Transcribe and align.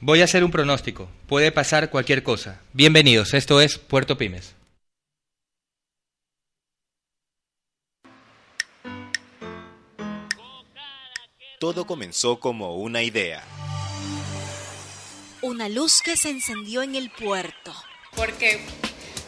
Voy 0.00 0.20
a 0.20 0.24
hacer 0.24 0.44
un 0.44 0.50
pronóstico. 0.50 1.08
Puede 1.26 1.52
pasar 1.52 1.88
cualquier 1.88 2.22
cosa. 2.22 2.60
Bienvenidos, 2.74 3.32
esto 3.32 3.62
es 3.62 3.78
Puerto 3.78 4.18
Pymes. 4.18 4.54
Todo 11.58 11.86
comenzó 11.86 12.38
como 12.38 12.76
una 12.76 13.02
idea. 13.02 13.42
Una 15.40 15.70
luz 15.70 16.02
que 16.02 16.18
se 16.18 16.28
encendió 16.28 16.82
en 16.82 16.94
el 16.94 17.08
puerto. 17.08 17.74
Porque 18.14 18.60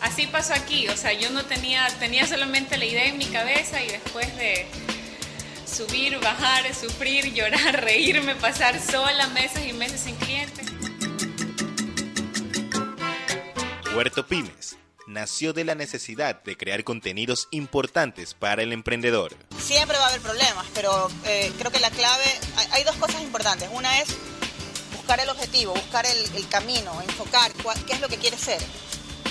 así 0.03 0.27
pasó 0.27 0.53
aquí, 0.53 0.89
o 0.89 0.97
sea, 0.97 1.15
yo 1.15 1.31
no 1.31 1.47
tenía, 1.47 1.89
tenía 1.99 2.27
solamente 2.27 2.77
la 2.77 2.85
idea 2.85 3.07
en 3.07 3.17
mi 3.17 3.27
cabeza 3.27 3.83
y 3.83 3.89
después 3.89 4.37
de 4.37 4.67
subir, 5.69 6.19
bajar, 6.21 6.75
sufrir, 6.75 7.33
llorar, 7.33 7.81
reírme, 7.85 8.35
pasar 8.37 8.81
sola 8.81 9.29
meses 9.29 9.67
y 9.67 9.73
meses 9.73 10.01
sin 10.01 10.17
clientes. 10.17 10.67
Puerto 13.93 14.27
Pymes 14.27 14.77
nació 15.07 15.53
de 15.53 15.65
la 15.65 15.75
necesidad 15.75 16.43
de 16.45 16.57
crear 16.57 16.85
contenidos 16.85 17.49
importantes 17.51 18.35
para 18.35 18.63
el 18.63 18.73
emprendedor. 18.73 19.35
Siempre 19.59 19.97
va 19.97 20.05
a 20.05 20.09
haber 20.09 20.21
problemas, 20.21 20.67
pero 20.75 21.09
eh, 21.25 21.51
creo 21.59 21.73
que 21.73 21.81
la 21.81 21.91
clave, 21.91 22.25
hay, 22.57 22.67
hay 22.73 22.85
dos 22.85 22.97
cosas 22.97 23.23
importantes. 23.23 23.69
Una 23.73 24.01
es 24.01 24.09
buscar 24.95 25.19
el 25.21 25.29
objetivo, 25.31 25.73
buscar 25.73 26.05
el, 26.07 26.37
el 26.37 26.47
camino, 26.49 27.01
enfocar 27.03 27.51
cuál- 27.63 27.83
qué 27.87 27.95
es 27.95 28.01
lo 28.01 28.09
que 28.09 28.19
quieres 28.19 28.41
ser. 28.41 28.61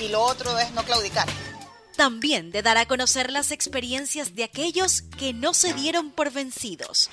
Y 0.01 0.09
lo 0.09 0.21
otro 0.21 0.57
es 0.59 0.71
no 0.71 0.83
claudicar. 0.83 1.27
También 1.97 2.51
de 2.51 2.61
dar 2.61 2.77
a 2.77 2.85
conocer 2.85 3.31
las 3.31 3.49
experiencias 3.49 4.35
de 4.35 4.43
aquellos 4.43 5.01
que 5.01 5.33
no 5.33 5.55
se 5.55 5.73
dieron 5.73 6.11
por 6.11 6.31
vencidos. 6.31 7.09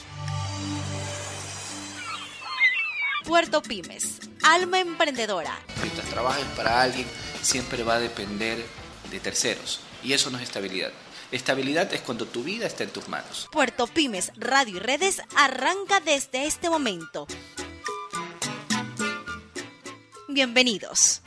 Puerto 3.25 3.63
Pymes, 3.63 4.21
alma 4.43 4.81
emprendedora. 4.81 5.59
Mientras 5.81 6.07
trabajes 6.11 6.45
para 6.55 6.83
alguien, 6.83 7.07
siempre 7.41 7.83
va 7.83 7.95
a 7.95 7.99
depender 7.99 8.63
de 9.11 9.21
terceros. 9.21 9.81
Y 10.03 10.13
eso 10.13 10.29
no 10.31 10.37
es 10.37 10.45
estabilidad. 10.45 10.93
Estabilidad 11.33 11.91
es 11.95 12.03
cuando 12.03 12.27
tu 12.27 12.45
vida 12.45 12.67
está 12.67 12.85
en 12.85 12.91
tus 12.91 13.09
manos. 13.09 13.49
Puerto 13.51 13.87
Pymes 13.87 14.33
Radio 14.37 14.77
y 14.77 14.81
Redes 14.81 15.23
arranca 15.35 16.01
desde 16.01 16.45
este 16.45 16.69
momento. 16.69 17.27
Bienvenidos. 20.29 21.24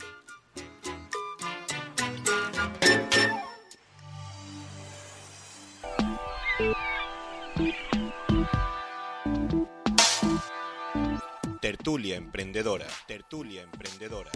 Tertulia 11.60 12.16
Emprendedora. 12.16 12.84
Tertulia 13.06 13.62
Emprendedora. 13.62 14.30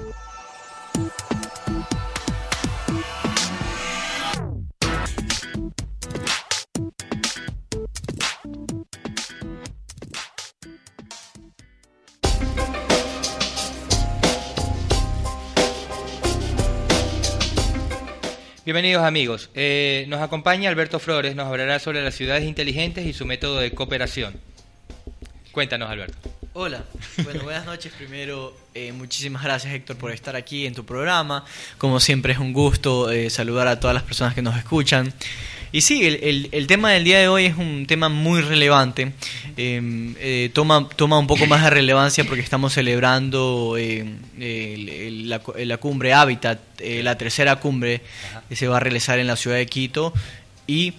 Bienvenidos 18.64 19.02
amigos. 19.04 19.50
Eh, 19.54 20.04
nos 20.08 20.20
acompaña 20.20 20.70
Alberto 20.70 21.00
Flores, 21.00 21.34
nos 21.34 21.46
hablará 21.48 21.78
sobre 21.80 22.02
las 22.02 22.14
ciudades 22.14 22.44
inteligentes 22.44 23.04
y 23.06 23.12
su 23.12 23.26
método 23.26 23.58
de 23.58 23.72
cooperación. 23.72 24.34
Cuéntanos, 25.50 25.90
Alberto. 25.90 26.16
Hola, 26.54 26.84
bueno, 27.24 27.42
buenas 27.42 27.64
noches. 27.66 27.92
Primero, 27.96 28.56
eh, 28.74 28.92
muchísimas 28.92 29.42
gracias 29.42 29.72
Héctor 29.74 29.96
por 29.96 30.12
estar 30.12 30.36
aquí 30.36 30.66
en 30.66 30.74
tu 30.74 30.84
programa. 30.84 31.44
Como 31.78 31.98
siempre 31.98 32.34
es 32.34 32.38
un 32.38 32.52
gusto 32.52 33.10
eh, 33.10 33.30
saludar 33.30 33.66
a 33.68 33.80
todas 33.80 33.94
las 33.94 34.02
personas 34.04 34.34
que 34.34 34.42
nos 34.42 34.56
escuchan. 34.56 35.12
Y 35.74 35.80
sí, 35.80 36.04
el, 36.04 36.66
tema 36.66 36.90
del 36.90 37.02
día 37.02 37.18
de 37.18 37.28
hoy 37.28 37.46
es 37.46 37.56
un 37.56 37.86
tema 37.86 38.10
muy 38.10 38.42
relevante. 38.42 39.14
Eh, 39.56 39.80
eh, 40.18 40.50
toma, 40.52 40.86
toma 40.96 41.18
un 41.18 41.26
poco 41.26 41.46
más 41.46 41.64
de 41.64 41.70
relevancia 41.70 42.24
porque 42.24 42.42
estamos 42.42 42.74
celebrando 42.74 43.76
eh, 43.78 44.04
el- 44.38 45.30
la, 45.30 45.40
la 45.56 45.76
cumbre 45.78 46.12
Habitat, 46.12 46.58
eh, 46.78 47.02
la 47.02 47.16
tercera 47.16 47.56
cumbre 47.56 48.02
que 48.52 48.56
se 48.56 48.68
va 48.68 48.76
a 48.76 48.80
realizar 48.80 49.18
en 49.18 49.26
la 49.26 49.36
ciudad 49.36 49.56
de 49.56 49.64
Quito. 49.64 50.12
Y 50.66 50.92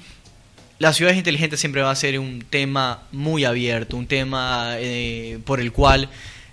las 0.79 0.95
ciudades 0.97 1.19
inteligentes 1.19 1.59
siempre 1.59 1.83
va 1.83 1.91
a 1.91 1.95
ser 1.95 2.17
un 2.17 2.43
tema 2.49 3.03
muy 3.11 3.45
abierto, 3.45 3.95
un 3.95 4.07
tema 4.07 4.71
eh, 4.79 5.37
por 5.45 5.59
el 5.59 5.71
cual 5.71 6.09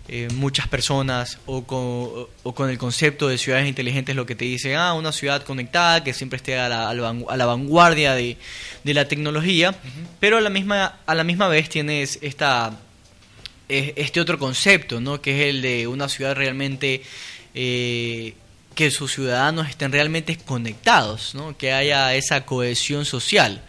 eh, 0.09 0.29
muchas 0.35 0.69
personas 0.69 1.39
o 1.47 1.65
con, 1.65 2.27
o 2.43 2.55
con 2.55 2.69
el 2.69 2.77
concepto 2.77 3.29
de 3.29 3.39
ciudades 3.39 3.67
inteligentes 3.67 4.15
lo 4.15 4.27
que 4.27 4.35
te 4.35 4.45
dicen, 4.45 4.75
ah, 4.77 4.93
una 4.93 5.11
ciudad 5.11 5.43
conectada 5.43 6.05
que 6.05 6.13
siempre 6.13 6.37
esté 6.37 6.59
a 6.59 6.69
la, 6.69 6.91
a 6.91 7.47
vanguardia 7.47 8.13
de, 8.15 8.37
de 8.85 8.93
la 8.95 9.09
tecnología, 9.09 9.75
pero 10.21 10.37
a 10.37 10.43
la 10.43 10.51
misma, 10.51 10.99
a 11.07 11.15
la 11.15 11.25
misma 11.25 11.49
vez 11.49 11.71
tienes 11.71 12.19
esta 12.21 12.79
es- 13.71 13.95
este 13.97 14.21
otro 14.21 14.39
concepto, 14.39 15.01
¿no? 15.01 15.23
Que 15.23 15.41
es 15.49 15.55
el 15.55 15.63
de 15.63 15.87
una 15.87 16.11
ciudad 16.11 16.35
realmente 16.37 17.03
eh, 17.55 18.35
que 18.75 18.91
sus 18.91 19.13
ciudadanos 19.13 19.69
estén 19.69 19.93
realmente 19.93 20.37
conectados, 20.37 21.35
¿no? 21.35 21.57
Que 21.57 21.73
haya 21.73 22.15
esa 22.15 22.45
cohesión 22.47 23.05
social. 23.05 23.63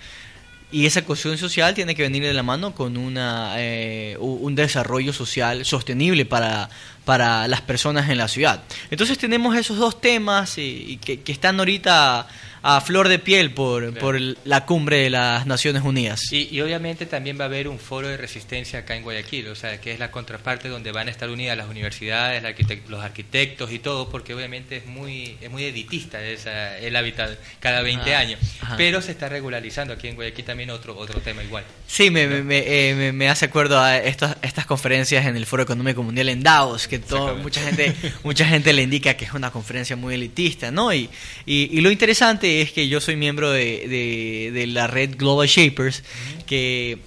Y 0.71 0.85
esa 0.85 1.03
cohesión 1.03 1.37
social 1.37 1.73
tiene 1.73 1.95
que 1.95 2.03
venir 2.03 2.23
de 2.23 2.33
la 2.33 2.43
mano 2.43 2.73
con 2.73 2.95
una, 2.95 3.55
eh, 3.57 4.15
un 4.19 4.55
desarrollo 4.55 5.11
social 5.11 5.65
sostenible 5.65 6.25
para, 6.25 6.69
para 7.03 7.47
las 7.49 7.61
personas 7.61 8.09
en 8.09 8.17
la 8.17 8.29
ciudad. 8.29 8.63
Entonces 8.89 9.17
tenemos 9.17 9.55
esos 9.57 9.77
dos 9.77 9.99
temas 9.99 10.57
y, 10.57 10.85
y 10.87 10.97
que, 10.97 11.19
que 11.19 11.31
están 11.33 11.59
ahorita 11.59 12.27
a 12.63 12.79
flor 12.81 13.07
de 13.07 13.17
piel 13.19 13.53
por, 13.53 13.93
por 13.97 14.19
la 14.45 14.65
cumbre 14.65 14.97
de 14.97 15.09
las 15.09 15.45
Naciones 15.47 15.81
Unidas. 15.83 16.31
Y, 16.31 16.47
y 16.55 16.61
obviamente 16.61 17.05
también 17.05 17.39
va 17.39 17.43
a 17.45 17.47
haber 17.47 17.67
un 17.67 17.79
foro 17.79 18.07
de 18.07 18.17
resistencia 18.17 18.79
acá 18.79 18.95
en 18.95 19.03
Guayaquil, 19.03 19.47
o 19.47 19.55
sea, 19.55 19.81
que 19.81 19.91
es 19.93 19.99
la 19.99 20.11
contraparte 20.11 20.69
donde 20.69 20.91
van 20.91 21.07
a 21.07 21.11
estar 21.11 21.29
unidas 21.29 21.57
las 21.57 21.67
universidades, 21.67 22.43
arquitect- 22.43 22.87
los 22.87 23.03
arquitectos 23.03 23.71
y 23.71 23.79
todo, 23.79 24.09
porque 24.09 24.33
obviamente 24.35 24.77
es 24.77 24.85
muy 24.85 25.37
es 25.41 25.49
muy 25.49 25.63
editista 25.63 26.23
esa, 26.23 26.77
el 26.77 26.95
hábitat 26.95 27.31
cada 27.59 27.81
20 27.81 28.13
Ah, 28.15 28.19
años. 28.19 28.39
ajá. 28.61 28.77
Pero 28.77 29.01
se 29.01 29.11
está 29.11 29.27
regularizando 29.29 29.93
aquí 29.93 30.07
en 30.07 30.15
Guayaquil 30.15 30.45
también 30.45 30.69
otro 30.69 30.95
otro 30.97 31.19
tema 31.21 31.43
igual. 31.43 31.63
Sí, 31.87 32.09
me, 32.11 32.27
me, 32.27 32.43
me, 32.43 32.59
eh, 32.59 32.93
me- 32.95 33.11
me 33.11 33.27
hace 33.29 33.45
acuerdo 33.45 33.79
a 33.79 33.97
estas, 33.97 34.37
estas 34.43 34.65
conferencias 34.65 35.25
en 35.25 35.35
el 35.35 35.45
Foro 35.45 35.63
Económico 35.63 36.03
Mundial 36.03 36.29
en 36.29 36.43
Davos, 36.43 36.87
que 36.87 36.99
todo, 36.99 37.35
mucha 37.37 37.61
gente 37.63 37.93
mucha 38.23 38.45
gente 38.45 38.71
le 38.73 38.83
indica 38.83 39.15
que 39.15 39.25
es 39.25 39.33
una 39.33 39.49
conferencia 39.51 39.95
muy 39.95 40.13
elitista, 40.15 40.69
¿no? 40.71 40.93
Y, 40.93 41.09
y, 41.45 41.69
y 41.77 41.81
lo 41.81 41.89
interesante 41.91 42.50
es 42.59 42.71
que 42.71 42.87
yo 42.89 42.99
soy 42.99 43.15
miembro 43.15 43.51
de, 43.51 43.87
de, 43.87 44.51
de 44.51 44.67
la 44.67 44.87
red 44.87 45.15
Global 45.15 45.47
Shapers, 45.47 46.03
que 46.45 46.97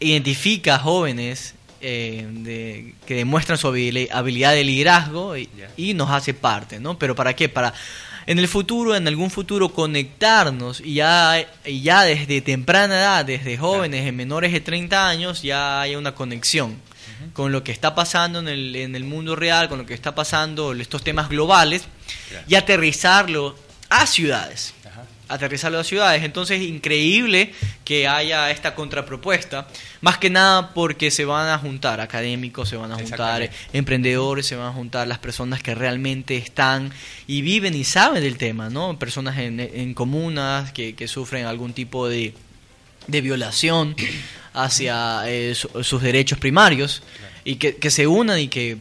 identifica 0.00 0.76
a 0.76 0.78
jóvenes 0.78 1.54
eh, 1.80 2.26
de- 2.30 2.94
que 3.06 3.14
demuestran 3.14 3.58
su 3.58 3.68
habili- 3.68 4.08
habilidad 4.10 4.52
de 4.52 4.64
liderazgo 4.64 5.36
y, 5.36 5.94
nos 5.94 6.10
hace 6.10 6.32
parte, 6.34 6.80
¿no? 6.80 6.98
Pero 6.98 7.14
¿para 7.14 7.34
qué? 7.36 7.48
Para 7.48 7.74
en 8.26 8.38
el 8.38 8.48
futuro, 8.48 8.96
en 8.96 9.06
algún 9.06 9.30
futuro, 9.30 9.68
conectarnos 9.68 10.80
y 10.80 10.94
ya, 10.94 11.46
y 11.66 11.82
ya 11.82 12.04
desde 12.04 12.40
temprana 12.40 12.94
edad, 12.98 13.24
desde 13.26 13.58
jóvenes, 13.58 14.06
en 14.06 14.16
menores 14.16 14.50
de 14.52 14.60
30 14.60 15.06
años, 15.08 15.42
ya 15.42 15.82
haya 15.82 15.98
una 15.98 16.14
conexión 16.14 16.76
con 17.34 17.52
lo 17.52 17.62
que 17.64 17.72
está 17.72 17.94
pasando 17.94 18.38
en 18.38 18.48
el, 18.48 18.74
en 18.76 18.96
el 18.96 19.04
mundo 19.04 19.36
real, 19.36 19.68
con 19.68 19.78
lo 19.78 19.84
que 19.86 19.92
está 19.94 20.14
pasando, 20.14 20.72
estos 20.72 21.02
temas 21.04 21.28
globales, 21.28 21.84
Claro. 22.30 22.44
y 22.48 22.54
aterrizarlo 22.54 23.56
a 23.90 24.06
ciudades 24.06 24.74
Ajá. 24.84 25.04
aterrizarlo 25.28 25.78
a 25.78 25.84
ciudades. 25.84 26.22
Entonces, 26.24 26.62
increíble 26.62 27.52
que 27.84 28.06
haya 28.08 28.50
esta 28.50 28.74
contrapropuesta, 28.74 29.66
más 30.00 30.18
que 30.18 30.30
nada 30.30 30.72
porque 30.74 31.10
se 31.10 31.24
van 31.24 31.48
a 31.48 31.58
juntar 31.58 32.00
académicos, 32.00 32.68
se 32.68 32.76
van 32.76 32.92
a 32.92 32.96
juntar 32.96 33.50
emprendedores, 33.72 34.46
se 34.46 34.56
van 34.56 34.68
a 34.68 34.72
juntar 34.72 35.06
las 35.08 35.18
personas 35.18 35.62
que 35.62 35.74
realmente 35.74 36.36
están 36.36 36.92
y 37.26 37.42
viven 37.42 37.74
y 37.74 37.84
saben 37.84 38.22
del 38.22 38.36
tema, 38.38 38.70
¿no? 38.70 38.98
Personas 38.98 39.38
en, 39.38 39.60
en 39.60 39.94
comunas 39.94 40.72
que, 40.72 40.94
que 40.94 41.08
sufren 41.08 41.46
algún 41.46 41.72
tipo 41.72 42.08
de, 42.08 42.34
de 43.06 43.20
violación 43.20 43.94
hacia 44.54 45.22
eh, 45.26 45.54
su- 45.54 45.82
sus 45.84 46.00
derechos 46.02 46.38
primarios 46.38 47.02
y 47.44 47.56
que, 47.56 47.76
que 47.76 47.90
se 47.90 48.06
unan 48.06 48.38
y 48.40 48.48
que 48.48 48.78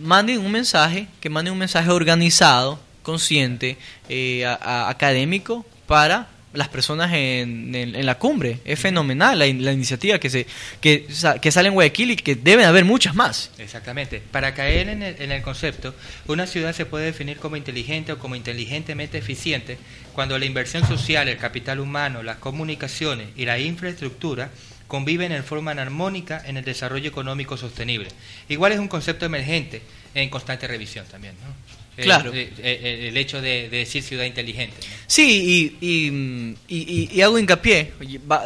manden 0.00 0.38
un 0.40 0.50
mensaje, 0.52 1.06
que 1.20 1.30
manden 1.30 1.52
un 1.52 1.58
mensaje 1.58 1.88
organizado, 1.90 2.78
consciente, 3.02 3.76
eh, 4.08 4.44
a- 4.46 4.54
a- 4.54 4.90
académico 4.90 5.64
para 5.86 6.28
las 6.52 6.68
personas 6.68 7.12
en, 7.12 7.72
en- 7.76 7.94
en 7.94 8.06
la 8.06 8.16
cumbre. 8.18 8.58
Es 8.64 8.80
fenomenal 8.80 9.38
la, 9.38 9.46
in- 9.46 9.64
la 9.64 9.70
iniciativa 9.72 10.18
que 10.18 10.28
se 10.30 10.46
que, 10.80 11.06
que 11.40 11.52
sale 11.52 11.68
en 11.68 11.74
Guayaquil 11.74 12.10
y 12.10 12.16
que 12.16 12.34
deben 12.34 12.66
haber 12.66 12.84
muchas 12.84 13.14
más. 13.14 13.52
Exactamente. 13.58 14.20
Para 14.32 14.52
caer 14.52 14.88
en 14.88 15.02
el, 15.04 15.22
en 15.22 15.30
el 15.30 15.42
concepto, 15.42 15.94
una 16.26 16.48
ciudad 16.48 16.74
se 16.74 16.86
puede 16.86 17.04
definir 17.06 17.36
como 17.36 17.54
inteligente 17.56 18.10
o 18.12 18.18
como 18.18 18.34
inteligentemente 18.34 19.18
eficiente 19.18 19.78
cuando 20.12 20.38
la 20.40 20.44
inversión 20.44 20.84
social, 20.88 21.28
el 21.28 21.36
capital 21.36 21.78
humano, 21.78 22.24
las 22.24 22.38
comunicaciones 22.38 23.28
y 23.36 23.44
la 23.44 23.60
infraestructura 23.60 24.50
conviven 24.88 25.30
en 25.30 25.44
forma 25.44 25.70
armónica 25.70 26.42
en 26.44 26.56
el 26.56 26.64
desarrollo 26.64 27.08
económico 27.08 27.56
sostenible. 27.56 28.08
Igual 28.48 28.72
es 28.72 28.80
un 28.80 28.88
concepto 28.88 29.24
emergente 29.24 29.82
en 30.16 30.28
constante 30.30 30.66
revisión 30.66 31.06
también, 31.06 31.34
¿no? 31.46 31.69
Claro. 31.96 32.32
Eh, 32.32 32.50
eh, 32.58 32.80
eh, 32.82 33.08
el 33.08 33.16
hecho 33.18 33.42
de, 33.42 33.68
de 33.68 33.78
decir 33.78 34.02
ciudad 34.02 34.24
inteligente. 34.24 34.74
¿no? 34.80 34.94
Sí, 35.06 35.74
y, 35.80 35.86
y, 35.86 36.56
y- 36.68 37.10
y 37.12 37.20
hago 37.20 37.38
hincapié, 37.38 37.92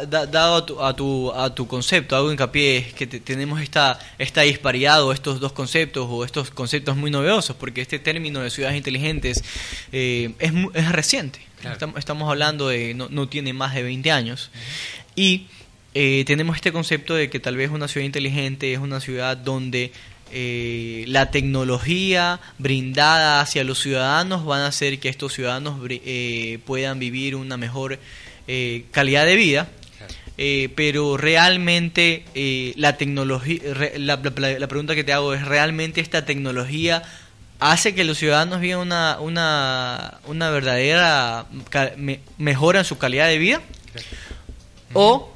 dado 0.09 0.55
a 0.55 0.65
tu, 0.65 0.81
a, 0.81 0.95
tu, 0.95 1.31
a 1.31 1.55
tu 1.55 1.67
concepto, 1.67 2.15
hago 2.15 2.31
hincapié 2.31 2.87
que 2.97 3.07
te- 3.07 3.19
tenemos 3.21 3.61
esta, 3.61 3.97
esta 4.17 4.41
disparidad 4.41 5.03
o 5.03 5.13
estos 5.13 5.39
dos 5.39 5.53
conceptos 5.53 6.05
o 6.09 6.25
estos 6.25 6.51
conceptos 6.51 6.97
muy 6.97 7.11
novedosos, 7.11 7.55
porque 7.55 7.81
este 7.81 7.99
término 7.99 8.41
de 8.41 8.49
ciudades 8.49 8.75
inteligentes 8.75 9.43
eh, 9.93 10.31
es, 10.39 10.51
es 10.73 10.91
reciente. 10.91 11.39
Claro. 11.61 11.73
Estamos, 11.73 11.99
estamos 11.99 12.29
hablando 12.29 12.67
de, 12.67 12.93
no, 12.93 13.07
no 13.09 13.29
tiene 13.29 13.53
más 13.53 13.73
de 13.73 13.83
20 13.83 14.11
años. 14.11 14.51
Y 15.15 15.47
eh, 15.93 16.23
tenemos 16.27 16.57
este 16.57 16.71
concepto 16.73 17.15
de 17.15 17.29
que 17.29 17.39
tal 17.39 17.55
vez 17.55 17.69
una 17.71 17.87
ciudad 17.87 18.05
inteligente 18.05 18.73
es 18.73 18.79
una 18.79 18.99
ciudad 18.99 19.37
donde 19.37 19.91
eh, 20.31 21.05
la 21.07 21.31
tecnología 21.31 22.39
brindada 22.57 23.39
hacia 23.41 23.63
los 23.63 23.79
ciudadanos 23.79 24.45
van 24.45 24.61
a 24.61 24.67
hacer 24.67 24.99
que 24.99 25.09
estos 25.09 25.33
ciudadanos 25.33 25.79
eh, 25.89 26.59
puedan 26.65 26.99
vivir 26.99 27.35
una 27.35 27.57
mejor 27.57 27.99
eh, 28.47 28.85
calidad 28.91 29.25
de 29.25 29.35
vida. 29.35 29.67
Eh, 30.37 30.69
pero 30.75 31.15
realmente 31.15 32.25
la 32.75 32.97
tecnología, 32.97 33.59
re- 33.73 33.97
la, 33.99 34.17
la- 34.17 34.59
la 34.59 34.67
pregunta 34.67 34.93
que 34.93 35.05
te 35.05 35.13
hago 35.13 35.33
es, 35.33 35.45
¿realmente 35.45 36.01
esta 36.01 36.25
tecnología 36.25 37.03
hace 37.59 37.95
que 37.95 38.03
los 38.03 38.17
ciudadanos 38.17 38.59
vivan 38.59 38.81
una, 38.81 39.17
una, 39.21 40.15
una 40.27 40.49
verdadera 40.49 41.45
me- 41.95 42.19
mejora 42.37 42.79
en 42.79 42.85
su 42.85 42.97
calidad 42.97 43.27
de 43.29 43.37
vida? 43.37 43.61
¿O 44.93 45.31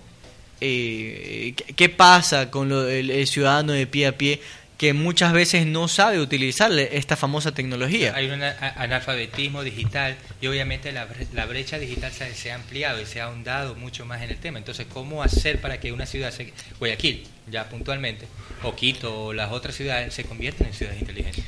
eh, 0.62 1.53
¿qué- 1.56 1.74
qué 1.74 1.89
pasa 1.89 2.51
con 2.51 2.68
lo- 2.68 2.88
el, 2.89 3.09
el 3.12 3.25
ciudadano 3.27 3.71
de 3.71 3.88
pie 3.88 4.07
a 4.07 4.18
pie 4.18 4.42
que 4.79 4.93
muchas 4.93 5.33
veces 5.33 5.65
no 5.65 5.89
sabe 5.89 6.21
utilizar 6.21 6.71
esta 6.71 7.17
famosa 7.17 7.53
tecnología? 7.53 8.13
Hay 8.15 8.29
un 8.29 8.41
analfabetismo 8.41 9.61
digital 9.61 10.15
y 10.39 10.47
obviamente 10.47 10.93
la, 10.93 11.05
bre- 11.05 11.27
la 11.33 11.45
brecha 11.45 11.77
digital 11.77 12.13
se, 12.13 12.51
ha 12.51 12.55
ampliado 12.55 13.01
y 13.01 13.05
se 13.05 13.19
ha 13.19 13.25
ahondado 13.25 13.75
mucho 13.75 14.05
más 14.05 14.21
en 14.21 14.29
el 14.29 14.37
tema. 14.37 14.57
Entonces, 14.57 14.87
¿cómo 14.91 15.21
hacer 15.21 15.59
para 15.59 15.81
que 15.81 15.91
una 15.91 16.05
ciudad, 16.05 16.31
se, 16.31 16.53
Guayaquil, 16.79 17.27
ya 17.51 17.67
puntualmente, 17.67 18.25
o 18.63 18.73
Quito 18.73 19.25
o 19.25 19.33
las 19.33 19.51
otras 19.51 19.75
ciudades 19.75 20.13
se 20.13 20.23
conviertan 20.23 20.67
en 20.67 20.73
ciudades 20.73 21.01
inteligentes? 21.01 21.43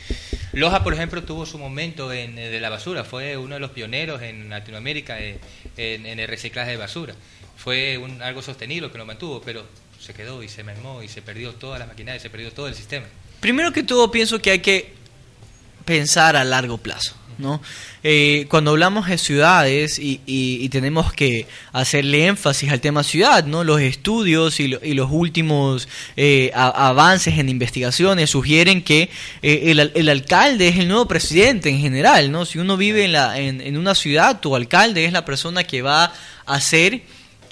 Loja, 0.52 0.84
por 0.84 0.94
ejemplo, 0.94 1.24
tuvo 1.24 1.46
su 1.46 1.58
momento 1.58 2.12
en, 2.12 2.38
eh, 2.38 2.50
de 2.50 2.60
la 2.60 2.70
basura, 2.70 3.06
fue 3.06 3.38
uno 3.38 3.54
de 3.56 3.62
los 3.62 3.72
pioneros 3.72 4.22
en 4.22 4.50
Latinoamérica 4.50 5.22
eh, 5.22 5.40
en, 5.78 6.06
en 6.06 6.20
el 6.20 6.28
reciclaje 6.28 6.72
de 6.72 6.78
basura. 6.78 7.16
Fue 7.56 7.98
un, 7.98 8.22
algo 8.22 8.42
sostenible 8.42 8.92
que 8.92 8.98
lo 8.98 9.06
mantuvo, 9.06 9.42
pero 9.42 9.66
se 10.02 10.14
quedó 10.14 10.42
y 10.44 10.50
se 10.50 10.64
mermó 10.64 11.04
y 11.04 11.08
se 11.08 11.22
perdió 11.22 11.54
toda 11.54 11.78
la 11.80 11.86
maquinaria, 11.86 12.20
se 12.20 12.30
perdió 12.30 12.52
todo 12.52 12.68
el 12.68 12.76
sistema. 12.76 13.06
Primero 13.40 13.72
que 13.72 13.84
todo 13.84 14.12
pienso 14.12 14.40
que 14.42 14.52
hay 14.52 14.60
que 14.60 14.94
pensar 15.86 16.36
a 16.36 16.44
largo 16.44 16.78
plazo. 16.78 17.16
¿no? 17.38 17.60
Eh, 18.04 18.46
cuando 18.50 18.70
hablamos 18.72 19.08
de 19.08 19.18
ciudades 19.18 19.98
y, 19.98 20.22
y- 20.28 20.60
y 20.62 20.70
tenemos 20.70 21.12
que 21.12 21.48
hacerle 21.72 22.28
énfasis 22.28 22.70
al 22.72 22.82
tema 22.82 23.02
ciudad, 23.04 23.46
¿no? 23.46 23.64
los 23.64 23.82
estudios 23.82 24.60
y, 24.60 24.68
lo- 24.68 24.80
y 24.84 24.94
los 24.94 25.10
últimos 25.10 25.88
eh, 26.18 26.52
avances 26.54 27.40
en 27.40 27.50
investigaciones 27.50 28.30
sugieren 28.30 28.84
que 28.84 29.10
eh, 29.42 29.64
el, 29.72 29.80
al- 29.80 29.92
el 29.96 30.10
alcalde 30.10 30.68
es 30.68 30.78
el 30.78 30.88
nuevo 30.88 31.08
presidente 31.08 31.70
en 31.70 31.80
general. 31.80 32.32
¿no? 32.32 32.46
Si 32.46 32.60
uno 32.60 32.78
vive 32.78 33.06
en, 33.06 33.14
la, 33.14 33.40
en, 33.40 33.60
en 33.62 33.76
una 33.76 33.96
ciudad, 33.96 34.40
tu 34.40 34.56
alcalde 34.56 35.06
es 35.06 35.12
la 35.14 35.26
persona 35.26 35.64
que 35.64 35.82
va 35.82 36.14
a 36.46 36.54
hacer 36.54 37.02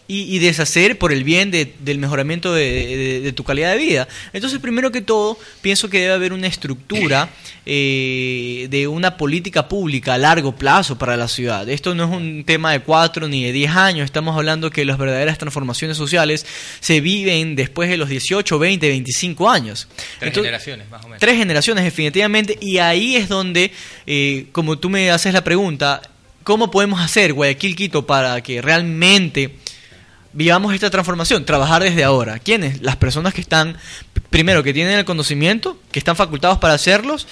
y, 0.10 0.36
y 0.36 0.40
deshacer 0.40 0.98
por 0.98 1.14
el 1.14 1.24
bien 1.24 1.52
de- 1.52 1.74
del 1.80 2.00
mejoramiento 2.00 2.54
de, 2.54 2.64
de- 2.98 3.20
de 3.22 3.32
tu 3.32 3.44
calidad 3.46 3.72
de 3.72 3.78
vida. 3.78 4.08
Entonces, 4.34 4.60
primero 4.60 4.92
que 4.92 5.00
todo, 5.02 5.38
pienso 5.62 5.88
que 5.90 6.00
debe 6.02 6.14
haber 6.14 6.34
una 6.34 6.48
estructura 6.48 7.30
eh, 7.66 8.68
de 8.70 8.88
una 8.88 9.16
política 9.18 9.68
pública 9.70 10.16
a 10.16 10.18
largo 10.18 10.56
plazo 10.56 10.98
para 10.98 11.16
la 11.16 11.28
ciudad. 11.28 11.70
Esto 11.70 11.94
no 11.96 12.06
es 12.06 12.10
un 12.10 12.44
tema 12.44 12.72
de 12.72 12.80
cuatro 12.82 13.28
ni 13.28 13.44
de 13.44 13.52
diez 13.52 13.72
años, 13.72 14.06
estamos 14.06 14.36
hablando 14.36 14.72
que 14.72 14.84
las 14.84 14.98
verdaderas 14.98 15.38
transformaciones 15.38 15.96
sociales 15.96 16.46
se 16.80 17.00
viven 17.02 17.56
después 17.56 17.88
de 17.90 17.98
los 17.98 18.10
18, 18.10 18.58
20, 18.60 18.88
25 18.90 19.50
años. 19.50 19.88
Tres 19.96 20.08
Entonces, 20.30 20.44
generaciones, 20.44 20.90
más 20.90 21.02
o 21.06 21.08
menos. 21.08 21.20
Tres 21.20 21.38
generaciones, 21.38 21.84
definitivamente, 21.84 22.58
y 22.60 22.80
ahí 22.80 23.16
es 23.16 23.30
donde, 23.30 23.72
eh, 24.08 24.48
como 24.52 24.80
tú 24.80 24.90
me 24.90 25.12
haces 25.12 25.34
la 25.34 25.44
pregunta, 25.44 26.02
¿cómo 26.44 26.72
podemos 26.72 27.00
hacer 27.00 27.34
Guayaquil 27.34 27.76
Quito 27.76 28.08
para 28.08 28.42
que 28.42 28.60
realmente 28.62 29.52
vivamos 30.34 30.74
esta 30.74 30.90
transformación? 30.90 31.46
Trabajar 31.46 31.84
desde 31.84 32.04
ahora. 32.04 32.40
¿Quiénes? 32.40 32.82
Las 32.82 32.96
personas 32.96 33.34
que 33.34 33.42
están, 33.42 33.78
primero, 34.30 34.64
que 34.64 34.74
tienen 34.74 34.98
el 34.98 35.06
conocimiento, 35.06 35.80
que 35.92 36.00
están 36.00 36.16
facultados 36.16 36.58
para 36.58 36.74
hacerlos 36.74 37.28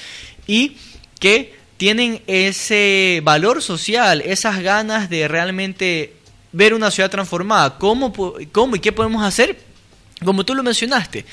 y 0.45 0.77
que 1.19 1.55
tienen 1.77 2.21
ese 2.27 3.21
valor 3.23 3.61
social, 3.61 4.21
esas 4.21 4.59
ganas 4.61 5.09
de 5.09 5.27
realmente 5.27 6.13
ver 6.51 6.73
una 6.73 6.91
ciudad 6.91 7.11
transformada. 7.11 7.77
¿Cómo, 7.77 8.13
cómo 8.51 8.75
y 8.75 8.79
qué 8.79 8.91
podemos 8.91 9.23
hacer? 9.23 9.59
Como 10.25 10.43
tú 10.43 10.55
lo 10.55 10.63
mencionaste, 10.63 11.25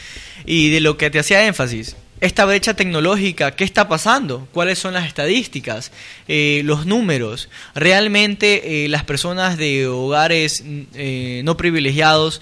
y 0.45 0.69
de 0.69 0.81
lo 0.81 0.99
que 0.99 1.09
te 1.09 1.19
hacía 1.19 1.47
énfasis, 1.47 1.97
esta 2.21 2.45
brecha 2.45 2.75
tecnológica, 2.75 3.57
¿qué 3.57 3.65
está 3.65 3.89
pasando? 3.89 4.49
¿Cuáles 4.53 4.79
son 4.79 4.95
las 4.95 5.07
estadísticas? 5.07 5.91
Eh, 6.29 6.63
los 6.65 6.87
números. 6.87 7.49
Realmente 7.75 8.85
eh, 8.85 8.89
las 8.89 9.05
personas 9.05 9.57
de 9.57 9.87
hogares 9.87 10.63
mm, 10.65 10.83
eh, 10.95 11.43
no 11.45 11.57
privilegiados 11.57 12.41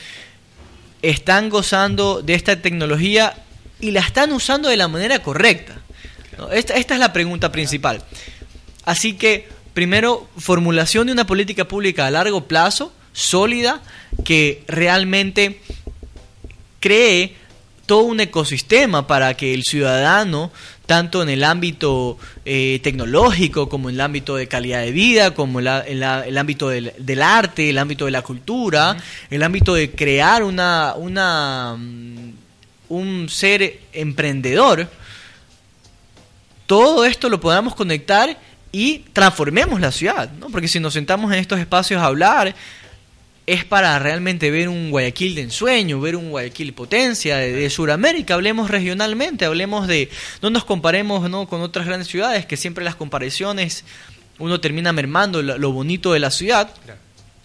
están 1.01 1.49
gozando 1.49 2.23
de 2.23 2.35
esta 2.35 2.61
tecnología 2.61 3.35
y 3.81 3.91
la 3.91 4.01
están 4.01 4.33
usando 4.33 4.69
de 4.69 4.77
la 4.77 4.89
manera 4.89 5.21
correcta. 5.21 5.81
Esta, 6.53 6.75
esta 6.75 6.95
es 6.95 7.01
la 7.01 7.13
pregunta 7.13 7.51
principal. 7.51 8.05
Así 8.85 9.15
que, 9.15 9.49
primero, 9.75 10.29
formulación 10.37 11.07
de 11.07 11.13
una 11.13 11.27
política 11.27 11.67
pública 11.67 12.07
a 12.07 12.11
largo 12.11 12.47
plazo, 12.47 12.93
sólida, 13.13 13.83
que 14.25 14.63
realmente 14.69 15.61
cree 16.81 17.37
todo 17.87 18.03
un 18.05 18.21
ecosistema 18.21 19.07
para 19.07 19.35
que 19.35 19.55
el 19.55 19.65
ciudadano, 19.65 20.51
tanto 20.87 21.23
en 21.23 21.29
el 21.29 21.43
ámbito 21.45 22.17
eh, 22.45 22.81
tecnológico 22.83 23.69
como 23.69 23.89
en 23.89 23.97
el 23.97 24.01
ámbito 24.01 24.37
de 24.37 24.47
calidad 24.49 24.81
de 24.83 24.93
vida, 24.93 25.35
como 25.35 25.61
la- 25.61 25.85
en 25.87 26.01
la- 26.01 26.27
el 26.27 26.39
ámbito 26.39 26.69
del, 26.69 26.93
del 26.99 27.23
arte, 27.23 27.71
el 27.71 27.79
ámbito 27.79 28.05
de 28.05 28.11
la 28.13 28.23
cultura, 28.23 28.97
el 29.31 29.43
ámbito 29.43 29.75
de 29.75 29.91
crear 29.91 30.43
una, 30.45 30.95
una 30.97 31.77
mm, 31.79 32.31
un 32.89 33.29
ser 33.31 33.81
emprendedor, 33.93 34.87
todo 36.67 37.05
esto 37.05 37.29
lo 37.29 37.41
podamos 37.41 37.75
conectar 37.75 38.39
y 38.71 39.01
transformemos 39.13 39.81
la 39.81 39.93
ciudad, 39.93 40.31
¿no? 40.33 40.49
Porque 40.49 40.69
si 40.69 40.81
nos 40.81 40.95
sentamos 40.95 41.33
en 41.33 41.39
estos 41.39 41.59
espacios 41.59 42.01
a 42.01 42.07
hablar, 42.07 42.55
es 43.47 43.65
para 43.65 43.99
realmente 43.99 44.51
ver 44.51 44.69
un 44.69 44.91
Guayaquil 44.91 45.35
de 45.35 45.43
ensueño, 45.43 46.01
ver 46.01 46.15
un 46.17 46.31
Guayaquil 46.31 46.73
potencia 46.75 47.37
de, 47.39 47.53
de 47.53 47.71
Sudamérica, 47.71 48.35
hablemos 48.35 48.71
regionalmente, 48.71 49.45
hablemos 49.45 49.89
de, 49.89 50.09
no 50.43 50.51
nos 50.51 50.65
comparemos 50.65 51.29
¿no? 51.29 51.47
con 51.49 51.61
otras 51.61 51.87
grandes 51.87 52.09
ciudades, 52.09 52.47
que 52.47 52.57
siempre 52.57 52.85
las 52.85 52.95
comparaciones 52.95 53.85
uno 54.39 54.61
termina 54.61 54.93
mermando 54.93 55.43
lo, 55.43 55.59
lo 55.59 55.73
bonito 55.73 56.13
de 56.13 56.21
la 56.21 56.31
ciudad. 56.31 56.73
Claro. 56.85 57.01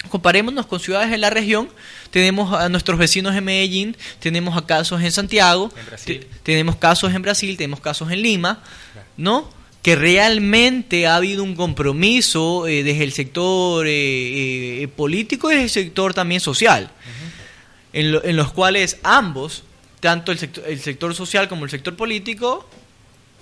Comparémonos 0.10 0.68
con 0.68 0.80
ciudades 0.80 1.10
de 1.12 1.18
la 1.18 1.30
región, 1.30 1.68
tenemos 2.12 2.54
a 2.54 2.70
nuestros 2.70 2.98
vecinos 2.98 3.36
en 3.36 3.44
Medellín, 3.44 3.98
tenemos 4.20 4.56
a 4.56 4.66
casos 4.66 5.02
en 5.02 5.12
Santiago, 5.12 5.72
En 5.78 5.86
Brasil. 5.88 6.20
te- 6.20 6.40
tenemos 6.44 6.76
casos 6.78 7.14
en 7.14 7.22
Brasil, 7.24 7.58
tenemos 7.58 7.82
casos 7.82 8.10
en 8.12 8.22
Lima, 8.22 8.64
¿no? 9.18 9.50
Que 9.82 9.96
realmente 9.96 11.08
ha 11.08 11.16
habido 11.16 11.44
un 11.44 11.56
compromiso 11.56 12.68
eh, 12.68 12.84
desde 12.84 13.04
el 13.04 13.14
sector 13.14 13.88
eh, 13.88 14.84
eh, 14.84 14.88
político 14.90 15.50
y 15.50 15.54
desde 15.56 15.64
el 15.64 15.70
sector 15.70 16.14
también 16.14 16.42
social, 16.42 16.90
en, 17.94 18.12
lo- 18.12 18.24
en 18.24 18.36
los 18.36 18.52
cuales 18.52 18.98
ambos, 19.04 19.64
tanto 20.02 20.32
el 20.32 20.40
sector, 20.40 20.64
el 20.68 20.80
sector 20.80 21.16
social 21.16 21.48
como 21.48 21.64
el 21.64 21.72
sector 21.72 21.96
político, 21.96 22.70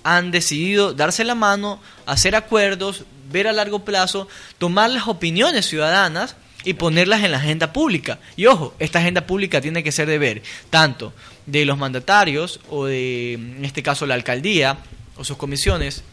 han 0.04 0.30
decidido 0.30 0.92
darse 0.94 1.24
la 1.24 1.34
mano, 1.34 1.80
hacer 2.06 2.36
acuerdos, 2.36 3.04
ver 3.32 3.48
a 3.48 3.52
largo 3.52 3.84
plazo, 3.84 4.28
tomar 4.58 4.90
las 4.90 5.08
opiniones 5.08 5.66
ciudadanas 5.66 6.36
y 6.62 6.74
ponerlas 6.74 7.24
en 7.24 7.32
la 7.32 7.38
agenda 7.38 7.72
pública. 7.72 8.20
Y 8.36 8.46
ojo, 8.46 8.72
esta 8.78 9.00
agenda 9.00 9.26
pública 9.26 9.60
tiene 9.60 9.82
que 9.82 9.90
ser 9.90 10.06
de 10.06 10.18
ver 10.18 10.42
tanto 10.70 11.12
de 11.46 11.64
los 11.64 11.76
mandatarios 11.76 12.60
o 12.70 12.86
de, 12.86 13.32
en 13.34 13.64
este 13.64 13.82
caso, 13.82 14.06
la 14.06 14.14
alcaldía 14.14 14.78
o 15.16 15.24
sus 15.24 15.36
comisiones, 15.36 16.04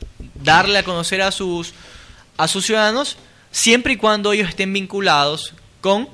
darle 0.43 0.79
a 0.79 0.83
conocer 0.83 1.21
a 1.21 1.31
sus, 1.31 1.73
a 2.37 2.47
sus 2.47 2.65
ciudadanos 2.65 3.17
siempre 3.51 3.93
y 3.93 3.97
cuando 3.97 4.33
ellos 4.33 4.49
estén 4.49 4.71
vinculados 4.73 5.53
con 5.81 6.09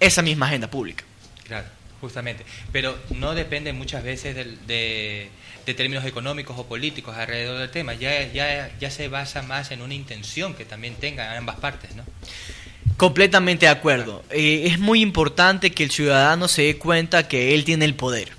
esa 0.00 0.22
misma 0.22 0.46
agenda 0.46 0.70
pública. 0.70 1.04
Claro, 1.44 1.66
justamente. 2.00 2.44
Pero 2.72 2.98
no 3.10 3.34
depende 3.34 3.72
muchas 3.72 4.02
veces 4.02 4.34
de, 4.36 5.30
de 5.68 5.74
términos 5.74 6.06
económicos 6.06 6.58
o 6.58 6.64
políticos 6.64 7.14
alrededor 7.14 7.58
del 7.58 7.70
tema. 7.70 7.92
Ya, 7.92 8.26
ya, 8.32 8.70
ya 8.80 8.90
se 8.90 9.08
basa 9.08 9.42
más 9.42 9.70
en 9.70 9.82
una 9.82 9.92
intención 9.92 10.54
que 10.54 10.64
también 10.64 10.94
tengan 10.94 11.36
ambas 11.36 11.56
partes, 11.56 11.94
¿no? 11.94 12.04
Completamente 12.96 13.66
de 13.66 13.72
acuerdo. 13.72 14.24
Eh, 14.30 14.62
es 14.64 14.78
muy 14.78 15.02
importante 15.02 15.70
que 15.70 15.84
el 15.84 15.90
ciudadano 15.90 16.48
se 16.48 16.62
dé 16.62 16.78
cuenta 16.78 17.28
que 17.28 17.54
él 17.54 17.64
tiene 17.64 17.84
el 17.84 17.94
poder. 17.94 18.37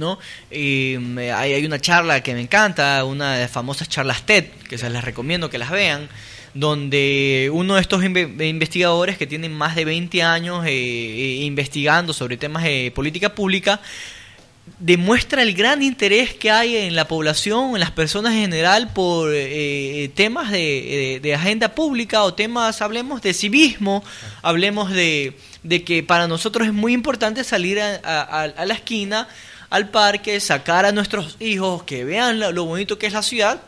¿No? 0.00 0.18
Mm, 0.50 1.18
hay, 1.32 1.64
una 1.64 1.78
charla 1.78 2.20
que 2.22 2.34
me 2.34 2.40
encanta, 2.40 3.04
una 3.04 3.34
de 3.34 3.42
las 3.42 3.50
famosas 3.50 3.88
charlas 3.88 4.26
TED, 4.26 4.46
que 4.68 4.78
se 4.78 4.90
las 4.90 5.04
recomiendo 5.04 5.48
que 5.48 5.58
las 5.58 5.70
vean, 5.70 6.08
donde 6.54 7.50
uno 7.52 7.76
de 7.76 7.80
estos 7.80 8.02
inve- 8.02 8.48
investigadores 8.48 9.16
que 9.16 9.26
tienen 9.26 9.52
más 9.52 9.76
de 9.76 9.84
20 9.84 10.22
años 10.22 10.64
eh, 10.66 10.70
eh, 10.70 11.44
investigando 11.44 12.12
sobre 12.12 12.36
temas 12.36 12.64
de 12.64 12.92
política 12.94 13.34
pública, 13.34 13.80
demuestra 14.78 15.42
el 15.42 15.54
gran 15.54 15.82
interés 15.82 16.34
que 16.34 16.50
hay 16.50 16.76
en 16.76 16.94
la 16.94 17.06
población, 17.06 17.74
en 17.74 17.80
las 17.80 17.90
personas 17.90 18.32
en 18.32 18.40
general, 18.40 18.92
por 18.92 19.30
eh, 19.34 20.10
temas 20.14 20.50
de, 20.50 21.32
agenda 21.34 21.74
pública 21.74 22.22
o 22.22 22.34
temas, 22.34 22.80
hablemos 22.82 23.22
de 23.22 23.34
civismo, 23.34 24.02
hablemos 24.42 24.90
de, 24.90 25.34
que 25.84 26.02
para 26.02 26.26
nosotros 26.28 26.66
es 26.66 26.72
muy 26.72 26.92
importante 26.92 27.44
salir 27.44 27.80
a 27.80 28.64
la 28.64 28.74
esquina, 28.74 29.28
al 29.70 29.88
parque, 29.88 30.38
sacar 30.40 30.84
a 30.84 30.92
nuestros 30.92 31.36
hijos, 31.40 31.84
que 31.84 32.04
vean 32.04 32.40
lo, 32.40 32.64
bonito 32.64 32.98
que 32.98 33.06
es 33.06 33.12
la 33.12 33.22
ciudad 33.22 33.62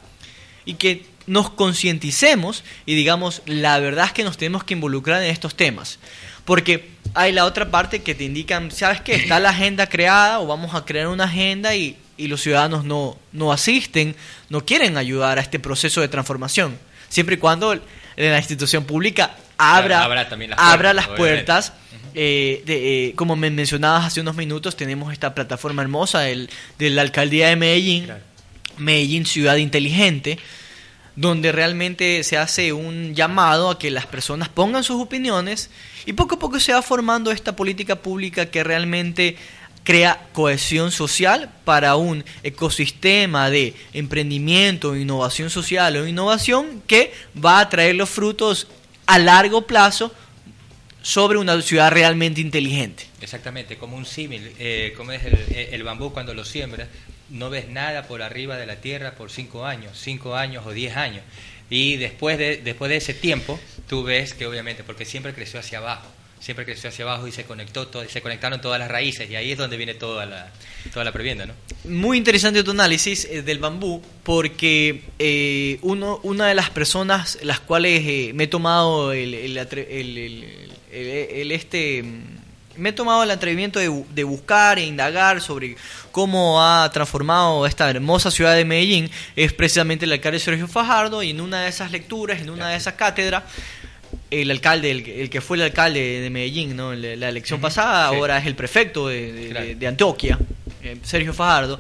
y 0.64 0.74
que 0.74 1.06
nos 1.26 1.50
concienticemos 1.50 2.64
y 2.84 2.94
digamos, 2.94 3.42
la 3.46 3.78
verdad 3.78 4.06
es 4.06 4.12
que 4.12 4.24
nos 4.24 4.36
tenemos 4.36 4.64
que 4.64 4.74
involucrar 4.74 5.22
en 5.22 5.30
estos 5.30 5.54
temas. 5.54 5.98
Porque 6.44 6.90
hay 7.14 7.30
la 7.30 7.44
otra 7.44 7.70
parte 7.70 8.02
que 8.02 8.16
te 8.16 8.24
indican, 8.24 8.72
¿sabes 8.72 9.00
qué? 9.00 9.14
Está 9.14 9.38
la 9.38 9.50
agenda 9.50 9.88
creada 9.88 10.40
o 10.40 10.46
vamos 10.48 10.74
a 10.74 10.84
crear 10.84 11.06
una 11.06 11.24
agenda 11.24 11.76
y, 11.76 11.96
y 12.16 12.26
los 12.26 12.42
ciudadanos 12.42 12.84
no, 12.84 13.16
no 13.30 13.52
asisten, 13.52 14.16
no 14.48 14.66
quieren 14.66 14.96
ayudar 14.96 15.38
a 15.38 15.42
este 15.42 15.60
proceso 15.60 16.00
de 16.00 16.08
transformación. 16.08 16.76
Siempre 17.08 17.36
y 17.36 17.38
cuando 17.38 17.78
la 18.16 18.38
institución 18.38 18.84
pública 18.84 19.36
abra, 19.56 19.86
Claro, 19.86 20.04
abra 20.04 20.28
también 20.28 20.50
las 20.50 20.58
abra 20.58 20.94
puertas, 21.16 21.68
obviamente. 21.68 21.91
Eh, 22.14 22.62
de, 22.66 23.08
eh, 23.08 23.14
como 23.14 23.36
me 23.36 23.50
mencionabas 23.50 24.06
hace 24.06 24.20
unos 24.20 24.36
minutos, 24.36 24.76
tenemos 24.76 25.12
esta 25.12 25.34
plataforma 25.34 25.82
hermosa 25.82 26.20
del, 26.20 26.50
de 26.78 26.90
la 26.90 27.02
alcaldía 27.02 27.48
de 27.48 27.56
Medellín, 27.56 28.04
Claro. 28.04 28.22
Medellín 28.78 29.26
Ciudad 29.26 29.56
Inteligente, 29.56 30.38
donde 31.16 31.52
realmente 31.52 32.24
se 32.24 32.38
hace 32.38 32.72
un 32.72 33.14
llamado 33.14 33.70
a 33.70 33.78
que 33.78 33.90
las 33.90 34.06
personas 34.06 34.48
pongan 34.48 34.82
sus 34.82 35.00
opiniones 35.00 35.70
y 36.06 36.14
poco 36.14 36.36
a 36.36 36.38
poco 36.38 36.58
se 36.58 36.72
va 36.72 36.82
formando 36.82 37.30
esta 37.30 37.54
política 37.54 37.96
pública 37.96 38.46
que 38.46 38.64
realmente 38.64 39.36
crea 39.84 40.28
cohesión 40.32 40.90
social 40.92 41.50
para 41.64 41.96
un 41.96 42.24
ecosistema 42.42 43.50
de 43.50 43.74
emprendimiento, 43.92 44.96
innovación 44.96 45.50
social 45.50 45.96
o 45.96 46.06
innovación 46.06 46.82
que 46.86 47.12
va 47.42 47.60
a 47.60 47.68
traer 47.68 47.96
los 47.96 48.08
frutos 48.08 48.68
a 49.06 49.18
largo 49.18 49.66
plazo 49.66 50.14
sobre 51.02 51.38
una 51.38 51.60
ciudad 51.62 51.90
realmente 51.90 52.40
inteligente. 52.40 53.04
Exactamente, 53.20 53.76
como 53.76 53.96
un 53.96 54.06
símil, 54.06 54.52
eh, 54.58 54.94
como 54.96 55.12
es 55.12 55.24
el, 55.24 55.36
el 55.72 55.82
bambú 55.82 56.12
cuando 56.12 56.34
lo 56.34 56.44
siembras, 56.44 56.88
no 57.30 57.50
ves 57.50 57.68
nada 57.68 58.04
por 58.04 58.22
arriba 58.22 58.56
de 58.56 58.66
la 58.66 58.76
tierra 58.76 59.12
por 59.12 59.30
cinco 59.30 59.66
años, 59.66 59.98
cinco 59.98 60.36
años 60.36 60.64
o 60.66 60.72
diez 60.72 60.96
años. 60.96 61.22
Y 61.70 61.96
después 61.96 62.36
de, 62.38 62.58
después 62.58 62.90
de 62.90 62.98
ese 62.98 63.14
tiempo, 63.14 63.58
tú 63.88 64.02
ves 64.02 64.34
que 64.34 64.46
obviamente, 64.46 64.84
porque 64.84 65.06
siempre 65.06 65.32
creció 65.32 65.58
hacia 65.58 65.78
abajo, 65.78 66.06
siempre 66.42 66.64
creció 66.64 66.90
hacia 66.90 67.04
abajo 67.04 67.26
y 67.28 67.32
se 67.32 67.44
conectó 67.44 67.86
todo, 67.86 68.04
se 68.08 68.20
conectaron 68.20 68.60
todas 68.60 68.78
las 68.80 68.90
raíces 68.90 69.30
y 69.30 69.36
ahí 69.36 69.52
es 69.52 69.58
donde 69.58 69.76
viene 69.76 69.94
toda 69.94 70.26
la, 70.26 70.50
toda 70.92 71.04
la 71.04 71.12
previenda, 71.12 71.46
¿no? 71.46 71.54
Muy 71.84 72.18
interesante 72.18 72.64
tu 72.64 72.72
análisis 72.72 73.24
eh, 73.30 73.42
del 73.42 73.58
bambú, 73.60 74.02
porque 74.24 75.04
eh, 75.20 75.78
uno, 75.82 76.18
una 76.24 76.46
de 76.48 76.54
las 76.54 76.68
personas 76.70 77.38
las 77.42 77.60
cuales 77.60 78.02
eh, 78.04 78.32
me 78.34 78.44
he 78.44 78.46
tomado 78.48 79.12
el, 79.12 79.34
el, 79.34 79.56
el- 79.56 80.72
el- 80.90 81.52
este 81.52 82.02
mm, 82.02 82.42
me 82.78 82.88
he 82.88 82.92
tomado 82.92 83.22
el 83.22 83.30
atrevimiento 83.30 83.78
de, 83.78 84.04
de 84.14 84.24
buscar 84.24 84.78
e 84.78 84.84
indagar 84.86 85.42
sobre 85.42 85.76
cómo 86.10 86.62
ha 86.64 86.90
transformado 86.90 87.66
esta 87.66 87.88
hermosa 87.90 88.30
ciudad 88.30 88.56
de 88.56 88.64
Medellín 88.64 89.10
es 89.36 89.52
precisamente 89.52 90.06
el 90.06 90.12
alcalde 90.12 90.38
Sergio 90.38 90.66
Fajardo 90.66 91.22
y 91.22 91.30
en 91.30 91.42
una 91.42 91.62
de 91.64 91.68
esas 91.68 91.92
lecturas, 91.92 92.40
en 92.40 92.48
una 92.48 92.70
de 92.70 92.76
esas 92.76 92.94
cátedras 92.94 93.42
el 94.40 94.50
alcalde, 94.50 94.90
el, 94.90 95.04
que- 95.04 95.22
el 95.22 95.30
que 95.30 95.40
fue 95.40 95.56
el 95.58 95.62
alcalde 95.64 96.20
de 96.20 96.30
Medellín, 96.30 96.74
¿no? 96.76 96.94
La, 96.94 97.14
la 97.16 97.28
elección 97.28 97.60
pasada, 97.60 98.08
sí. 98.10 98.16
ahora 98.16 98.38
es 98.38 98.46
el 98.46 98.54
prefecto 98.54 99.08
de, 99.08 99.32
de- 99.32 99.48
Claro. 99.50 99.66
de- 99.66 99.74
de 99.74 99.86
Antioquia, 99.86 100.38
eh, 100.82 100.96
Sergio 101.02 101.32
Fajardo, 101.34 101.78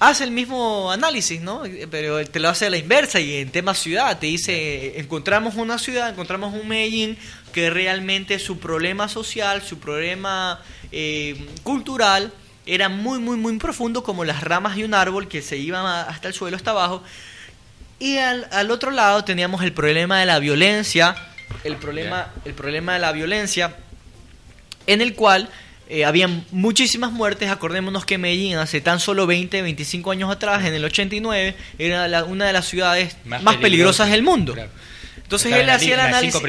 hace 0.00 0.24
el 0.24 0.30
mismo 0.30 0.90
análisis, 0.92 1.40
¿no? 1.40 1.62
Pero 1.90 2.24
te 2.26 2.40
lo 2.40 2.48
hace 2.48 2.66
a 2.66 2.70
la 2.70 2.76
inversa 2.76 3.20
y 3.20 3.36
en 3.36 3.50
tema 3.50 3.74
ciudad, 3.74 4.18
te 4.18 4.26
dice, 4.26 4.98
encontramos 5.00 5.54
una 5.56 5.78
ciudad, 5.78 6.08
encontramos 6.10 6.54
un 6.54 6.66
Medellín 6.68 7.16
que 7.52 7.70
realmente 7.70 8.38
su 8.38 8.58
problema 8.58 9.08
social, 9.08 9.62
su 9.62 9.78
problema 9.78 10.60
eh, 10.92 11.36
cultural 11.62 12.32
era 12.66 12.88
muy, 12.88 13.18
muy, 13.20 13.36
muy 13.36 13.56
profundo 13.58 14.02
como 14.02 14.24
las 14.24 14.42
ramas 14.42 14.76
de 14.76 14.84
un 14.84 14.92
árbol 14.92 15.28
que 15.28 15.40
se 15.40 15.56
iban 15.56 15.86
hasta 15.86 16.28
el 16.28 16.34
suelo, 16.34 16.56
hasta 16.56 16.72
abajo. 16.72 17.02
Y 17.98 18.18
al, 18.18 18.46
al 18.50 18.70
otro 18.70 18.90
lado 18.90 19.24
teníamos 19.24 19.62
el 19.62 19.72
problema 19.72 20.20
de 20.20 20.26
la 20.26 20.38
violencia, 20.38 21.16
el 21.64 21.76
problema, 21.76 22.32
el 22.44 22.54
problema 22.54 22.94
de 22.94 22.98
la 23.00 23.12
violencia, 23.12 23.74
en 24.86 25.00
el 25.00 25.14
cual 25.14 25.48
eh, 25.88 26.04
había 26.04 26.28
muchísimas 26.50 27.12
muertes. 27.12 27.50
Acordémonos 27.50 28.04
que 28.04 28.18
Medellín 28.18 28.56
hace 28.56 28.80
tan 28.80 29.00
solo 29.00 29.26
20, 29.26 29.62
25 29.62 30.10
años 30.10 30.30
atrás, 30.30 30.64
en 30.64 30.74
el 30.74 30.84
89, 30.84 31.54
era 31.78 32.08
la- 32.08 32.24
una 32.24 32.46
de 32.46 32.52
las 32.52 32.66
ciudades 32.68 33.16
más, 33.24 33.42
Más 33.42 33.56
peligrosas 33.56 34.10
del 34.10 34.22
mundo. 34.22 34.54
claro. 34.54 34.70
Entonces 35.22 35.52
él 35.54 35.68
hacía 35.70 35.94
el 35.94 36.00
análisis, 36.00 36.40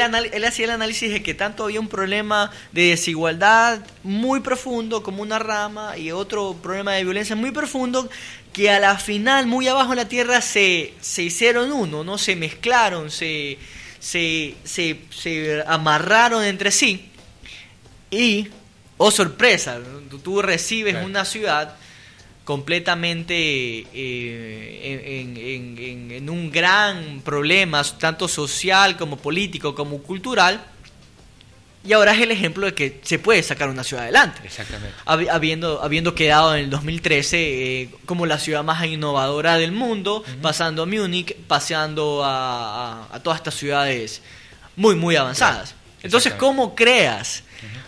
anal- 0.00 0.30
él 0.32 0.44
hacía 0.44 0.64
el 0.66 0.70
análisis 0.70 1.10
de 1.10 1.20
que 1.20 1.34
tanto 1.34 1.64
había 1.64 1.80
un 1.80 1.88
problema 1.88 2.52
de 2.70 2.90
desigualdad 2.90 3.80
muy 4.04 4.38
profundo 4.38 5.02
como 5.02 5.20
una 5.22 5.40
rama 5.40 5.98
y 5.98 6.12
otro 6.12 6.54
problema 6.62 6.92
de 6.92 7.02
violencia 7.02 7.34
muy 7.34 7.50
profundo 7.50 8.08
que 8.52 8.70
a 8.70 8.78
la 8.78 8.96
final 8.98 9.46
muy 9.48 9.66
abajo 9.66 9.92
en 9.92 9.96
la 9.96 10.06
tierra 10.08 10.40
se, 10.42 10.94
se 11.00 11.24
hicieron 11.24 11.72
uno, 11.72 12.04
no 12.04 12.18
se 12.18 12.36
mezclaron, 12.36 13.10
se, 13.10 13.58
se, 14.00 14.54
se, 14.64 14.98
se 15.10 15.62
amarraron 15.66 16.42
entre 16.42 16.70
sí 16.72 17.08
y, 18.10 18.48
oh 18.96 19.10
sorpresa, 19.12 19.78
tú- 20.22 20.42
recibes 20.42 20.94
Claro. 20.94 21.06
una 21.06 21.24
ciudad 21.24 21.76
completamente 22.44 23.34
eh, 23.94 25.20
en, 25.22 25.36
en- 25.36 25.78
en- 25.78 26.10
en 26.10 26.30
un 26.30 26.50
gran 26.50 27.20
problema, 27.24 27.82
tanto 27.98 28.26
social 28.26 28.96
como 28.96 29.16
político 29.18 29.74
como 29.74 30.02
cultural, 30.02 30.64
y 31.82 31.92
ahora 31.94 32.12
es 32.14 32.20
el 32.20 32.30
ejemplo 32.30 32.66
de 32.66 32.74
que 32.74 33.00
se 33.02 33.18
puede 33.18 33.42
sacar 33.42 33.68
una 33.70 33.82
ciudad 33.84 34.04
adelante. 34.04 34.40
Exactamente. 34.44 34.94
Habi- 35.06 35.28
Habiendo, 35.30 35.82
habiendo 35.82 36.14
quedado 36.14 36.54
en 36.54 36.64
el 36.64 36.70
2013 36.70 37.38
eh, 37.82 37.88
como 38.06 38.26
la 38.26 38.38
ciudad 38.38 38.62
más 38.62 38.84
innovadora 38.86 39.56
del 39.56 39.72
mundo, 39.72 40.22
pasando 40.42 40.82
a 40.82 40.86
Múnich, 40.86 41.34
paseando 41.46 42.22
a, 42.24 43.04
a- 43.04 43.16
a 43.16 43.20
todas 43.22 43.38
estas 43.38 43.54
ciudades 43.54 44.20
muy, 44.76 44.94
muy 44.94 45.16
avanzadas. 45.16 45.74
Entonces. 46.02 46.34
¿cómo 46.34 46.74
creas? 46.74 47.42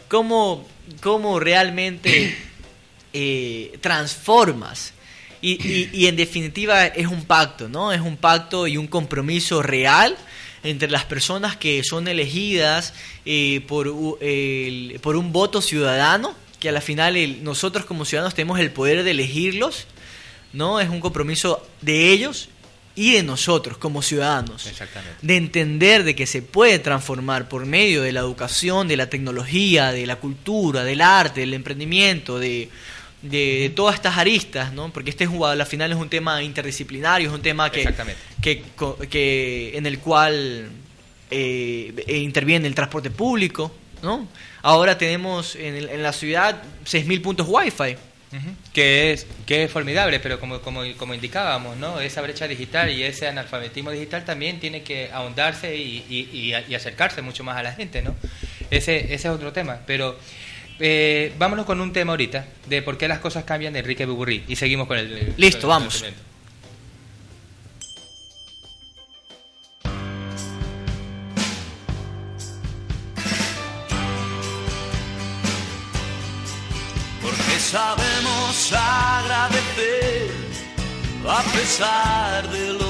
¿Cómo, 0.08 0.66
cómo 1.00 1.38
realmente 1.40 2.36
eh, 3.12 3.78
transformas? 3.80 4.92
Y, 5.40 5.52
y- 5.66 5.90
y 5.92 6.06
en 6.06 6.16
definitiva 6.16 6.86
es 6.86 7.08
un 7.08 7.24
pacto, 7.24 7.68
¿no? 7.68 7.92
Es 7.92 8.00
un 8.00 8.16
pacto 8.16 8.66
y 8.66 8.76
un 8.76 8.86
compromiso 8.86 9.60
real 9.62 10.16
entre 10.64 10.90
las 10.90 11.04
personas 11.04 11.56
que 11.56 11.82
son 11.84 12.06
elegidas 12.08 12.94
eh, 13.24 13.62
por, 13.66 13.86
por 15.00 15.16
un 15.16 15.32
voto 15.32 15.60
ciudadano, 15.62 16.34
que 16.60 16.68
a 16.68 16.72
la 16.72 16.80
final 16.80 17.16
el- 17.16 17.42
nosotros 17.42 17.84
como 17.84 18.04
ciudadanos 18.04 18.34
tenemos 18.34 18.60
el 18.60 18.70
poder 18.70 19.02
de 19.02 19.10
elegirlos, 19.10 19.86
¿no? 20.52 20.80
Es 20.80 20.88
un 20.88 21.00
compromiso 21.00 21.66
de 21.80 22.10
ellos 22.12 22.48
y 22.94 23.12
de 23.12 23.22
nosotros 23.22 23.78
como 23.78 24.02
ciudadanos 24.02 24.66
Exactamente. 24.66 25.16
de 25.22 25.36
entender 25.36 26.04
de 26.04 26.14
que 26.14 26.26
se 26.26 26.42
puede 26.42 26.78
transformar 26.78 27.48
por 27.48 27.64
medio 27.64 28.02
de 28.02 28.12
la 28.12 28.20
educación, 28.20 28.86
de 28.86 28.98
la 28.98 29.08
tecnología, 29.08 29.92
de 29.92 30.06
la 30.06 30.16
cultura, 30.16 30.84
del 30.84 31.00
arte, 31.00 31.40
del 31.40 31.54
emprendimiento, 31.54 32.38
de, 32.38 32.68
de, 33.22 33.60
de 33.60 33.70
todas 33.70 33.94
estas 33.94 34.18
aristas, 34.18 34.72
¿no? 34.72 34.92
Porque 34.92 35.10
este 35.10 35.24
es 35.24 35.30
un- 35.30 35.44
al 35.44 35.64
final 35.66 35.90
es 35.92 35.98
un 35.98 36.08
tema 36.08 36.42
interdisciplinario, 36.42 37.28
es 37.28 37.34
un 37.34 37.42
tema 37.42 37.70
que, 37.70 37.82
que, 38.40 38.62
que 39.08 39.76
en 39.78 39.86
el 39.86 39.98
cual 40.00 40.68
eh, 41.30 41.92
interviene 42.22 42.66
el 42.68 42.74
transporte 42.74 43.10
público, 43.10 43.72
¿no? 44.02 44.28
Ahora 44.62 44.98
tenemos 44.98 45.56
en, 45.56 45.74
el- 45.76 45.88
en 45.88 46.02
la 46.02 46.12
ciudad 46.12 46.62
6.000 46.84 47.22
puntos 47.22 47.46
wifi. 47.48 47.96
Que 48.72 49.12
es 49.12 49.26
que 49.44 49.64
es 49.64 49.70
formidable 49.70 50.18
pero 50.18 50.40
como, 50.40 50.62
como, 50.62 50.80
como 50.96 51.12
indicábamos 51.12 51.76
no 51.76 52.00
esa 52.00 52.22
brecha 52.22 52.48
digital 52.48 52.90
y 52.90 53.02
ese 53.02 53.28
analfabetismo 53.28 53.90
digital 53.90 54.24
también 54.24 54.58
tiene 54.58 54.82
que 54.82 55.10
ahondarse 55.12 55.76
y, 55.76 56.02
y- 56.08 56.30
y- 56.32 56.54
y 56.66 56.74
acercarse 56.74 57.20
mucho 57.20 57.44
más 57.44 57.58
a 57.58 57.62
la 57.62 57.74
gente 57.74 58.00
no 58.00 58.14
ese 58.70 59.04
ese 59.12 59.14
es 59.14 59.26
otro 59.26 59.52
tema 59.52 59.80
pero 59.86 60.18
eh, 60.78 61.32
vámonos 61.38 61.66
con 61.66 61.80
un 61.80 61.92
tema 61.92 62.12
ahorita 62.12 62.46
de 62.66 62.82
por 62.82 62.98
qué 62.98 63.08
las 63.08 63.20
cosas 63.20 63.44
cambian 63.44 63.72
de 63.72 63.80
Enrique 63.80 64.06
Buburri 64.06 64.44
y 64.48 64.56
seguimos 64.56 64.86
con 64.86 64.98
el. 64.98 65.34
Listo, 65.36 65.68
vamos. 65.68 66.04
Porque 77.22 77.58
sabemos 77.58 78.72
agradecer 78.72 80.30
a 81.28 81.42
pesar 81.52 82.50
de 82.50 82.72
lo 82.72 82.81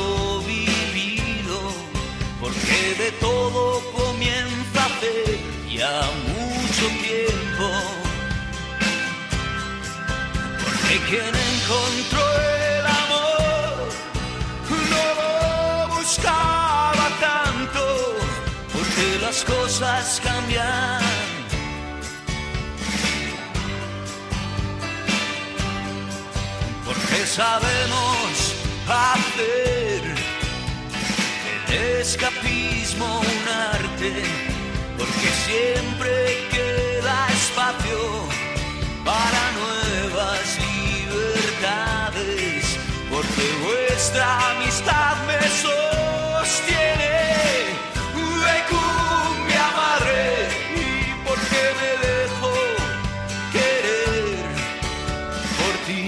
Porque 10.93 11.07
quien 11.07 11.35
encontró 11.35 12.21
el 12.21 12.87
amor 12.87 13.89
no 14.91 15.05
lo 15.21 15.97
buscaba 15.97 17.09
tanto, 17.19 18.17
porque 18.75 19.19
las 19.23 19.43
cosas 19.43 20.21
cambian. 20.23 21.01
Porque 26.85 27.27
sabemos 27.27 28.55
hacer 28.87 30.15
el 31.69 32.01
escapismo 32.03 33.21
un 33.21 33.49
arte, 33.49 34.25
porque 34.99 35.29
siempre 35.47 36.49
queda 36.51 37.29
espacio 37.29 38.29
para 39.07 39.43
nuevas 39.53 40.62
vuestra 43.63 44.51
amistad 44.53 45.17
me 45.27 45.41
sostiene. 45.65 47.13
De 48.43 48.57
cumbia 48.71 49.67
madre 49.77 50.21
y 50.75 50.79
porque 51.27 51.63
me 51.81 51.91
dejo 52.07 52.53
querer 53.53 54.37
por 55.59 55.75
ti. 55.87 56.07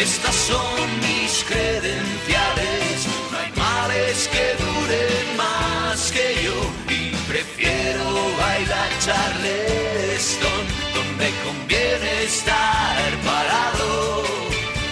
Estas 0.00 0.34
son 0.34 0.76
mis 1.00 1.32
credenciales, 1.44 3.06
no 3.30 3.38
hay 3.38 3.52
males 3.52 4.28
que 4.28 4.46
duren 4.62 5.36
más 5.36 6.10
que 6.12 6.26
yo 6.44 6.58
y 6.88 7.14
prefiero 7.28 8.04
bailar 8.38 8.90
charleston 9.04 10.75
donde 11.16 11.32
conviene 11.44 12.24
estar 12.24 13.10
parado, 13.24 14.22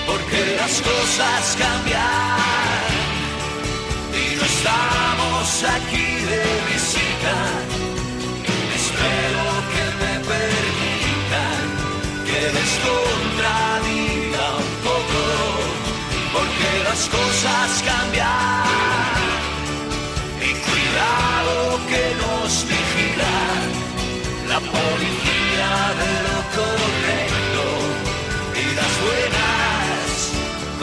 porque 0.07 0.57
las 0.57 0.81
cosas 0.81 1.57
cambian. 1.59 2.03
Y 4.13 4.37
no 4.37 4.45
estamos 4.45 5.65
aquí 5.65 6.14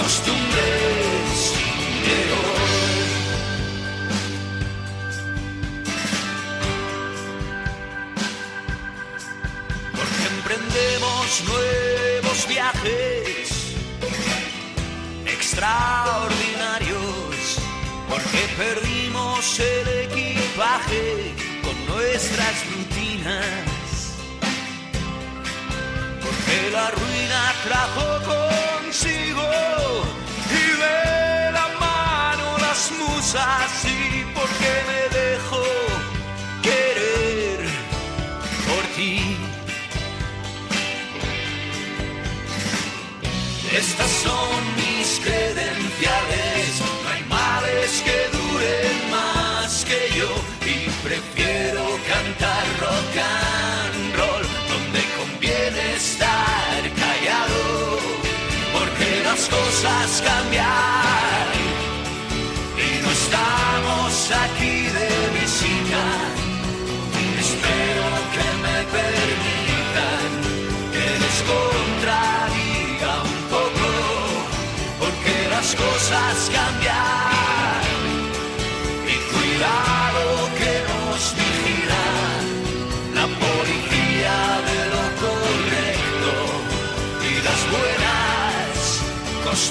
costumbres 0.01 1.37
de 2.05 2.17
hoy. 2.37 3.01
porque 9.95 10.25
emprendemos 10.37 11.25
nuevos 11.51 12.39
viajes 12.47 13.45
extraordinarios, 15.25 17.35
porque 18.09 18.41
perdimos 18.57 19.43
el 19.59 19.87
equipaje 20.09 21.35
con 21.63 21.75
nuestras 21.85 22.55
rutinas, 22.73 23.65
porque 26.23 26.55
la 26.71 26.89
ruina 26.91 27.53
trajo 27.65 28.21
consigo 28.91 29.47
y 30.49 30.65
de 30.83 31.51
la 31.53 31.67
mano 31.79 32.57
las 32.57 32.91
musas 32.99 33.85
y 33.85 34.25
porque 34.35 34.71
me 34.89 35.17
dejo 35.17 35.63
querer 36.61 37.59
por 38.67 38.83
ti. 38.97 39.37
Estas 43.73 44.11
son 44.25 44.59
mis 44.75 45.21
credenciales, 45.23 46.30
cosas 60.19 60.90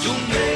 costumbres 0.00 0.49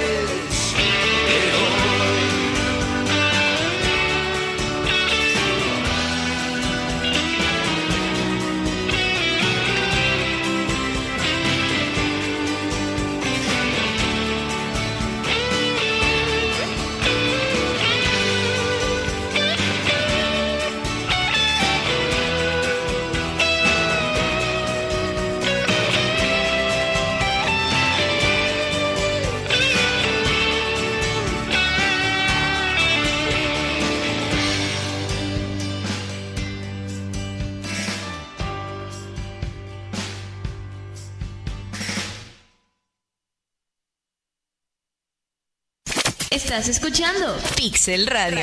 Estás 46.54 46.68
escuchando 46.68 47.36
Pixel 47.56 48.06
Radio. 48.06 48.38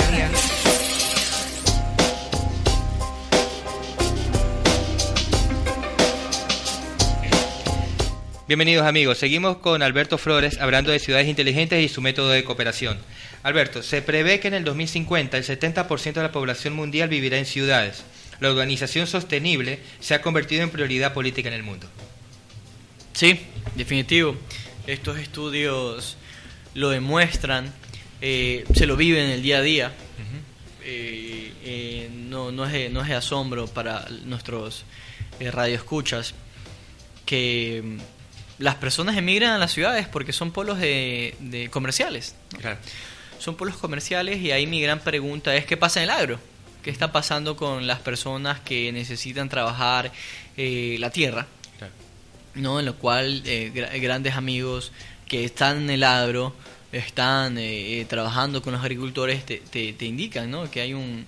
Bienvenidos 8.50 8.86
amigos, 8.86 9.18
seguimos 9.18 9.60
con 9.60 9.82
Alberto 9.82 10.18
Flores 10.18 10.58
hablando 10.60 10.92
de 10.92 11.00
ciudades 11.00 11.30
inteligentes 11.30 11.82
y 11.82 11.88
su 11.88 12.02
método 12.02 12.32
de 12.32 12.44
cooperación. 12.44 13.00
Alberto, 13.44 13.82
se 13.82 14.02
prevé 14.02 14.42
que 14.42 14.50
en 14.50 14.56
el 14.56 14.66
2050 14.66 15.38
el 15.38 15.46
70% 15.46 16.12
de 16.12 16.22
la 16.22 16.34
población 16.34 16.74
mundial 16.74 17.08
vivirá 17.08 17.38
en 17.38 17.46
ciudades. 17.46 18.04
La 18.42 18.50
organización 18.50 19.08
sostenible 19.08 19.80
se 20.02 20.16
ha 20.16 20.22
convertido 20.22 20.64
en 20.64 20.70
prioridad 20.70 21.14
política 21.14 21.48
en 21.48 21.56
el 21.56 21.64
mundo. 21.64 21.88
Sí, 23.14 23.40
definitivo. 23.76 24.36
Estos 24.86 25.18
estudios 25.18 26.18
lo 26.74 26.90
demuestran, 26.90 27.74
eh, 28.22 28.66
se 28.74 28.86
lo 28.86 28.96
viven 28.96 29.30
el 29.30 29.42
día 29.42 29.58
a 29.58 29.62
día. 29.62 29.92
Eh, 30.84 31.54
eh, 31.64 32.10
no, 32.12 32.52
no, 32.52 32.66
es 32.66 32.72
de, 32.74 32.90
no 32.90 33.02
es 33.02 33.08
de 33.08 33.14
asombro 33.16 33.68
para 33.68 34.08
nuestros 34.26 34.84
eh, 35.40 35.52
radioescuchas 35.52 36.34
que 37.26 37.82
mm, 37.84 37.98
las 38.64 38.76
personas 38.76 39.16
emigran 39.18 39.52
a 39.52 39.58
las 39.60 39.72
ciudades 39.72 40.08
porque 40.08 40.34
son 40.34 40.52
polos 40.52 40.80
de, 40.80 41.36
de 41.40 41.70
comerciales. 41.70 42.36
¿no? 42.54 42.60
Claro. 42.60 42.78
Son 43.40 43.56
polos 43.56 43.78
comerciales 43.78 44.40
y 44.42 44.52
ahí 44.52 44.66
mi 44.66 44.82
gran 44.82 45.00
pregunta 45.00 45.56
es 45.56 45.66
¿qué 45.66 45.78
pasa 45.78 46.00
en 46.00 46.06
el 46.06 46.10
agro? 46.12 46.40
¿Qué 46.84 46.90
está 46.90 47.12
pasando 47.12 47.56
con 47.56 47.86
las 47.86 48.00
personas 48.00 48.60
que 48.60 48.92
necesitan 48.92 49.50
trabajar 49.50 50.12
eh, 50.58 50.96
la 51.00 51.12
tierra? 51.12 51.46
¿no? 52.56 52.80
En 52.80 52.86
lo 52.88 52.96
cual 52.96 53.44
gra- 53.44 54.02
grandes 54.02 54.36
amigos 54.36 54.92
que 55.28 55.46
están 55.46 55.78
en 55.84 55.90
el 55.92 56.04
agro, 56.04 56.56
están 56.92 57.58
eh, 57.58 58.02
eh, 58.02 58.06
trabajando 58.06 58.62
con 58.62 58.74
los 58.74 58.82
agricultores, 58.82 59.46
te, 59.46 59.58
te, 59.58 59.94
te 59.94 60.06
indican, 60.06 60.50
¿no? 60.52 60.70
Que 60.70 60.82
hay 60.82 60.94
un 60.94 61.26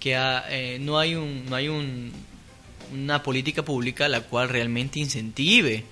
que 0.00 0.14
ha- 0.16 0.44
eh, 0.50 0.78
no 0.80 0.98
hay 0.98 1.14
un 1.14 1.46
no 1.48 1.56
hay 1.56 1.68
un, 1.68 2.12
una 2.92 3.22
política 3.22 3.64
pública 3.64 4.08
la 4.08 4.20
cual 4.20 4.48
realmente 4.48 4.98
incentive 4.98 5.84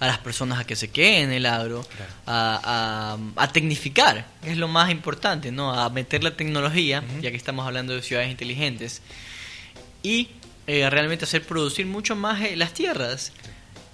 a 0.00 0.06
las 0.06 0.18
personas 0.18 0.58
a 0.58 0.64
que 0.66 0.74
se 0.76 0.88
queden 0.90 1.28
en 1.30 1.32
el 1.32 1.46
agro, 1.46 1.86
a, 2.26 3.16
a, 3.36 3.42
a 3.42 3.52
tecnificar, 3.52 4.26
que 4.42 4.50
es 4.50 4.56
lo 4.58 4.66
más 4.68 4.90
importante, 4.90 5.52
¿no? 5.52 5.72
A 5.72 5.88
meter 5.90 6.24
la 6.24 6.36
tecnología, 6.36 7.02
ya 7.22 7.30
que 7.30 7.36
estamos 7.36 7.64
hablando 7.66 7.94
de 7.94 8.02
ciudades 8.02 8.28
inteligentes, 8.30 9.02
y 10.02 10.28
eh, 10.66 10.88
realmente 10.90 11.24
hacer 11.24 11.44
producir 11.44 11.86
mucho 11.86 12.16
más 12.16 12.42
eh, 12.42 12.56
las 12.56 12.74
tierras, 12.74 13.32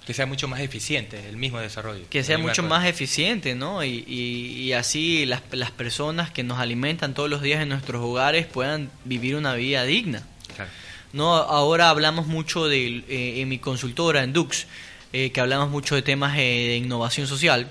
Que 0.05 0.13
sea 0.13 0.25
mucho 0.25 0.47
más 0.47 0.59
eficiente 0.59 1.27
el 1.27 1.37
mismo 1.37 1.59
desarrollo. 1.59 2.03
que 2.09 2.23
sea 2.23 2.37
mucho 2.37 2.61
más 2.63 2.85
eficiente, 2.85 3.55
¿no? 3.55 3.83
Y, 3.83 4.03
y, 4.07 4.61
y 4.61 4.73
así 4.73 5.25
las, 5.25 5.41
las 5.51 5.71
personas 5.71 6.29
que 6.31 6.43
nos 6.43 6.59
alimentan 6.59 7.13
todos 7.13 7.29
los 7.29 7.41
días 7.41 7.61
en 7.61 7.69
nuestros 7.69 8.03
hogares 8.03 8.45
puedan 8.45 8.91
vivir 9.03 9.35
una 9.35 9.55
vida 9.55 9.83
digna. 9.83 10.23
Claro. 10.55 10.69
No, 11.13 11.33
ahora 11.35 11.89
hablamos 11.89 12.27
mucho 12.27 12.67
de, 12.67 13.03
eh, 13.09 13.41
en 13.41 13.49
mi 13.49 13.57
consultora, 13.57 14.23
en 14.23 14.33
Dux, 14.33 14.67
eh, 15.13 15.31
que 15.31 15.39
hablamos 15.41 15.69
mucho 15.69 15.95
de 15.95 16.01
temas 16.01 16.37
eh, 16.37 16.41
de 16.41 16.77
innovación 16.77 17.25
social. 17.25 17.69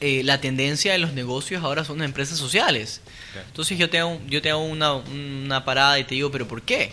Eh, 0.00 0.22
la 0.22 0.40
tendencia 0.40 0.92
de 0.92 0.98
los 0.98 1.12
negocios 1.12 1.64
ahora 1.64 1.84
son 1.84 1.98
las 1.98 2.06
empresas 2.06 2.38
sociales. 2.38 3.00
Entonces 3.48 3.76
yo 3.76 3.90
te 3.90 3.98
hago, 3.98 4.20
yo 4.28 4.40
te 4.40 4.50
hago 4.50 4.64
una, 4.64 4.94
una 4.94 5.64
parada 5.64 5.98
y 5.98 6.04
te 6.04 6.14
digo, 6.14 6.30
¿pero 6.30 6.46
por 6.46 6.62
qué? 6.62 6.92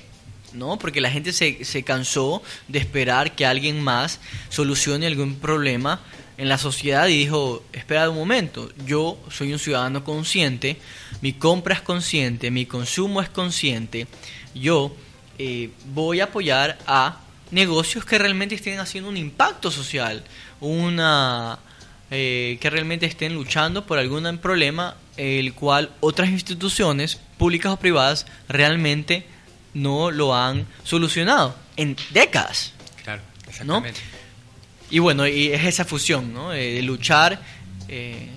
¿No? 0.55 0.79
Porque 0.79 1.01
la 1.01 1.11
gente 1.11 1.33
se, 1.33 1.65
se 1.65 1.83
cansó 1.83 2.41
de 2.67 2.79
esperar 2.79 3.35
que 3.35 3.45
alguien 3.45 3.81
más 3.81 4.19
solucione 4.49 5.05
algún 5.05 5.35
problema 5.35 5.99
en 6.37 6.49
la 6.49 6.57
sociedad 6.57 7.07
y 7.07 7.17
dijo, 7.17 7.63
espera 7.73 8.09
un 8.09 8.17
momento, 8.17 8.69
yo 8.85 9.17
soy 9.29 9.53
un 9.53 9.59
ciudadano 9.59 10.03
consciente, 10.03 10.77
mi 11.21 11.33
compra 11.33 11.75
es 11.75 11.81
consciente, 11.81 12.51
mi 12.51 12.65
consumo 12.65 13.21
es 13.21 13.29
consciente, 13.29 14.07
yo 14.53 14.95
eh, 15.37 15.71
voy 15.93 16.19
a 16.19 16.25
apoyar 16.25 16.77
a 16.87 17.21
negocios 17.51 18.05
que 18.05 18.17
realmente 18.17 18.55
estén 18.55 18.79
haciendo 18.79 19.09
un 19.09 19.17
impacto 19.17 19.71
social, 19.71 20.23
una 20.59 21.59
eh, 22.11 22.57
que 22.59 22.69
realmente 22.69 23.05
estén 23.05 23.33
luchando 23.33 23.85
por 23.85 23.97
algún 23.97 24.37
problema 24.39 24.95
el 25.17 25.53
cual 25.53 25.91
otras 26.01 26.29
instituciones 26.29 27.19
públicas 27.37 27.71
o 27.71 27.77
privadas 27.77 28.25
realmente 28.49 29.25
no 29.75 30.09
lo 30.09 30.33
han 30.35 30.65
solucionado 30.83 31.55
en 31.77 31.95
décadas. 32.09 32.73
Claro, 33.03 33.21
exactamente. 33.47 33.99
Y 34.89 34.99
bueno, 34.99 35.27
y 35.27 35.47
es 35.53 35.63
esa 35.65 35.85
fusión, 35.85 36.33
¿no? 36.33 36.51
Eh, 36.53 36.73
de 36.75 36.81
luchar 36.81 37.39
eh, 37.88 38.29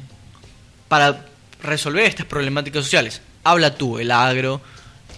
para 0.88 1.24
resolver 1.62 2.04
estas 2.04 2.26
problemáticas 2.26 2.84
sociales. 2.84 3.20
Habla 3.44 3.74
tú, 3.76 3.98
el 3.98 4.10
agro, 4.10 4.60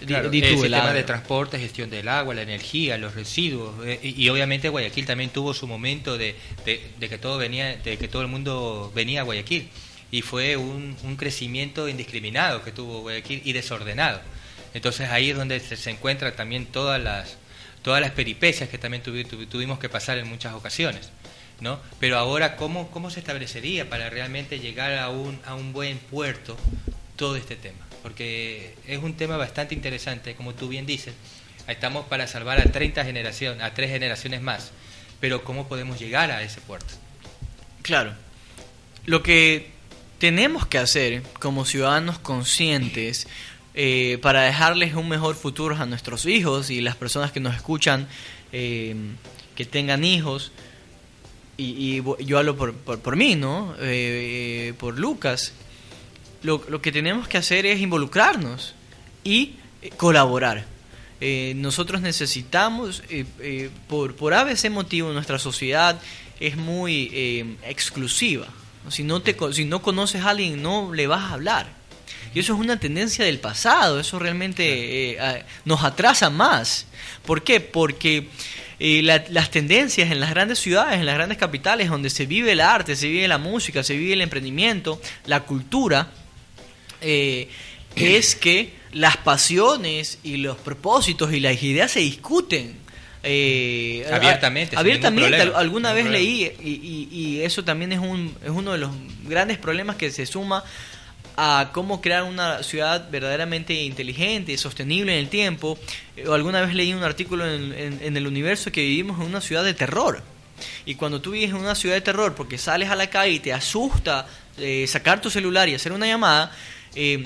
Claro, 0.07 0.31
el 0.39 0.57
sistema 0.63 0.93
de 0.95 1.03
transporte, 1.03 1.59
gestión 1.59 1.91
del 1.91 2.09
agua, 2.09 2.33
la 2.35 2.41
energía, 2.43 2.97
los 2.97 3.15
residuos 3.15 3.75
eh, 3.85 4.01
y, 4.03 4.23
y 4.25 4.29
obviamente 4.31 4.71
Guayaquil 4.71 5.05
también 5.05 5.29
tuvo 5.29 5.53
su 5.53 5.67
momento 5.67 6.17
de, 6.17 6.35
de- 6.65 6.91
de 6.99 7.09
que 7.11 7.19
todo 7.19 7.37
venía, 7.37 7.77
de 7.77 7.99
que 7.99 8.09
todo 8.09 8.23
el 8.23 8.29
mundo 8.29 8.91
venía 8.95 9.21
a 9.21 9.25
Guayaquil 9.25 9.69
y 10.11 10.23
fue 10.23 10.57
un, 10.57 10.97
un 11.03 11.17
crecimiento 11.17 11.87
indiscriminado 11.87 12.63
que 12.65 12.73
tuvo 12.73 13.01
Guayaquil 13.03 13.43
y 13.45 13.53
desordenado. 13.53 14.23
Entonces 14.75 15.09
ahí 15.11 15.31
es 15.31 15.37
donde 15.37 15.59
se, 15.61 15.77
se 15.77 15.91
encuentran 15.91 16.35
también 16.37 16.67
todas 16.67 17.01
las 17.03 17.37
todas 17.83 18.01
las 18.03 18.11
peripecias 18.11 18.69
que 18.69 18.77
también 18.77 19.03
tuvi- 19.03 19.27
tuvi- 19.27 19.49
tuvimos 19.49 19.79
que 19.79 19.89
pasar 19.89 20.19
en 20.19 20.29
muchas 20.29 20.53
ocasiones. 20.55 21.11
¿No? 21.61 21.79
Pero 21.99 22.17
ahora, 22.17 22.57
¿cómo, 22.57 22.91
¿cómo 22.91 23.11
se 23.11 23.21
establecería 23.21 23.89
para 23.91 24.09
realmente 24.09 24.61
llegar 24.61 24.97
a 24.99 25.11
un, 25.11 25.39
a 25.45 25.55
un 25.55 25.75
buen 25.75 25.99
puerto 25.99 26.57
todo 27.17 27.37
este 27.37 27.55
tema? 27.55 27.87
Porque 28.03 28.75
es 28.87 28.99
un 28.99 29.13
tema 29.15 29.37
bastante 29.37 29.75
interesante, 29.75 30.35
como 30.35 30.55
tú 30.55 30.69
bien 30.69 30.87
dices. 30.87 31.13
Estamos 31.69 32.07
para 32.07 32.27
salvar 32.27 32.59
a 32.59 32.65
30 32.65 33.05
generaciones, 33.05 33.63
a 33.63 33.75
tres 33.75 33.91
generaciones 33.91 34.41
más. 34.41 34.71
Pero 35.21 35.45
¿cómo 35.45 35.69
podemos 35.69 35.99
llegar 36.01 36.31
a 36.31 36.43
ese 36.43 36.63
puerto? 36.63 36.95
Claro. 37.83 38.15
Lo 39.05 39.23
que 39.23 39.69
tenemos 40.19 40.67
que 40.67 40.79
hacer 40.79 41.23
como 41.41 41.67
ciudadanos 41.67 42.19
conscientes 42.19 43.27
eh, 43.75 44.19
para 44.21 44.43
dejarles 44.43 44.95
un 44.95 45.09
mejor 45.09 45.37
futuro 45.37 45.77
a 45.77 45.87
nuestros 45.87 46.27
hijos 46.27 46.71
y 46.71 46.81
las 46.81 46.97
personas 46.97 47.31
que 47.33 47.41
nos 47.41 47.55
escuchan 47.55 48.09
eh, 48.53 48.97
que 49.55 49.65
tengan 49.65 50.05
hijos, 50.05 50.53
y, 51.57 51.99
y 51.99 52.25
yo 52.25 52.39
hablo 52.39 52.57
por, 52.57 52.73
por, 52.73 52.99
por 53.01 53.17
mí, 53.17 53.35
¿no? 53.37 53.75
Eh, 53.79 54.71
eh, 54.71 54.75
por 54.79 54.99
Lucas, 54.99 55.53
lo, 56.43 56.65
lo 56.69 56.81
que 56.81 56.91
tenemos 56.91 57.29
que 57.29 57.37
hacer 57.37 57.67
es 57.67 57.81
involucrarnos 57.81 58.75
y 59.23 59.57
colaborar. 59.97 60.67
Nosotros 61.55 62.01
necesitamos, 62.01 63.03
por, 63.89 64.17
por 64.17 64.33
ABC 64.33 64.71
motivo, 64.71 65.13
nuestra 65.13 65.39
sociedad 65.39 66.01
es 66.41 66.57
muy 66.57 67.57
exclusiva. 67.67 68.47
Si 68.89 69.05
no, 69.05 69.21
te, 69.21 69.37
si 69.53 69.67
no 69.67 69.83
conoces 69.83 70.23
a 70.23 70.31
alguien, 70.31 70.63
no 70.63 70.95
le 70.95 71.07
vas 71.07 71.31
a 71.31 71.35
hablar. 71.35 71.80
Y 72.35 72.41
eso 72.41 72.55
es 72.55 72.61
una 72.61 72.79
tendencia 72.79 73.25
del 73.25 73.39
pasado, 73.41 73.99
eso 74.01 74.19
realmente 74.19 75.13
eh, 75.19 75.45
nos 75.65 75.83
atrasa 75.83 76.31
más. 76.31 76.87
¿Por 77.27 77.43
qué? 77.43 77.61
Porque 77.61 78.29
eh, 78.79 79.03
la- 79.03 79.25
las 79.31 79.51
tendencias 79.51 80.11
en 80.11 80.21
las 80.21 80.31
grandes 80.31 80.59
ciudades, 80.59 81.01
en 81.01 81.07
las 81.07 81.17
grandes 81.17 81.39
capitales, 81.39 81.89
donde 81.91 82.09
se 82.09 82.27
vive 82.27 82.53
el 82.53 82.61
arte, 82.61 82.95
se 82.97 83.09
vive 83.09 83.27
la 83.29 83.39
música, 83.39 83.83
se 83.83 83.97
vive 83.97 84.13
el 84.15 84.21
emprendimiento, 84.23 85.01
la 85.27 85.41
cultura, 85.41 86.13
eh, 87.01 87.49
es 87.97 88.37
que 88.37 88.73
las 88.93 89.17
pasiones 89.17 90.19
y 90.23 90.37
los 90.37 90.57
propósitos 90.59 91.33
y 91.33 91.41
las 91.41 91.61
ideas 91.63 91.91
se 91.91 92.01
discuten. 92.01 92.77
eh, 93.23 94.07
Abiertamente, 94.11 94.77
a- 94.77 94.81
abiertamente. 94.81 95.29
problema, 95.37 95.59
alguna 95.59 95.93
vez 95.93 96.07
leí 96.07 96.51
y, 96.63 96.71
y- 96.71 97.09
y 97.13 97.41
eso 97.43 97.63
también 97.65 97.93
es, 97.93 97.99
un, 97.99 98.35
es 98.43 98.49
uno 98.51 98.73
de 98.73 98.79
los 98.79 98.91
grandes 99.25 99.59
problemas 99.59 99.97
que 99.97 100.11
se 100.11 100.25
suma 100.25 100.65
a 101.37 101.71
cómo 101.73 102.01
crear 102.01 102.23
una 102.25 102.63
ciudad 102.63 103.09
verdaderamente 103.11 103.75
inteligente 103.75 104.53
y 104.53 104.59
sostenible 104.59 105.13
en 105.13 105.19
el 105.21 105.29
tiempo. 105.29 105.79
Eh, 106.17 106.27
o 106.29 106.35
alguna 106.35 106.61
vez 106.61 106.75
leí 106.75 106.93
un 106.93 107.03
artículo 107.03 107.47
en, 107.47 107.73
en- 107.73 108.01
en 108.03 108.17
el 108.17 108.27
universo 108.27 108.71
que 108.73 108.81
vivimos 108.83 109.21
en 109.21 109.27
una 109.27 109.41
ciudad 109.41 109.65
de 109.65 109.75
terror. 109.75 110.23
Y 110.85 110.95
cuando 110.97 111.21
tú 111.21 111.31
vives 111.31 111.51
en 111.51 111.57
una 111.57 111.75
ciudad 111.75 111.95
de 111.95 112.01
terror 112.03 112.35
porque 112.35 112.59
sales 112.59 112.91
a 112.91 112.95
la 112.97 113.09
calle 113.09 113.33
y 113.35 113.39
te 113.41 113.53
asusta 113.53 114.27
eh, 114.59 114.85
sacar 114.87 115.21
tu 115.21 115.31
celular 115.31 115.69
y 115.69 115.75
hacer 115.75 115.93
una 115.93 116.07
llamada, 116.07 116.53
eh, 116.95 117.25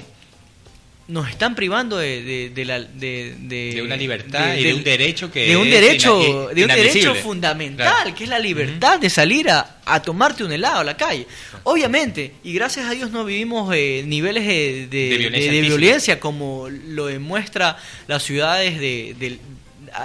nos 1.07 1.29
están 1.29 1.55
privando 1.55 1.99
de, 1.99 2.23
de, 2.23 2.49
de 2.51 2.65
la, 2.65 2.81
de, 2.81 3.35
De 3.39 3.83
una 3.83 3.95
libertad 3.97 4.55
y 4.57 4.65
de 4.65 4.73
un 4.73 4.83
derecho 4.85 5.31
que 5.31 5.49
de 5.49 5.57
un 5.57 5.67
es 5.67 5.73
derecho 5.75 6.49
de 6.55 6.63
un 6.63 6.69
derecho 6.69 7.15
fundamental 7.17 7.93
Claro. 8.05 8.15
que 8.17 8.25
es 8.25 8.31
la 8.31 8.39
libertad 8.39 8.99
de 9.01 9.11
salir 9.11 9.51
a, 9.51 9.81
a 9.85 10.01
tomarte 10.01 10.45
un 10.45 10.53
helado 10.53 10.79
a 10.79 10.85
la 10.85 10.97
calle 10.97 11.27
obviamente 11.65 12.33
y 12.45 12.53
gracias 12.53 12.87
a 12.87 12.91
Dios 12.93 13.11
no 13.11 13.25
vivimos 13.25 13.75
eh, 13.75 14.03
niveles 14.07 14.47
de, 14.47 14.87
de- 14.89 15.09
De 15.51 15.61
violencia 15.69 16.15
de- 16.15 16.21
como 16.21 16.69
lo 16.71 17.07
demuestra 17.07 17.77
las 18.07 18.23
ciudades 18.23 18.79
de, 18.79 19.15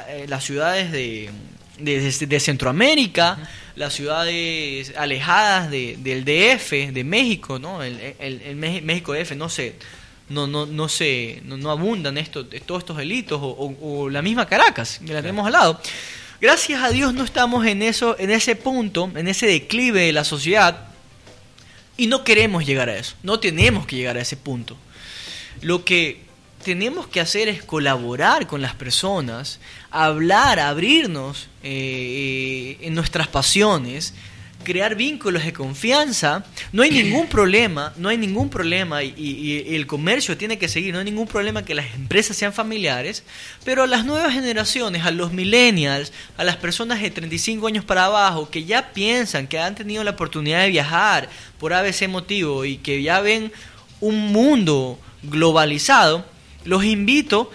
eh, 0.08 0.26
las 0.28 0.44
ciudades 0.44 0.92
de 0.92 1.30
de, 1.80 2.40
Centroamérica, 2.42 3.38
las 3.78 3.94
ciudades 3.94 4.94
alejadas 4.98 5.72
de, 5.72 5.96
del 6.00 6.26
DF, 6.26 6.92
de 6.92 7.04
México, 7.06 7.58
¿no? 7.58 7.82
El, 7.82 7.98
el- 8.20 8.42
el 8.42 8.56
México 8.58 9.14
DF, 9.14 9.32
no 9.38 9.48
sé, 9.48 9.76
no, 10.28 10.46
no, 10.46 10.66
no 10.66 10.90
se, 10.90 11.42
no, 11.46 11.56
no 11.56 11.72
abundan 11.72 12.18
estos, 12.18 12.48
todos 12.66 12.82
estos 12.82 12.98
delitos, 12.98 13.40
o, 13.42 13.48
o- 13.48 14.02
o 14.04 14.10
la 14.10 14.22
misma 14.22 14.46
Caracas, 14.46 15.00
que 15.06 15.14
la 15.14 15.22
tenemos 15.22 15.46
al 15.48 15.54
lado. 15.54 15.82
Gracias 16.42 16.84
a 16.84 16.90
Dios 16.90 17.14
no 17.14 17.24
estamos 17.24 17.66
en 17.66 17.82
eso, 17.82 18.18
en 18.20 18.32
ese 18.32 18.58
punto, 18.58 19.10
en 19.16 19.30
ese 19.30 19.48
declive 19.48 20.02
de 20.02 20.12
la 20.12 20.26
sociedad, 20.26 20.89
y 22.00 22.08
no 22.08 22.24
queremos 22.24 22.66
llegar 22.66 22.90
a 22.90 22.98
eso, 22.98 23.16
no 23.24 23.40
tenemos 23.42 23.86
que 23.86 23.98
llegar 23.98 24.18
a 24.18 24.22
ese 24.22 24.38
punto. 24.38 24.78
Lo 25.62 25.84
que 25.84 26.22
tenemos 26.64 27.08
que 27.08 27.20
hacer 27.20 27.50
es 27.50 27.62
colaborar 27.62 28.48
con 28.48 28.62
las 28.62 28.74
personas, 28.74 29.60
hablar, 29.92 30.60
abrirnos 30.60 31.50
eh, 31.62 32.78
en 32.82 32.96
nuestras 32.96 33.28
pasiones, 33.28 34.14
crear 34.64 34.96
vínculos 34.96 35.44
de 35.46 35.54
confianza. 35.54 36.44
No 36.72 36.84
hay 36.84 36.92
ningún 36.92 37.28
problema, 37.30 37.94
no 37.98 38.10
hay 38.10 38.18
ningún 38.18 38.50
problema 38.50 39.04
y, 39.04 39.14
y- 39.18 39.64
y 39.72 39.76
el 39.76 39.88
comercio 39.88 40.38
tiene 40.38 40.58
que 40.60 40.68
seguir, 40.68 40.94
no 40.94 41.00
hay 41.00 41.06
ningún 41.06 41.28
problema 41.28 41.64
que 41.64 41.74
las 41.76 41.94
empresas 41.96 42.36
sean 42.38 42.54
familiares, 42.54 43.24
pero 43.64 43.84
a 43.84 43.88
las 43.88 44.06
nuevas 44.06 44.34
generaciones, 44.34 45.06
a 45.06 45.12
los 45.12 45.32
millennials, 45.34 46.12
a 46.38 46.44
las 46.44 46.58
personas 46.58 47.02
de 47.02 47.10
35 47.12 47.68
años 47.68 47.86
para 47.86 48.06
abajo 48.06 48.50
que 48.50 48.66
ya 48.66 48.92
piensan, 48.94 49.48
que 49.48 49.60
han 49.60 49.76
tenido 49.76 50.04
la 50.04 50.12
oportunidad 50.12 50.62
de 50.62 50.70
viajar 50.70 51.30
por 51.60 51.74
ABC 51.74 52.08
motivo 52.08 52.66
y 52.66 52.78
que 52.78 53.02
ya 53.02 53.22
ven 53.22 53.52
un 54.02 54.32
mundo 54.32 55.00
globalizado, 55.24 56.26
los 56.66 56.84
invito 56.84 57.50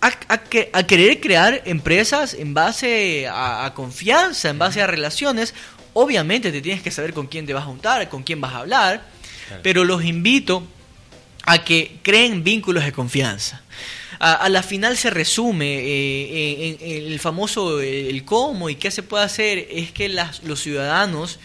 a, 0.00 0.08
a 0.28 0.40
a 0.74 0.82
querer 0.86 1.18
crear 1.20 1.62
empresas 1.64 2.34
en 2.34 2.52
base 2.52 3.26
a, 3.26 3.64
a 3.64 3.72
confianza, 3.74 4.50
en 4.50 4.58
base 4.58 4.82
a 4.82 4.86
relaciones. 4.86 5.54
Obviamente 5.94 6.52
te 6.52 6.60
tienes 6.60 6.82
que 6.82 6.90
saber 6.90 7.12
con 7.12 7.26
quién 7.26 7.46
te 7.46 7.54
vas 7.54 7.62
a 7.62 7.66
juntar, 7.66 8.08
con 8.08 8.22
quién 8.22 8.40
vas 8.40 8.52
a 8.52 8.58
hablar, 8.58 9.06
pero 9.62 9.84
los 9.84 10.04
invito 10.04 10.66
a 11.46 11.64
que 11.64 11.98
creen 12.02 12.44
vínculos 12.44 12.84
de 12.84 12.92
confianza. 12.92 13.62
A, 14.18 14.34
a 14.34 14.48
la 14.48 14.62
final 14.62 14.96
se 14.96 15.10
resume 15.10 15.78
eh, 15.78 16.76
en, 16.80 16.90
en 16.90 17.12
el 17.12 17.20
famoso 17.20 17.80
eh, 17.80 18.08
el 18.08 18.24
cómo 18.24 18.70
y 18.70 18.76
qué 18.76 18.90
se 18.90 19.02
puede 19.02 19.24
hacer 19.24 19.66
es 19.70 19.90
que 19.92 20.08
las, 20.08 20.42
los 20.44 20.60
ciudadanos 20.60 21.38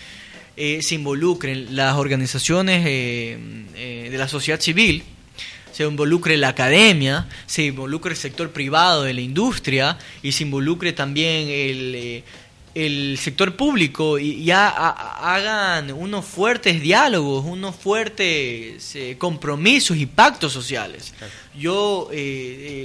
eh, 0.56 0.82
se 0.82 0.96
involucren, 0.96 1.76
las 1.76 1.96
organizaciones 1.96 2.86
eh, 2.86 3.38
eh, 3.76 4.10
de 4.12 4.18
la 4.18 4.28
sociedad 4.28 4.60
civil, 4.60 5.04
se 5.72 5.84
involucre 5.84 6.36
la 6.38 6.50
academia, 6.50 7.28
se 7.46 7.64
involucre 7.64 8.12
el 8.12 8.18
sector 8.18 8.52
privado 8.52 9.04
de 9.04 9.14
la 9.14 9.22
industria 9.22 9.98
y 10.22 10.34
se 10.34 10.44
involucre 10.44 10.92
también 10.92 11.48
el, 11.48 11.96
eh, 11.96 12.24
el 12.76 13.18
sector 13.18 13.56
público 13.56 14.20
y 14.20 14.44
ya 14.44 14.68
ha- 14.70 14.90
ha- 14.90 15.36
hagan 15.36 15.92
unos 15.92 16.24
fuertes 16.26 16.82
diálogos, 16.82 17.44
unos 17.46 17.76
fuertes 17.76 18.96
eh, 18.96 19.16
compromisos 19.18 19.98
y 19.98 20.06
pactos 20.06 20.54
sociales. 20.54 21.14
Yo 21.58 22.10
eh, 22.12 22.18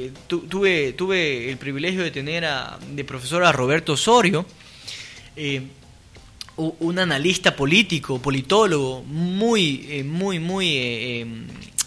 eh, 0.07 0.13
tu- 0.27 0.41
tuve, 0.47 0.95
tuve 0.95 1.51
el 1.51 1.59
privilegio 1.59 2.03
de 2.03 2.11
tener 2.11 2.45
a, 2.45 2.79
de 2.91 3.05
profesor 3.05 3.45
a 3.45 3.53
Roberto 3.53 3.93
Osorio, 3.93 4.47
eh, 5.37 5.63
un 6.57 6.99
analista 7.01 7.55
político, 7.57 8.21
politólogo, 8.23 9.03
muy, 9.03 10.03
muy, 10.07 10.39
muy, 10.39 10.69
eh, 10.69 11.27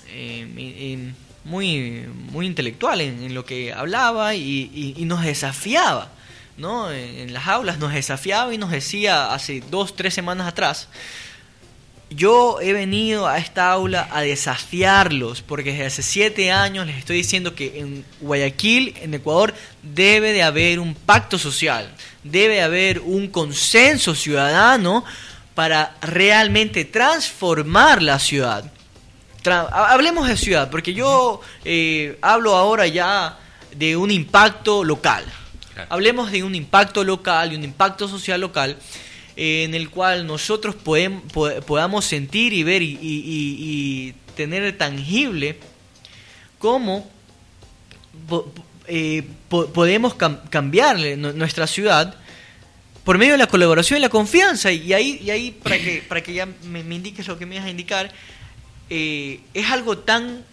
eh, 0.10 0.48
eh, 0.58 1.12
muy, 1.46 2.04
muy 2.32 2.46
intelectual 2.46 3.00
en, 3.00 3.24
en 3.24 3.34
lo 3.34 3.46
que 3.46 3.72
hablaba 3.72 4.36
y, 4.36 4.70
y- 4.74 4.94
y 4.98 5.06
nos 5.06 5.24
desafiaba, 5.24 6.12
¿no? 6.58 6.92
En, 6.92 7.34
las 7.34 7.48
aulas 7.48 7.78
nos 7.78 7.94
desafiaba 7.94 8.54
y 8.54 8.58
nos 8.58 8.72
decía 8.72 9.34
hace 9.34 9.64
dos, 9.70 9.96
tres 9.96 10.14
semanas 10.14 10.48
atrás, 10.48 10.90
yo 12.10 12.62
he 12.62 12.72
venido 12.72 13.28
a 13.28 13.38
esta 13.38 13.70
aula 13.70 14.08
a 14.12 14.22
desafiarlos, 14.22 15.42
porque 15.42 15.72
desde 15.72 15.86
hace 15.86 16.04
siete 16.04 16.52
años 16.52 16.88
les 16.88 16.98
estoy 16.98 17.18
diciendo 17.18 17.54
que 17.54 17.80
en 17.80 18.06
Guayaquil, 18.22 18.96
en 19.02 19.14
Ecuador, 19.14 19.54
debe 19.84 20.32
de 20.32 20.42
haber 20.42 20.80
un 20.80 20.96
pacto 20.96 21.38
social, 21.38 21.94
debe 22.24 22.56
de 22.56 22.62
haber 22.62 23.00
un 23.00 23.28
consenso 23.28 24.16
ciudadano 24.16 25.04
para 25.54 25.96
realmente 26.02 26.86
transformar 26.86 28.02
la 28.02 28.20
ciudad. 28.20 28.72
Hablemos 29.44 30.28
de 30.28 30.38
ciudad, 30.38 30.70
porque 30.70 30.94
yo 30.94 31.42
eh, 31.66 32.18
hablo 32.22 32.56
ahora 32.56 32.88
ya 32.88 33.38
de 33.76 33.98
un 33.98 34.12
impacto 34.12 34.84
local. 34.84 35.26
Hablemos 35.90 36.32
de 36.32 36.44
un 36.44 36.56
impacto 36.56 37.04
local 37.04 37.54
y 37.54 37.56
un 37.56 37.64
impacto 37.64 38.08
social 38.08 38.40
local 38.42 38.78
eh, 39.36 39.64
en 39.64 39.76
el 39.76 39.90
cual 39.90 40.26
nosotros 40.26 40.76
podamos 40.76 42.06
sentir 42.06 42.54
y 42.54 42.64
ver 42.64 42.82
y, 42.82 42.98
y- 43.02 44.14
tener 44.36 44.78
tangible 44.78 45.58
cómo 46.60 47.10
eh, 48.88 49.24
po- 49.50 49.68
podemos 49.68 50.16
cam- 50.16 50.48
cambiarle 50.50 51.18
nu- 51.18 51.34
nuestra 51.34 51.66
ciudad 51.68 52.16
por 53.04 53.18
medio 53.18 53.34
de 53.34 53.38
la 53.40 53.48
colaboración 53.48 53.98
y 53.98 54.02
la 54.02 54.10
confianza. 54.10 54.72
Y 54.72 54.94
ahí, 54.94 55.20
y 55.24 55.30
ahí 55.32 55.52
para, 55.52 55.78
que, 55.80 56.04
para 56.08 56.22
que 56.22 56.34
ya 56.34 56.46
me, 56.46 56.84
me 56.84 56.96
indiques 56.96 57.28
lo 57.28 57.38
que 57.40 57.46
me 57.46 57.58
vas 57.58 57.66
a 57.66 57.70
indicar, 57.70 58.12
eh, 58.90 59.40
es 59.54 59.70
algo 59.72 59.98
tan 59.98 60.44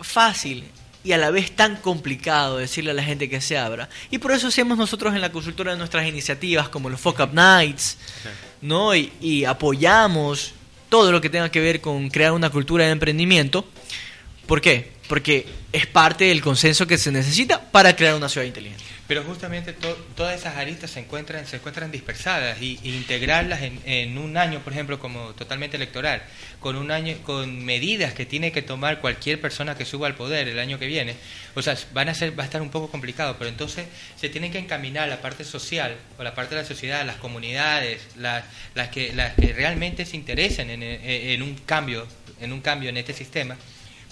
fácil 0.00 0.64
y 1.08 1.14
a 1.14 1.16
la 1.16 1.30
vez 1.30 1.52
tan 1.52 1.76
complicado 1.76 2.58
decirle 2.58 2.90
a 2.90 2.94
la 2.94 3.02
gente 3.02 3.30
que 3.30 3.40
se 3.40 3.56
abra. 3.56 3.88
Y 4.10 4.18
por 4.18 4.30
eso 4.30 4.48
hacemos 4.48 4.76
nosotros 4.76 5.14
en 5.14 5.22
la 5.22 5.32
consultora 5.32 5.74
nuestras 5.74 6.06
iniciativas 6.06 6.68
como 6.68 6.90
los 6.90 7.00
Fuck 7.00 7.20
Up 7.20 7.30
Nights, 7.32 7.96
¿no? 8.60 8.94
Y, 8.94 9.10
y 9.18 9.46
apoyamos 9.46 10.52
todo 10.90 11.10
lo 11.10 11.22
que 11.22 11.30
tenga 11.30 11.50
que 11.50 11.60
ver 11.60 11.80
con 11.80 12.10
crear 12.10 12.32
una 12.32 12.50
cultura 12.50 12.84
de 12.84 12.90
emprendimiento. 12.90 13.66
¿Por 14.46 14.60
qué? 14.60 14.92
Porque 15.08 15.46
es 15.72 15.86
parte 15.86 16.26
del 16.26 16.42
consenso 16.42 16.86
que 16.86 16.98
se 16.98 17.10
necesita 17.10 17.58
para 17.58 17.96
crear 17.96 18.14
una 18.14 18.28
ciudad 18.28 18.46
inteligente. 18.46 18.84
Pero 19.08 19.24
justamente 19.24 19.72
to- 19.72 19.96
todas 20.14 20.38
esas 20.38 20.56
aristas 20.56 20.90
se 20.90 21.00
encuentran, 21.00 21.46
se 21.46 21.56
encuentran 21.56 21.90
dispersadas 21.90 22.60
y, 22.60 22.78
integrarlas 22.84 23.62
en, 23.62 23.80
en 23.86 24.18
un 24.18 24.36
año, 24.36 24.60
por 24.60 24.74
ejemplo, 24.74 24.98
como 24.98 25.32
totalmente 25.32 25.78
electoral, 25.78 26.22
con 26.60 26.76
un 26.76 26.90
año, 26.90 27.16
con 27.24 27.64
medidas 27.64 28.12
que 28.12 28.26
tiene 28.26 28.52
que 28.52 28.60
tomar 28.60 29.00
cualquier 29.00 29.40
persona 29.40 29.78
que 29.78 29.86
suba 29.86 30.08
al 30.08 30.14
poder 30.14 30.46
el 30.48 30.58
año 30.58 30.78
que 30.78 30.86
viene, 30.86 31.14
o 31.54 31.62
sea, 31.62 31.74
van 31.94 32.10
a 32.10 32.14
ser, 32.14 32.38
va 32.38 32.42
a 32.42 32.46
estar 32.46 32.60
un 32.60 32.68
poco 32.68 32.90
complicado, 32.90 33.36
pero 33.38 33.48
entonces 33.48 33.86
se 34.20 34.28
tienen 34.28 34.52
que 34.52 34.58
encaminar 34.58 35.08
la 35.08 35.22
parte 35.22 35.42
social 35.42 35.96
o 36.18 36.22
la 36.22 36.34
parte 36.34 36.54
de 36.54 36.60
la 36.60 36.68
sociedad, 36.68 37.06
las 37.06 37.16
comunidades, 37.16 38.02
las, 38.18 38.44
las 38.74 38.88
que, 38.88 39.14
las 39.14 39.32
que 39.34 39.54
realmente 39.54 40.04
se 40.04 40.16
interesen 40.18 40.68
en, 40.68 40.82
en- 40.82 41.42
un 41.42 41.54
cambio, 41.64 42.06
en 42.42 42.52
un 42.52 42.60
cambio 42.60 42.90
en 42.90 42.98
este 42.98 43.14
sistema, 43.14 43.56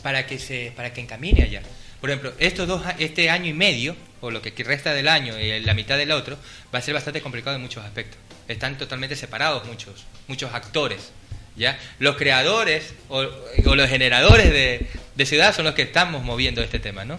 para 0.02 0.26
que 0.26 0.38
se, 0.38 0.72
para 0.74 0.94
que 0.94 1.02
encamine 1.02 1.42
allá. 1.42 1.60
Por 2.00 2.08
ejemplo, 2.10 2.32
estos 2.38 2.66
dos, 2.66 2.82
este 2.98 3.28
año 3.30 3.46
y 3.50 3.52
medio, 3.54 3.94
o 4.20 4.30
lo 4.30 4.42
que 4.42 4.52
resta 4.64 4.94
del 4.94 5.08
año 5.08 5.38
y 5.38 5.60
la 5.60 5.74
mitad 5.74 5.96
del 5.96 6.12
otro, 6.12 6.38
va 6.74 6.78
a 6.78 6.82
ser 6.82 6.94
bastante 6.94 7.20
complicado 7.20 7.56
en 7.56 7.62
muchos 7.62 7.84
aspectos. 7.84 8.18
Están 8.48 8.78
totalmente 8.78 9.16
separados 9.16 9.66
muchos, 9.66 10.04
muchos 10.28 10.52
actores. 10.54 11.12
¿ya? 11.56 11.78
Los 11.98 12.16
creadores 12.16 12.94
o, 13.08 13.24
o 13.64 13.74
los 13.74 13.88
generadores 13.88 14.50
de, 14.50 14.86
de 15.14 15.26
ciudad 15.26 15.54
son 15.54 15.64
los 15.64 15.74
que 15.74 15.82
estamos 15.82 16.22
moviendo 16.22 16.62
este 16.62 16.78
tema, 16.78 17.04
¿no? 17.04 17.18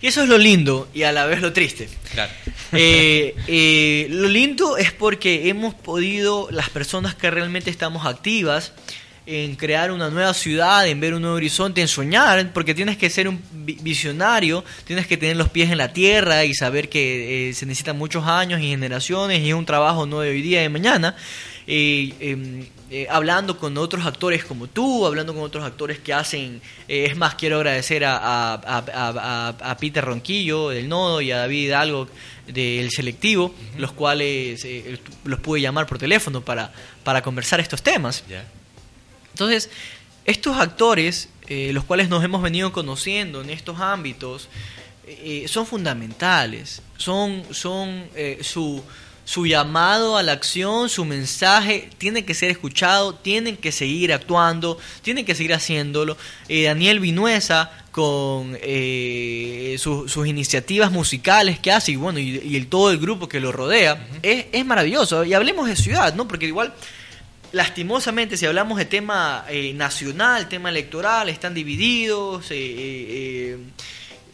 Y 0.00 0.08
eso 0.08 0.22
es 0.22 0.28
lo 0.28 0.36
lindo 0.38 0.88
y 0.92 1.04
a 1.04 1.12
la 1.12 1.26
vez 1.26 1.40
lo 1.40 1.52
triste. 1.52 1.88
Claro. 2.12 2.30
Eh, 2.72 3.34
eh, 3.46 4.08
lo 4.10 4.28
lindo 4.28 4.76
es 4.76 4.92
porque 4.92 5.48
hemos 5.48 5.74
podido, 5.74 6.48
las 6.50 6.68
personas 6.68 7.14
que 7.14 7.30
realmente 7.30 7.70
estamos 7.70 8.04
activas, 8.04 8.72
en 9.26 9.56
crear 9.56 9.90
una 9.90 10.08
nueva 10.08 10.32
ciudad, 10.34 10.86
en 10.86 11.00
ver 11.00 11.12
un 11.12 11.22
nuevo 11.22 11.36
horizonte, 11.36 11.80
en 11.80 11.88
soñar, 11.88 12.52
porque 12.52 12.74
tienes 12.74 12.96
que 12.96 13.10
ser 13.10 13.26
un 13.28 13.40
vi- 13.52 13.76
visionario, 13.82 14.64
tienes 14.84 15.06
que 15.08 15.16
tener 15.16 15.36
los 15.36 15.48
pies 15.48 15.70
en 15.70 15.78
la 15.78 15.92
tierra 15.92 16.44
y 16.44 16.54
saber 16.54 16.88
que 16.88 17.48
eh, 17.50 17.54
se 17.54 17.66
necesitan 17.66 17.98
muchos 17.98 18.24
años 18.26 18.60
y 18.60 18.68
generaciones 18.68 19.40
y 19.40 19.48
es 19.48 19.54
un 19.54 19.66
trabajo 19.66 20.06
no 20.06 20.20
de 20.20 20.30
hoy 20.30 20.42
día 20.42 20.60
y 20.60 20.62
de 20.64 20.68
mañana. 20.68 21.16
Eh, 21.68 22.12
eh, 22.20 22.68
eh, 22.92 23.06
hablando 23.10 23.58
con 23.58 23.76
otros 23.76 24.06
actores 24.06 24.44
como 24.44 24.68
tú, 24.68 25.04
hablando 25.04 25.34
con 25.34 25.42
otros 25.42 25.64
actores 25.64 25.98
que 25.98 26.12
hacen, 26.14 26.60
eh, 26.86 27.06
es 27.10 27.16
más, 27.16 27.34
quiero 27.34 27.56
agradecer 27.56 28.04
a, 28.04 28.16
a- 28.16 28.54
a- 28.54 28.84
a- 28.94 29.48
a- 29.48 29.70
a 29.72 29.76
Peter 29.76 30.04
Ronquillo 30.04 30.68
del 30.68 30.88
Nodo 30.88 31.20
y 31.20 31.32
a 31.32 31.38
David 31.38 31.64
Hidalgo 31.64 32.08
del 32.46 32.88
Selectivo, 32.92 33.52
los 33.76 33.90
cuales 33.90 34.64
eh, 34.64 35.00
los 35.24 35.40
pude 35.40 35.60
llamar 35.60 35.86
por 35.88 35.98
teléfono 35.98 36.42
para, 36.42 36.70
para 37.02 37.20
conversar 37.22 37.58
estos 37.58 37.82
temas. 37.82 38.22
¿Ya? 38.28 38.44
Entonces, 39.36 39.68
estos 40.24 40.56
actores, 40.56 41.28
eh, 41.46 41.70
los 41.74 41.84
cuales 41.84 42.08
nos 42.08 42.24
hemos 42.24 42.40
venido 42.40 42.72
conociendo 42.72 43.42
en 43.42 43.50
estos 43.50 43.78
ámbitos, 43.80 44.48
eh, 45.06 45.44
son 45.46 45.66
fundamentales. 45.66 46.80
Son, 46.96 47.42
son 47.50 48.06
eh, 48.14 48.38
su, 48.40 48.82
su 49.26 49.44
llamado 49.44 50.16
a 50.16 50.22
la 50.22 50.32
acción, 50.32 50.88
su 50.88 51.04
mensaje, 51.04 51.90
tiene 51.98 52.24
que 52.24 52.32
ser 52.32 52.50
escuchado, 52.50 53.14
tienen 53.14 53.58
que 53.58 53.72
seguir 53.72 54.10
actuando, 54.14 54.78
tienen 55.02 55.26
que 55.26 55.34
seguir 55.34 55.52
haciéndolo. 55.52 56.16
Eh, 56.48 56.62
Daniel 56.64 56.98
Vinuesa 57.00 57.70
con 57.92 58.56
eh, 58.62 59.76
su- 59.78 60.08
sus 60.08 60.26
iniciativas 60.26 60.90
musicales 60.90 61.58
que 61.58 61.72
hace 61.72 61.92
y 61.92 61.96
bueno 61.96 62.18
y, 62.18 62.40
y 62.42 62.56
el, 62.56 62.68
todo 62.68 62.90
el 62.90 62.96
grupo 62.98 63.28
que 63.28 63.38
lo 63.40 63.52
rodea 63.52 64.08
es, 64.22 64.46
es 64.52 64.64
maravilloso 64.64 65.24
y 65.24 65.34
hablemos 65.34 65.68
de 65.68 65.76
ciudad 65.76 66.14
no 66.14 66.26
porque 66.28 66.46
igual 66.46 66.74
lastimosamente, 67.56 68.36
si 68.36 68.44
hablamos 68.44 68.76
de 68.76 68.84
tema 68.84 69.46
eh, 69.48 69.72
nacional, 69.72 70.46
tema 70.48 70.68
electoral, 70.68 71.30
están 71.30 71.54
divididos. 71.54 72.50
eh, 72.50 72.56
eh, 72.58 73.58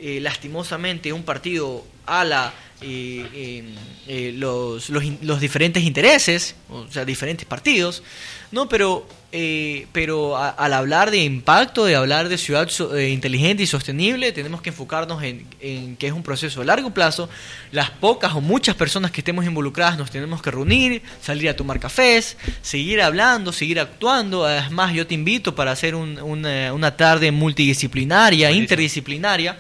eh, 0.01 0.21
lastimosamente, 0.21 1.13
un 1.13 1.23
partido 1.23 1.87
ala 2.07 2.53
eh, 2.53 2.53
eh, 2.83 3.65
eh, 4.09 4.33
los, 4.37 4.91
los, 4.91 5.05
los 5.23 5.41
diferentes 5.41 5.83
intereses, 5.83 6.55
o 6.71 6.87
sea, 6.91 7.05
diferentes 7.05 7.47
partidos, 7.47 8.03
¿no? 8.51 8.69
Pero, 8.69 9.07
eh, 9.31 9.87
pero 9.93 10.37
a- 10.37 10.51
al 10.51 10.73
hablar 10.75 11.11
de 11.11 11.19
impacto, 11.23 11.85
de 11.85 11.95
hablar 11.97 12.29
de 12.29 12.37
ciudad 12.37 12.69
so- 12.69 12.95
eh, 12.97 13.11
inteligente 13.11 13.63
y 13.63 13.67
sostenible, 13.67 14.33
tenemos 14.33 14.61
que 14.61 14.71
enfocarnos 14.71 15.23
en, 15.23 15.47
en 15.61 15.97
que 15.97 16.09
es 16.09 16.13
un 16.13 16.23
proceso 16.23 16.61
a 16.61 16.65
largo 16.65 16.91
plazo. 16.93 17.29
Las 17.71 17.91
pocas 17.91 18.35
o 18.35 18.41
muchas 18.41 18.75
personas 18.75 19.11
que 19.11 19.21
estemos 19.21 19.45
involucradas 19.47 19.97
nos 19.97 20.11
tenemos 20.11 20.43
que 20.43 20.51
reunir, 20.51 21.03
salir 21.23 21.49
a 21.49 21.57
tomar 21.57 21.81
cafés, 21.81 22.37
seguir 22.61 23.01
hablando, 23.01 23.53
seguir 23.53 23.81
actuando. 23.81 24.45
Además, 24.45 24.93
yo 24.93 25.07
te 25.07 25.15
invito 25.15 25.55
para 25.55 25.71
hacer 25.73 25.95
un- 25.95 26.21
una, 26.21 26.73
una 26.75 26.97
tarde 26.97 27.31
multidisciplinaria, 27.33 28.49
Buenísimo. 28.49 28.63
interdisciplinaria 28.65 29.59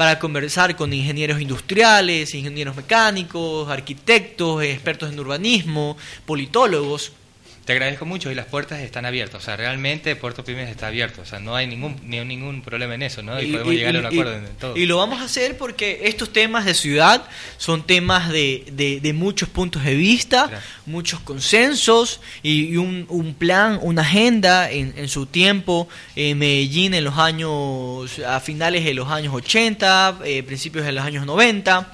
para 0.00 0.18
conversar 0.18 0.76
con 0.76 0.94
ingenieros 0.94 1.42
industriales, 1.42 2.34
ingenieros 2.34 2.74
mecánicos, 2.74 3.68
arquitectos, 3.68 4.62
expertos 4.62 5.12
en 5.12 5.20
urbanismo, 5.20 5.94
politólogos. 6.24 7.12
Te 7.70 7.74
agradezco 7.74 8.04
mucho 8.04 8.32
y 8.32 8.34
las 8.34 8.46
puertas 8.46 8.80
están 8.80 9.06
abiertas. 9.06 9.40
O 9.40 9.44
sea, 9.44 9.56
realmente 9.56 10.16
Puerto 10.16 10.42
Pymes 10.42 10.68
está 10.68 10.88
abierto. 10.88 11.22
O 11.22 11.24
sea, 11.24 11.38
no 11.38 11.54
hay 11.54 11.68
ningún, 11.68 12.00
ni, 12.04 12.18
ningún 12.24 12.62
problema 12.62 12.96
en 12.96 13.02
eso, 13.02 13.22
¿no? 13.22 13.40
Y, 13.40 13.46
podemos 13.52 13.72
llegar 13.72 13.94
a 13.94 14.00
un 14.00 14.06
acuerdo 14.06 14.34
en 14.34 14.46
todo. 14.56 14.76
Y 14.76 14.86
lo 14.86 14.96
vamos 14.96 15.20
a 15.20 15.26
hacer 15.26 15.56
porque 15.56 16.00
estos 16.02 16.32
temas 16.32 16.64
de 16.64 16.74
ciudad 16.74 17.22
son 17.58 17.86
temas 17.86 18.28
de, 18.28 18.64
de, 18.72 19.12
muchos 19.12 19.48
puntos 19.48 19.84
de 19.84 19.94
vista, 19.94 20.50
muchos 20.84 21.20
consensos 21.20 22.20
y, 22.42 22.76
un, 22.76 23.06
un, 23.08 23.34
plan, 23.34 23.78
una 23.82 24.02
agenda 24.02 24.68
en, 24.68 24.92
en 24.96 25.08
su 25.08 25.26
tiempo. 25.26 25.88
en 26.16 26.38
Medellín 26.38 26.92
en 26.92 27.04
los 27.04 27.18
años, 27.18 28.18
a 28.26 28.40
finales 28.40 28.84
de 28.84 28.94
los 28.94 29.08
años 29.10 29.32
80, 29.32 30.18
eh, 30.24 30.42
principios 30.42 30.84
de 30.84 30.90
los 30.90 31.04
años 31.04 31.24
90 31.24 31.92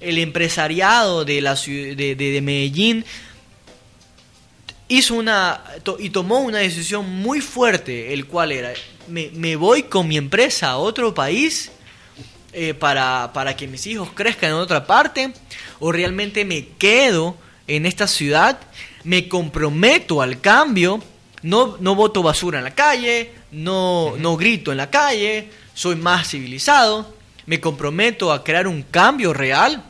el 0.00 0.18
empresariado 0.18 1.24
de, 1.24 1.40
la, 1.40 1.54
de, 1.54 2.14
de, 2.14 2.40
Medellín 2.42 3.04
hizo 4.88 5.14
una 5.14 5.62
y 5.98 6.10
tomó 6.10 6.40
una 6.40 6.58
decisión 6.58 7.08
muy 7.08 7.40
fuerte, 7.40 8.12
el 8.12 8.26
cual 8.26 8.52
era, 8.52 8.72
me, 9.08 9.30
me 9.34 9.56
voy 9.56 9.84
con 9.84 10.08
mi 10.08 10.16
empresa 10.16 10.70
a 10.70 10.78
otro 10.78 11.14
país 11.14 11.70
eh, 12.52 12.74
para, 12.74 13.32
para, 13.32 13.56
que 13.56 13.66
mis 13.66 13.86
hijos 13.86 14.10
crezcan 14.14 14.50
en 14.50 14.56
otra 14.56 14.86
parte, 14.86 15.32
o 15.78 15.92
realmente 15.92 16.44
me 16.44 16.68
quedo 16.78 17.36
en 17.66 17.84
esta 17.84 18.06
ciudad, 18.06 18.58
me 19.04 19.28
comprometo 19.28 20.22
al 20.22 20.40
cambio, 20.40 21.02
no, 21.42 21.76
no 21.80 21.94
voto 21.94 22.22
basura 22.22 22.58
en 22.58 22.64
la 22.64 22.74
calle, 22.74 23.32
no, 23.50 24.14
no 24.18 24.36
grito 24.36 24.70
en 24.70 24.78
la 24.78 24.90
calle, 24.90 25.50
soy 25.74 25.96
más 25.96 26.30
civilizado, 26.30 27.14
me 27.44 27.60
comprometo 27.60 28.32
a 28.32 28.42
crear 28.42 28.66
un 28.66 28.82
cambio 28.82 29.32
real 29.32 29.84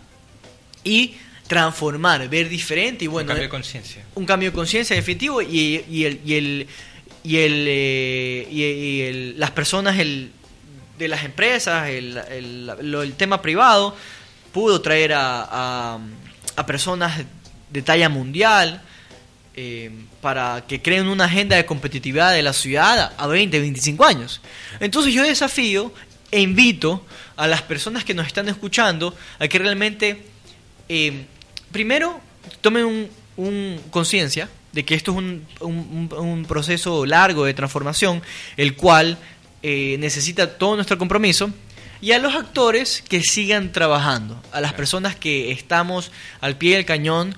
y 0.83 1.15
transformar, 1.47 2.29
ver 2.29 2.49
diferente 2.49 3.05
y 3.05 3.09
bueno... 3.09 3.25
Un 3.25 3.29
cambio 3.29 3.43
de 3.45 3.49
conciencia. 3.49 4.05
Un 4.15 4.27
cambio 4.27 4.51
de 4.51 4.55
conciencia 4.55 4.97
definitivo 4.97 5.43
y, 5.43 5.85
y, 5.89 6.05
el... 6.05 6.21
Y 6.25 6.35
el 6.35 6.69
y 7.27 7.39
el, 7.39 7.67
eh, 7.69 8.49
y, 8.53 9.01
el, 9.01 9.41
las 9.41 9.51
personas 9.51 9.99
el, 9.99 10.31
de 10.97 11.09
las 11.09 11.25
empresas, 11.25 11.89
el, 11.89 12.17
el, 12.17 13.15
tema 13.17 13.43
privado, 13.43 13.97
pudo 14.53 14.81
traer 14.81 15.13
a, 15.15 15.99
a, 16.57 16.67
personas 16.67 17.21
de 17.71 17.83
talla 17.83 18.09
mundial 18.09 18.81
eh, 19.55 19.91
para 20.21 20.65
que 20.69 20.81
creen 20.81 21.09
una 21.09 21.25
agenda 21.25 21.57
de 21.57 21.67
competitividad 21.67 22.33
de 22.33 22.43
la 22.43 22.53
ciudad 22.53 23.13
a 23.17 23.27
20, 23.27 23.59
25 23.59 24.05
años. 24.05 24.41
Entonces 24.81 25.13
yo 25.13 25.25
desafío 25.25 25.93
e 26.31 26.41
invito 26.41 27.05
a 27.37 27.47
las 27.47 27.63
personas 27.63 28.05
que 28.05 28.15
nos 28.15 28.27
están 28.27 28.49
escuchando 28.49 29.15
a 29.39 29.49
que 29.49 29.59
realmente, 29.59 30.23
eh, 30.89 31.27
primero, 31.77 32.19
tomen 32.63 33.11
un, 33.37 33.81
conciencia 33.91 34.49
de 34.73 34.87
que 34.87 34.95
esto 34.95 35.11
es 35.11 35.19
un, 35.19 35.47
un, 35.61 36.47
proceso 36.49 37.05
largo 37.05 37.45
de 37.45 37.53
transformación, 37.53 38.23
el 38.57 38.77
cual 38.77 39.19
eh, 39.63 39.97
necesita 39.99 40.57
todo 40.57 40.77
nuestro 40.77 40.97
compromiso, 40.97 41.51
y 42.01 42.13
a 42.13 42.19
los 42.19 42.35
actores 42.35 43.05
que 43.07 43.21
sigan 43.21 43.73
trabajando, 43.73 44.43
a 44.53 44.63
las 44.63 44.73
personas 44.73 45.17
que 45.17 45.53
estamos 45.53 46.13
al 46.41 46.57
pie 46.57 46.77
del 46.77 46.87
cañón, 46.87 47.37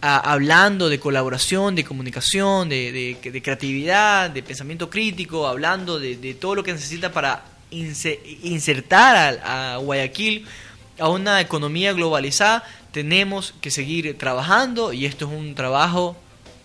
hablando 0.00 0.88
de 0.88 0.98
colaboración, 0.98 1.76
de 1.76 1.84
comunicación, 1.84 2.68
de, 2.68 3.16
de, 3.22 3.42
creatividad, 3.42 4.28
de 4.28 4.42
pensamiento 4.42 4.90
crítico, 4.90 5.46
hablando 5.46 6.00
de, 6.00 6.16
de, 6.16 6.34
todo 6.34 6.56
lo 6.56 6.64
que 6.64 6.72
necesita 6.72 7.12
para 7.12 7.44
insertar 7.70 9.40
a, 9.44 9.76
Guayaquil 9.76 10.46
a 10.98 11.08
una 11.08 11.40
economía 11.40 11.92
globalizada, 11.92 12.64
tenemos 12.92 13.54
que 13.60 13.70
seguir 13.70 14.16
trabajando 14.18 14.92
y 14.92 15.06
esto 15.06 15.26
es 15.26 15.32
un 15.32 15.54
trabajo 15.54 16.16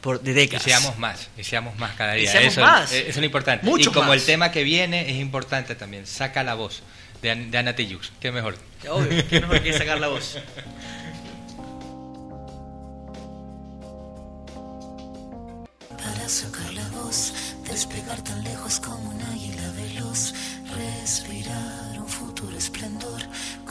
por, 0.02 0.22
de 0.22 0.34
décadas. 0.34 0.68
Y 0.68 0.70
seamos 0.70 0.98
más, 0.98 1.30
y 1.38 1.44
seamos 1.44 1.78
más 1.78 1.96
cada 1.96 2.14
día. 2.14 2.32
eso, 2.42 2.62
más. 2.62 2.92
es 2.92 3.16
lo 3.18 3.26
importante. 3.26 3.66
Mucho 3.66 3.90
y 3.90 3.94
como 3.94 4.14
el 4.14 4.24
tema 4.24 4.52
que 4.52 4.64
viene 4.64 5.10
es 5.10 5.18
importante 5.18 5.76
también, 5.76 6.06
saca 6.06 6.44
la 6.44 6.56
voz 6.56 6.84
de, 7.22 7.36
de 7.36 7.58
Ana 7.58 7.76
Tillux, 7.76 8.12
qué 8.20 8.32
mejor. 8.32 8.58
Obvio, 8.90 9.28
qué 9.28 9.40
mejor 9.42 9.62
que 9.62 9.74
sacar 9.74 10.00
la 10.00 10.10
voz. 10.10 10.38
Para 15.90 16.28
sacar 16.28 16.74
la 16.74 16.88
voz, 16.90 17.34
despegar 17.70 18.22
tan 18.24 18.44
lejos 18.44 18.80
como 18.80 19.10
un 19.10 19.22
águila 19.22 19.72
veloz 19.72 20.34
Respirar 20.76 22.00
un 22.00 22.08
futuro 22.08 22.58
esplendor 22.58 22.83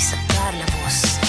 y 0.00 0.02
la. 0.58 1.19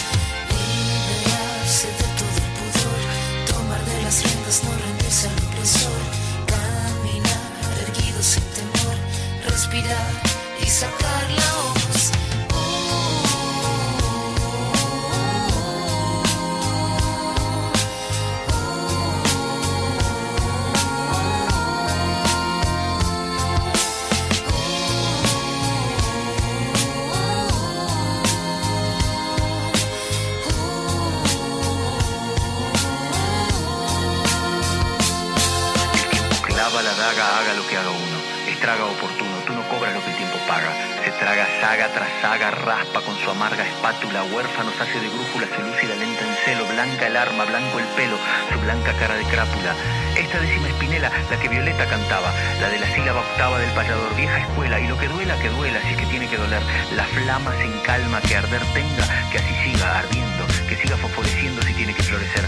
Vieja 54.15 54.39
escuela. 54.39 54.79
Y 54.79 54.87
lo 54.87 54.97
que 54.97 55.07
duela, 55.07 55.37
que 55.39 55.49
duela, 55.49 55.79
si 55.81 55.95
que 55.95 56.05
tiene 56.05 56.27
que 56.27 56.37
doler. 56.37 56.61
La 56.95 57.05
flama 57.05 57.51
sin 57.61 57.71
calma, 57.85 58.21
que 58.21 58.35
arder 58.35 58.61
tenga, 58.73 59.07
que 59.31 59.37
así 59.37 59.53
siga 59.63 59.99
ardiendo, 59.99 60.45
que 60.69 60.75
siga 60.75 60.97
fosforeciendo 60.97 61.61
si 61.63 61.73
tiene 61.73 61.93
que 61.93 62.03
florecer 62.03 62.45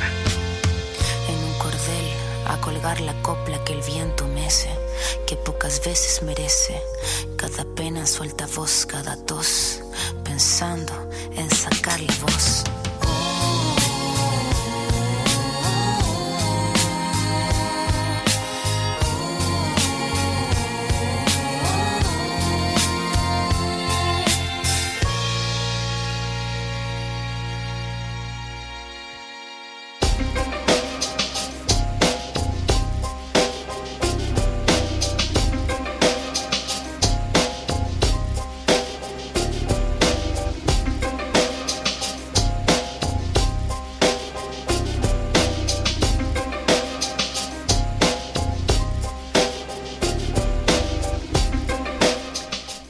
a 2.46 2.60
colgar 2.60 3.00
la 3.02 3.14
copla 3.22 3.64
que 3.64 3.74
el 3.74 3.82
viento 3.82 4.28
mece, 4.28 4.70
que 5.26 5.36
pocas 5.36 5.84
veces 5.84 6.22
merece. 6.24 6.82
Cada 7.36 7.64
pena 7.76 8.06
suelta 8.06 8.48
voz, 8.56 8.86
cada 8.86 9.16
tos, 9.26 9.82
pensando 10.24 11.03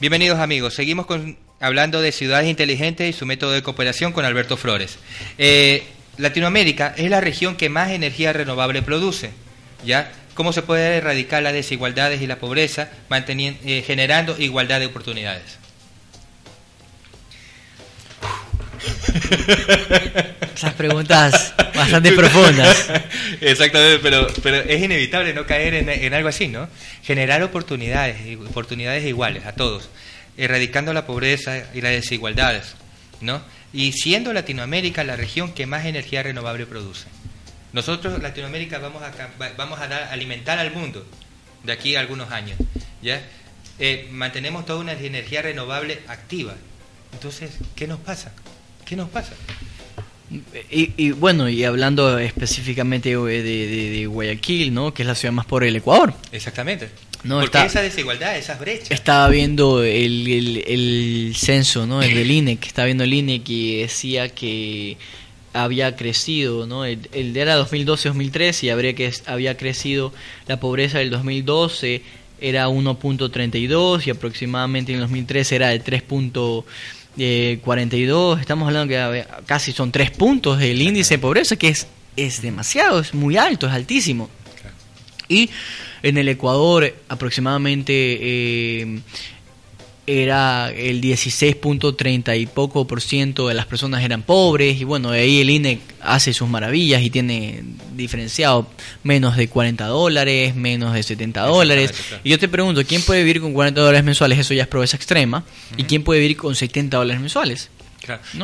Bienvenidos 0.04 0.38
amigos, 0.38 0.74
seguimos 0.74 1.06
con, 1.06 1.38
hablando 1.60 2.02
de 2.02 2.12
ciudades 2.12 2.46
inteligentes 2.46 3.08
y 3.08 3.18
su 3.18 3.24
método 3.24 3.52
de 3.52 3.62
cooperación 3.62 4.12
con 4.12 4.26
Alberto 4.26 4.58
Flores. 4.58 4.98
Eh, 5.38 5.82
Latinoamérica 6.18 6.92
es 6.98 7.08
la 7.08 7.22
región 7.22 7.56
que 7.56 7.70
más 7.70 7.90
energía 7.90 8.34
renovable 8.34 8.82
produce, 8.82 9.30
¿ya? 9.82 10.12
¿Cómo 10.34 10.52
se 10.52 10.60
puede 10.60 10.98
erradicar 10.98 11.42
las 11.42 11.54
desigualdades 11.54 12.20
y 12.20 12.26
la 12.26 12.36
pobreza 12.36 12.90
eh, 13.08 13.82
generando 13.86 14.38
igualdad 14.38 14.78
de 14.78 14.86
oportunidades? 14.88 15.58
Esas 20.54 20.74
preguntas 20.74 21.54
bastante 21.74 22.12
profundas. 22.12 22.90
Exactamente, 23.40 23.98
pero, 24.02 24.26
pero 24.42 24.56
es 24.58 24.82
inevitable 24.82 25.34
no 25.34 25.46
caer 25.46 25.74
en, 25.74 26.14
algo 26.14 26.28
así, 26.28 26.48
¿no? 26.48 26.68
Generar 27.02 27.42
oportunidades, 27.42 28.16
oportunidades 28.48 29.04
iguales 29.04 29.46
a 29.46 29.52
todos, 29.52 29.90
erradicando 30.36 30.92
la 30.92 31.06
pobreza 31.06 31.64
y 31.74 31.80
las 31.80 31.92
desigualdades, 31.92 32.74
¿no? 33.20 33.42
Y 33.72 33.92
siendo 33.92 34.32
Latinoamérica 34.32 35.02
la 35.04 35.16
región 35.16 35.52
que 35.52 35.66
más 35.66 35.84
energía 35.86 36.22
renovable 36.22 36.66
produce. 36.66 37.06
Nosotros, 37.72 38.22
Latinoamérica, 38.22 38.78
vamos 38.78 39.02
a, 39.02 39.12
vamos 39.56 39.80
a 39.80 39.88
dar, 39.88 40.04
alimentar 40.12 40.58
al 40.58 40.70
mundo 40.72 41.04
de 41.64 41.72
aquí 41.72 41.96
a 41.96 42.00
algunos 42.00 42.30
años, 42.30 42.56
¿ya? 43.02 43.20
Eh, 43.80 44.08
mantenemos 44.12 44.64
toda 44.64 44.78
una 44.78 44.92
energía 44.92 45.42
renovable 45.42 46.00
activa. 46.06 46.54
Entonces, 47.12 47.50
¿qué 47.74 47.88
nos 47.88 47.98
pasa? 47.98 48.32
¿Qué 48.84 48.96
nos 48.96 49.08
pasa? 49.08 49.34
Y, 50.70 51.12
bueno, 51.12 51.48
y 51.48 51.64
hablando 51.64 52.18
específicamente 52.18 53.10
de, 53.10 54.06
Guayaquil, 54.06 54.74
¿no? 54.74 54.92
Que 54.92 55.02
es 55.02 55.06
la 55.06 55.14
ciudad 55.14 55.32
más 55.32 55.46
pobre 55.46 55.66
del 55.66 55.76
Ecuador. 55.76 56.14
Exactamente. 56.32 56.88
No, 57.22 57.40
Porque 57.40 57.64
esa 57.64 57.82
desigualdad, 57.82 58.36
esas 58.36 58.58
brechas. 58.58 58.90
Estaba 58.90 59.28
viendo 59.28 59.82
el, 59.82 60.62
el, 60.66 61.34
censo, 61.36 61.86
¿no? 61.86 62.02
El 62.02 62.14
del 62.14 62.30
INE, 62.30 62.56
que 62.56 62.68
estaba 62.68 62.86
viendo 62.86 63.04
el 63.04 63.14
INE 63.14 63.42
que 63.42 63.82
decía 63.82 64.28
que 64.28 64.96
había 65.54 65.94
crecido, 65.94 66.66
¿no? 66.66 66.84
El, 66.84 67.00
de 67.32 67.40
era 67.40 67.58
2012-2013 67.60 68.64
y 68.64 68.70
habría 68.70 68.94
que 68.94 69.10
había 69.26 69.56
crecido 69.56 70.12
la 70.48 70.58
pobreza 70.58 70.98
del 70.98 71.10
2012 71.10 72.02
era 72.40 72.68
1.32 72.68 74.06
y 74.06 74.10
aproximadamente 74.10 74.92
en 74.92 75.00
2013 75.00 75.56
era 75.56 75.68
de 75.68 75.78
3 75.78 76.02
eh, 77.18 77.60
42, 77.62 78.40
estamos 78.40 78.66
hablando 78.66 78.88
que 78.88 79.24
casi 79.46 79.72
son 79.72 79.92
tres 79.92 80.10
puntos 80.10 80.58
del 80.58 80.80
índice 80.80 81.14
de 81.14 81.18
pobreza, 81.18 81.56
que 81.56 81.68
es, 81.68 81.86
es 82.16 82.42
demasiado, 82.42 83.00
es 83.00 83.14
muy 83.14 83.36
alto, 83.36 83.66
es 83.66 83.72
altísimo. 83.72 84.28
Y 85.28 85.50
en 86.02 86.18
el 86.18 86.28
Ecuador 86.28 86.94
aproximadamente 87.08 87.92
eh, 87.92 89.00
era 90.06 90.70
el 90.70 91.00
16.30 91.00 92.38
y 92.38 92.46
poco 92.46 92.86
por 92.86 93.00
ciento 93.00 93.48
de 93.48 93.54
las 93.54 93.66
personas 93.66 94.02
eran 94.02 94.22
pobres 94.22 94.80
y 94.80 94.84
bueno, 94.84 95.10
de 95.10 95.20
ahí 95.20 95.40
el 95.40 95.50
INE 95.50 95.80
hace 96.00 96.32
sus 96.32 96.48
maravillas 96.48 97.02
y 97.02 97.10
tiene 97.10 97.62
diferenciado 97.94 98.68
menos 99.02 99.36
de 99.36 99.48
40 99.48 99.86
dólares, 99.86 100.54
menos 100.54 100.92
de 100.92 101.02
70 101.02 101.40
dólares. 101.42 101.92
Y 102.22 102.30
yo 102.30 102.38
te 102.38 102.48
pregunto, 102.48 102.84
¿quién 102.84 103.02
puede 103.02 103.22
vivir 103.22 103.40
con 103.40 103.52
40 103.52 103.80
dólares 103.80 104.04
mensuales? 104.04 104.38
Eso 104.38 104.54
ya 104.54 104.62
es 104.62 104.68
pobreza 104.68 104.96
extrema. 104.96 105.44
¿Y 105.76 105.84
quién 105.84 106.02
puede 106.02 106.20
vivir 106.20 106.36
con 106.36 106.54
70 106.54 106.96
dólares 106.96 107.20
mensuales? 107.20 107.70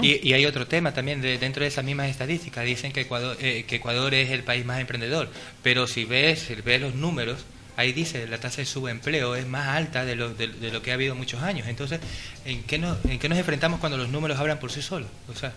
Y, 0.03 0.33
hay 0.33 0.47
otro 0.47 0.67
tema 0.67 0.95
también 0.95 1.21
dentro 1.21 1.63
de 1.63 1.69
esas 1.69 1.85
mismas 1.85 2.09
estadísticas. 2.09 2.65
Dicen 2.65 2.93
que 2.93 3.03
Ecuador, 3.03 3.37
eh, 3.41 3.65
que 3.67 3.77
Ecuador 3.77 4.15
es 4.15 4.31
el 4.31 4.43
país 4.43 4.65
más 4.65 4.81
emprendedor, 4.81 5.31
pero 5.63 5.87
si 5.87 6.05
ves, 6.05 6.41
si 6.41 6.55
ves 6.55 6.81
los 6.81 6.95
números, 6.95 7.45
ahí 7.81 7.93
dice 7.93 8.27
la 8.27 8.39
tasa 8.39 8.59
de 8.59 8.67
subempleo 8.67 9.35
es 9.35 9.47
más 9.47 9.69
alta 9.69 10.05
de 10.05 10.15
lo, 10.15 10.35
de, 10.35 10.49
lo 10.71 10.83
que 10.83 10.91
ha 10.91 10.95
habido 10.95 11.15
muchos 11.15 11.43
años. 11.43 11.67
Entonces, 11.67 12.01
¿en 12.45 12.63
qué, 12.65 12.79
nos, 12.79 12.99
¿en 13.07 13.19
qué 13.19 13.29
nos 13.29 13.39
enfrentamos 13.39 13.81
cuando 13.81 13.97
los 13.99 14.09
números 14.09 14.39
hablan 14.39 14.59
por 14.59 14.71
sí 14.71 14.83
solos? 14.83 15.09
O 15.29 15.35
sea, 15.35 15.53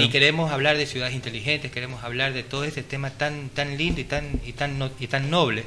y 0.00 0.08
queremos 0.08 0.50
hablar 0.50 0.76
de 0.76 0.86
ciudades 0.86 1.14
inteligentes, 1.14 1.70
queremos 1.70 2.02
hablar 2.04 2.32
de 2.32 2.42
todo 2.42 2.64
este 2.64 2.82
tema 2.82 3.10
tan 3.10 3.48
tan 3.50 3.76
lindo 3.78 4.00
y 4.00 4.04
tan 4.04 4.40
y 4.44 4.52
tan 4.52 4.90
y 4.98 5.06
tan 5.06 5.30
noble. 5.30 5.64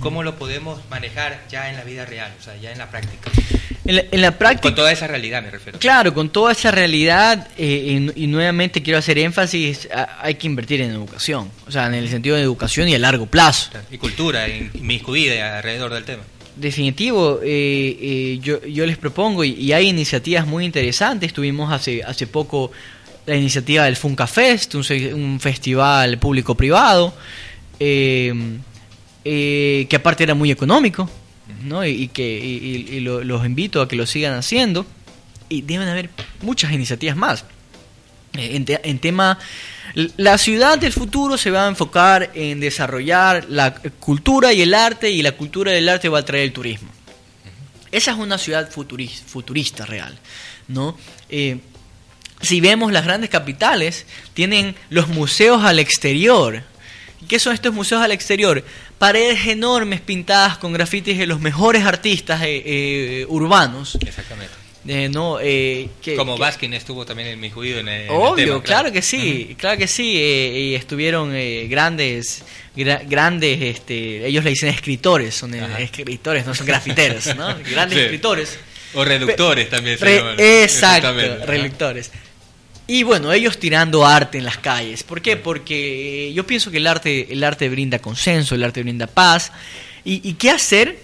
¿Cómo 0.00 0.24
lo 0.24 0.36
podemos 0.36 0.80
manejar 0.90 1.44
ya 1.48 1.70
en 1.70 1.76
la 1.76 1.84
vida 1.84 2.04
real, 2.04 2.32
o 2.38 2.42
sea, 2.42 2.56
ya 2.56 2.72
en 2.72 2.78
la 2.78 2.90
práctica? 2.90 3.30
En 3.84 4.20
la, 4.20 4.38
práctica. 4.38 4.62
Con 4.62 4.74
toda 4.74 4.92
esa 4.92 5.06
realidad 5.06 5.42
me 5.42 5.50
refiero. 5.50 5.78
Claro, 5.78 6.14
con 6.14 6.30
toda 6.30 6.52
esa 6.52 6.70
realidad, 6.70 7.48
eh, 7.58 8.10
y, 8.14 8.26
nuevamente 8.28 8.82
quiero 8.82 8.98
hacer 8.98 9.18
énfasis, 9.18 9.88
hay 10.20 10.36
que 10.36 10.46
invertir 10.46 10.80
en 10.80 10.90
educación, 10.92 11.50
o 11.66 11.70
sea, 11.70 11.86
en 11.86 11.94
el 11.94 12.08
sentido 12.08 12.36
de 12.36 12.42
educación 12.42 12.88
y 12.88 12.94
a 12.94 12.98
largo 12.98 13.26
plazo. 13.26 13.70
Y 13.90 13.98
cultura, 13.98 14.48
inmiscuida 14.48 15.58
alrededor 15.58 15.92
del 15.92 16.04
tema. 16.04 16.22
Definitivo, 16.54 17.40
eh, 17.42 17.96
eh, 18.00 18.38
yo, 18.40 18.64
yo 18.66 18.86
les 18.86 18.98
propongo, 18.98 19.42
y, 19.44 19.72
hay 19.72 19.88
iniciativas 19.88 20.46
muy 20.46 20.64
interesantes, 20.64 21.32
tuvimos 21.32 21.72
hace, 21.72 22.04
hace 22.04 22.26
poco 22.26 22.70
la 23.26 23.36
iniciativa 23.36 23.84
del 23.84 23.96
Funca 23.96 24.26
Fest, 24.26 24.74
un, 24.74 25.38
festival 25.40 26.18
público-privado, 26.18 27.14
que 27.78 28.38
aparte 29.94 30.24
era 30.24 30.34
muy 30.34 30.50
económico, 30.50 31.08
¿no? 31.64 31.86
y, 31.86 32.08
que 32.08 32.98
los 33.00 33.46
invito 33.46 33.80
a 33.80 33.88
que 33.88 33.96
lo 33.96 34.06
sigan 34.06 34.34
haciendo 34.34 34.86
y 35.48 35.62
deben 35.62 35.88
haber 35.88 36.08
muchas 36.40 36.72
iniciativas 36.72 37.16
más. 37.16 37.44
Eh, 38.34 38.64
en, 38.82 38.98
tema, 38.98 39.38
la 40.16 40.38
ciudad 40.38 40.78
del 40.78 40.92
futuro 40.92 41.36
se 41.36 41.50
va 41.50 41.66
a 41.66 41.68
enfocar 41.68 42.30
en 42.34 42.60
desarrollar 42.60 43.44
la 43.50 43.74
cultura 43.74 44.52
y 44.54 44.62
el 44.62 44.72
arte 44.72 45.10
y 45.10 45.20
la 45.20 45.32
cultura 45.32 45.72
del 45.72 45.88
arte 45.88 46.08
va 46.08 46.20
a 46.20 46.24
traer 46.24 46.44
el 46.44 46.52
turismo. 46.52 46.88
Esa 47.90 48.12
es 48.12 48.16
una 48.16 48.38
ciudad 48.38 48.70
futurista, 48.70 49.26
futurista 49.26 49.84
real, 49.84 50.18
¿no? 50.68 50.96
Eh, 51.28 51.58
si 52.42 52.60
vemos 52.60 52.92
las 52.92 53.04
grandes 53.04 53.30
capitales, 53.30 54.06
tienen 54.34 54.74
los 54.90 55.08
museos 55.08 55.64
al 55.64 55.78
exterior, 55.78 56.64
¿Qué 57.28 57.38
son 57.38 57.54
estos 57.54 57.72
museos 57.72 58.02
al 58.02 58.12
exterior? 58.12 58.64
Paredes 58.98 59.46
enormes 59.46 60.00
pintadas 60.00 60.58
con 60.58 60.72
grafitis 60.72 61.18
de 61.18 61.26
los 61.26 61.40
mejores 61.40 61.84
artistas 61.84 62.42
eh, 62.42 62.62
eh, 62.64 63.26
urbanos. 63.28 63.96
Exactamente. 64.00 64.52
Eh, 64.88 65.08
no, 65.08 65.38
que, 65.38 66.16
Como 66.16 66.36
Baskin 66.36 66.74
estuvo 66.74 67.06
también 67.06 67.28
en 67.28 67.38
mi 67.38 67.50
juicio 67.50 67.78
en, 67.78 67.88
el, 67.88 68.10
Obvio, 68.10 68.60
claro. 68.64 68.90
que 68.90 69.00
sí, 69.00 69.54
claro 69.56 69.78
que 69.78 69.86
sí. 69.86 70.16
y 70.16 70.74
estuvieron 70.74 71.32
grandes, 71.68 72.42
grandes, 72.74 73.62
este, 73.62 74.26
ellos 74.26 74.42
le 74.42 74.50
dicen 74.50 74.70
escritores, 74.70 75.36
son 75.36 75.54
escritores, 75.54 76.44
no 76.44 76.52
son 76.52 76.66
grafiteros, 76.66 77.36
¿no? 77.36 77.56
Grandes 77.70 77.98
escritores. 77.98 78.58
O 78.94 79.04
reductores 79.04 79.70
también. 79.70 79.98
Se 79.98 80.64
exacto, 80.64 81.14
reductores. 81.46 82.10
Y 82.92 83.04
bueno, 83.04 83.32
ellos 83.32 83.58
tirando 83.58 84.04
arte 84.04 84.36
en 84.36 84.44
las 84.44 84.58
calles. 84.58 85.02
¿Por 85.02 85.22
qué? 85.22 85.38
Porque 85.38 86.30
yo 86.34 86.46
pienso 86.46 86.70
que 86.70 86.76
el 86.76 86.86
arte, 86.86 87.32
el 87.32 87.42
arte 87.42 87.70
brinda 87.70 88.00
consenso, 88.00 88.54
el 88.54 88.62
arte 88.62 88.82
brinda 88.82 89.06
paz. 89.06 89.50
¿Y, 90.04 90.28
y 90.28 90.34
qué 90.34 90.50
hacer 90.50 90.98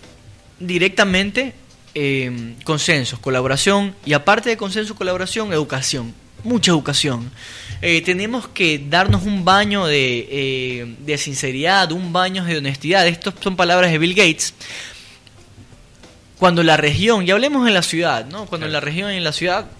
directamente? 0.61 1.55
Eh, 1.95 2.57
consensos, 2.65 3.19
colaboración 3.21 3.95
y 4.05 4.13
aparte 4.13 4.51
de 4.51 4.59
consenso, 4.59 4.97
colaboración, 4.97 5.51
educación, 5.51 6.13
mucha 6.45 6.73
educación. 6.73 7.31
Eh, 7.81 8.03
tenemos 8.03 8.49
que 8.49 8.85
darnos 8.87 9.23
un 9.23 9.47
baño 9.47 9.87
de, 9.87 10.29
eh, 10.31 10.95
de 10.99 11.17
sinceridad, 11.17 11.91
un 11.93 12.13
baño 12.13 12.45
de 12.45 12.59
honestidad. 12.59 13.09
Estas 13.09 13.33
son 13.41 13.57
palabras 13.57 13.91
de 13.91 13.97
Bill 13.97 14.13
Gates. 14.15 14.53
Cuando 16.39 16.63
la 16.63 16.77
región, 16.77 17.27
y 17.27 17.31
hablemos 17.31 17.67
en 17.67 17.73
la 17.73 17.83
ciudad, 17.83 18.27
¿no? 18.27 18.45
Cuando 18.45 18.67
en 18.67 18.75
la 18.75 18.81
región 18.81 19.11
y 19.11 19.17
en 19.17 19.25
la 19.25 19.33
ciudad 19.33 19.71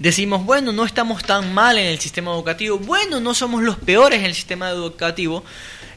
decimos, 0.00 0.44
bueno, 0.44 0.72
no 0.72 0.84
estamos 0.84 1.22
tan 1.22 1.54
mal 1.54 1.78
en 1.78 1.86
el 1.86 2.00
sistema 2.00 2.32
educativo, 2.32 2.78
bueno, 2.78 3.20
no 3.20 3.32
somos 3.34 3.62
los 3.62 3.76
peores 3.78 4.18
en 4.18 4.24
el 4.24 4.34
sistema 4.34 4.68
educativo, 4.70 5.44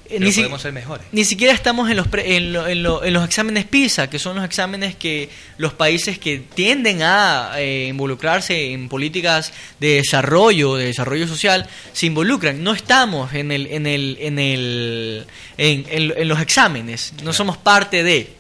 eh, 0.06 0.16
Pero 0.18 0.26
ni, 0.26 0.32
si- 0.34 0.42
podemos 0.42 0.62
ser 0.62 0.74
mejores. 0.74 1.08
ni 1.14 1.24
siquiera 1.24 1.54
estamos 1.54 1.90
en 1.90 1.96
los, 1.96 2.08
pre- 2.10 2.36
en, 2.36 2.52
lo- 2.52 2.68
en 2.68 2.84
lo- 2.84 3.04
en 3.06 3.14
los 3.14 3.24
exámenes 3.24 3.64
PISA, 3.66 4.10
que 4.10 4.20
son 4.20 4.36
los 4.36 4.44
exámenes 4.46 4.96
que 4.98 5.30
los 5.58 5.74
países 5.74 6.20
que 6.20 6.40
tienden 6.40 7.02
a 7.02 7.54
eh, 7.58 7.88
involucrarse 7.88 8.74
en 8.74 8.90
políticas 8.90 9.54
de 9.80 9.96
desarrollo, 9.96 10.76
de 10.76 10.88
desarrollo 10.88 11.26
social, 11.28 11.68
se 11.94 12.06
involucran. 12.06 12.62
No 12.62 12.74
estamos 12.74 13.34
en, 13.34 13.52
el, 13.54 13.68
en, 13.68 13.88
el, 13.88 14.18
en, 14.20 14.38
el, 14.40 15.26
en, 15.58 15.86
en- 15.90 16.14
en 16.18 16.28
los 16.28 16.42
exámenes, 16.42 17.14
no 17.24 17.32
somos 17.32 17.56
parte 17.58 18.04
de. 18.04 18.34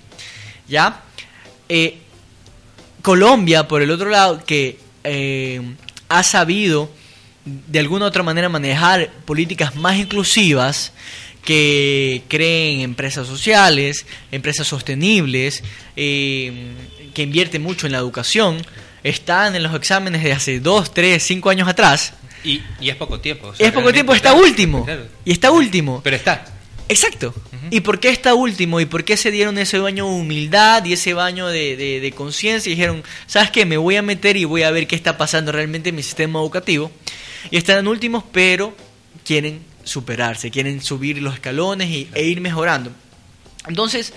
¿Ya? 0.67 1.01
Eh, 1.69 1.99
Colombia, 3.01 3.67
por 3.67 3.81
el 3.81 3.91
otro 3.91 4.09
lado, 4.09 4.43
que 4.45 4.79
eh, 5.03 5.61
ha 6.09 6.23
sabido 6.23 6.89
de 7.45 7.79
alguna 7.79 8.05
u 8.05 8.07
otra 8.07 8.23
manera 8.23 8.49
manejar 8.49 9.09
políticas 9.25 9.75
más 9.75 9.97
inclusivas 9.97 10.93
que 11.43 12.23
creen 12.29 12.81
empresas 12.81 13.27
sociales, 13.27 14.05
empresas 14.31 14.65
sostenibles, 14.65 15.63
eh, 15.95 16.53
que 17.13 17.23
invierten 17.23 17.61
mucho 17.61 17.85
en 17.85 17.91
la 17.91 17.97
educación, 17.97 18.57
están 19.03 19.55
en 19.55 19.63
los 19.63 19.75
exámenes 19.75 20.23
de 20.23 20.31
hace 20.31 20.59
2, 20.59 20.93
3, 20.93 21.21
5 21.21 21.49
años 21.49 21.67
atrás. 21.67 22.13
Y, 22.45 22.61
y 22.79 22.89
es 22.89 22.95
poco 22.95 23.19
tiempo. 23.19 23.47
o 23.47 23.55
sea, 23.55 23.67
Es 23.67 23.73
poco 23.73 23.91
tiempo, 23.91 24.13
está 24.13 24.31
claro, 24.31 24.45
último. 24.45 24.85
claro. 24.85 25.07
Y 25.25 25.31
está 25.33 25.51
último. 25.51 26.01
Pero 26.03 26.15
está. 26.15 26.45
Exacto. 26.89 27.33
¿Y 27.71 27.79
por 27.79 27.99
qué 27.99 28.09
está 28.09 28.33
último? 28.35 28.79
¿Y 28.79 28.85
por 28.85 29.03
qué 29.03 29.17
se 29.17 29.31
dieron 29.31 29.57
ese 29.57 29.79
baño 29.79 30.05
de 30.05 30.11
humildad 30.11 30.83
y 30.85 30.93
ese 30.93 31.13
baño 31.13 31.47
de, 31.47 31.75
de- 31.77 31.99
de 31.99 32.11
conciencia? 32.11 32.69
Y 32.71 32.75
dijeron, 32.75 33.03
¿sabes 33.25 33.49
qué? 33.51 33.65
Me 33.65 33.77
voy 33.77 33.95
a 33.95 34.01
meter 34.01 34.37
y 34.37 34.45
voy 34.45 34.63
a 34.63 34.71
ver 34.71 34.85
qué 34.85 34.95
está 34.95 35.17
pasando 35.17 35.51
realmente 35.51 35.89
en 35.89 35.95
mi 35.95 36.03
sistema 36.03 36.39
educativo. 36.39 36.91
Y 37.49 37.57
están 37.57 37.87
últimos, 37.87 38.23
pero 38.31 38.75
quieren 39.25 39.61
superarse, 39.83 40.51
quieren 40.51 40.81
subir 40.81 41.21
los 41.21 41.33
escalones 41.35 41.89
y- 41.89 42.09
e 42.13 42.25
ir 42.25 42.41
mejorando. 42.41 42.91
Entonces, 43.67 44.13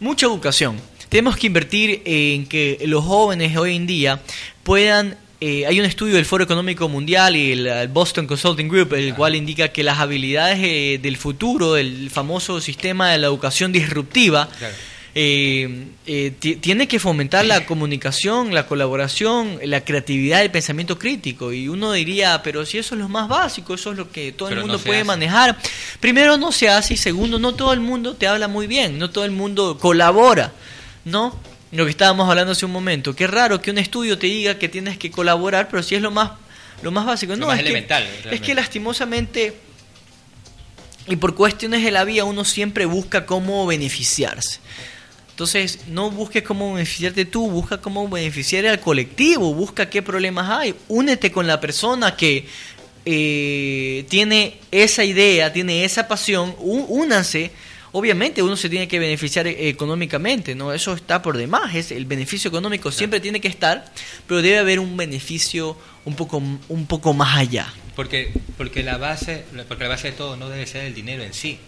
mucha 0.00 0.26
educación. 0.26 0.80
Tenemos 1.08 1.36
que 1.36 1.46
invertir 1.46 2.02
en 2.04 2.46
que 2.46 2.78
los 2.86 3.04
jóvenes 3.04 3.56
hoy 3.56 3.76
en 3.76 3.86
día 3.86 4.20
puedan... 4.64 5.16
eh, 5.40 5.66
hay 5.66 5.78
un 5.80 5.86
estudio 5.86 6.14
del 6.16 6.24
Foro 6.24 6.44
Económico 6.44 6.88
Mundial 6.88 7.36
y 7.36 7.52
el, 7.52 7.66
el 7.66 7.88
Boston 7.88 8.26
Consulting 8.26 8.68
Group, 8.68 8.94
el 8.94 9.14
cual 9.14 9.34
indica 9.34 9.68
que 9.68 9.82
las 9.82 9.98
habilidades 9.98 10.58
eh, 10.62 10.98
del 11.02 11.16
futuro, 11.16 11.74
del 11.74 12.08
famoso 12.10 12.60
sistema 12.60 13.10
de 13.10 13.18
la 13.18 13.26
educación 13.26 13.70
disruptiva, 13.72 14.48
eh, 15.14 15.86
eh, 16.06 16.32
ti- 16.38 16.56
tiene 16.56 16.86
que 16.88 16.98
fomentar 16.98 17.44
la 17.46 17.64
comunicación, 17.64 18.52
la 18.52 18.66
colaboración, 18.66 19.58
la 19.64 19.82
creatividad, 19.82 20.42
el 20.42 20.50
pensamiento 20.50 20.98
crítico. 20.98 21.52
Y 21.52 21.68
uno 21.68 21.92
diría, 21.92 22.42
pero 22.42 22.66
si 22.66 22.78
eso 22.78 22.94
es 22.94 23.00
lo 23.00 23.08
más 23.08 23.26
básico, 23.28 23.74
eso 23.74 23.92
es 23.92 23.96
lo 23.96 24.10
que 24.10 24.32
todo 24.32 24.48
Pero 24.50 24.60
el 24.60 24.66
mundo 24.66 24.82
puede 24.82 24.98
hace. 25.00 25.06
manejar. 25.06 25.56
Primero, 26.00 26.36
no 26.36 26.52
se 26.52 26.68
hace 26.68 26.94
y 26.94 26.96
segundo, 26.98 27.38
no 27.38 27.54
todo 27.54 27.72
el 27.72 27.80
mundo 27.80 28.14
te 28.14 28.26
habla 28.26 28.46
muy 28.48 28.66
bien, 28.66 28.98
no 28.98 29.08
todo 29.10 29.24
el 29.24 29.30
mundo 29.30 29.78
colabora, 29.78 30.52
¿no? 31.06 31.38
Lo 31.72 31.84
que 31.84 31.90
estábamos 31.90 32.28
hablando 32.28 32.52
hace 32.52 32.64
un 32.64 32.72
momento. 32.72 33.14
Qué 33.14 33.26
raro 33.26 33.60
que 33.60 33.70
un 33.70 33.78
estudio 33.78 34.18
te 34.18 34.26
diga 34.26 34.58
que 34.58 34.68
tienes 34.68 34.98
que 34.98 35.10
colaborar, 35.10 35.68
pero 35.68 35.82
si 35.82 35.94
es 35.94 36.02
lo 36.02 36.10
más, 36.10 36.32
lo 36.82 36.92
más 36.92 37.04
básico. 37.04 37.32
Lo 37.32 37.38
no, 37.38 37.46
más 37.48 37.58
es 37.58 37.64
elemental, 37.64 38.06
Que, 38.22 38.34
es 38.36 38.40
que 38.40 38.54
lastimosamente 38.54 39.54
y 41.08 41.16
por 41.16 41.34
cuestiones 41.34 41.84
de 41.84 41.90
la 41.90 42.04
vida 42.04 42.24
uno 42.24 42.44
siempre 42.44 42.84
busca 42.84 43.26
cómo 43.26 43.66
beneficiarse. 43.66 44.60
Entonces, 45.30 45.80
no 45.88 46.10
busques 46.10 46.42
cómo 46.42 46.72
beneficiarte 46.72 47.26
tú, 47.26 47.50
busca 47.50 47.78
cómo 47.78 48.08
beneficiar 48.08 48.66
al 48.66 48.80
colectivo, 48.80 49.52
busca 49.52 49.90
qué 49.90 50.02
problemas 50.02 50.48
hay, 50.50 50.74
únete 50.88 51.30
con 51.30 51.46
la 51.46 51.60
persona 51.60 52.16
que 52.16 52.46
eh, 53.04 54.06
tiene 54.08 54.58
esa 54.70 55.04
idea, 55.04 55.52
tiene 55.52 55.84
esa 55.84 56.08
pasión, 56.08 56.56
únanse. 56.58 57.52
Obviamente 57.98 58.42
uno 58.42 58.58
se 58.58 58.68
tiene 58.68 58.88
que 58.88 58.98
beneficiar 58.98 59.46
eh, 59.46 59.70
económicamente, 59.70 60.54
¿no? 60.54 60.74
Eso 60.74 60.92
está 60.92 61.22
por 61.22 61.38
demás, 61.38 61.74
es 61.74 61.92
el 61.92 62.04
beneficio 62.04 62.48
económico 62.48 62.92
siempre 62.92 63.20
tiene 63.20 63.40
que 63.40 63.48
estar, 63.48 63.86
pero 64.26 64.42
debe 64.42 64.58
haber 64.58 64.80
un 64.80 64.98
beneficio 64.98 65.78
un 66.04 66.14
poco 66.14 66.36
un 66.36 66.86
poco 66.86 67.14
más 67.14 67.38
allá. 67.38 67.72
Porque, 67.94 68.34
porque, 68.58 68.82
la 68.82 68.98
base, 68.98 69.44
porque 69.66 69.84
la 69.84 69.88
base 69.88 70.10
de 70.10 70.12
todo 70.12 70.36
no 70.36 70.50
debe 70.50 70.66
ser 70.66 70.84
el 70.84 70.94
dinero 70.94 71.22
en 71.22 71.32
sí. 71.32 71.58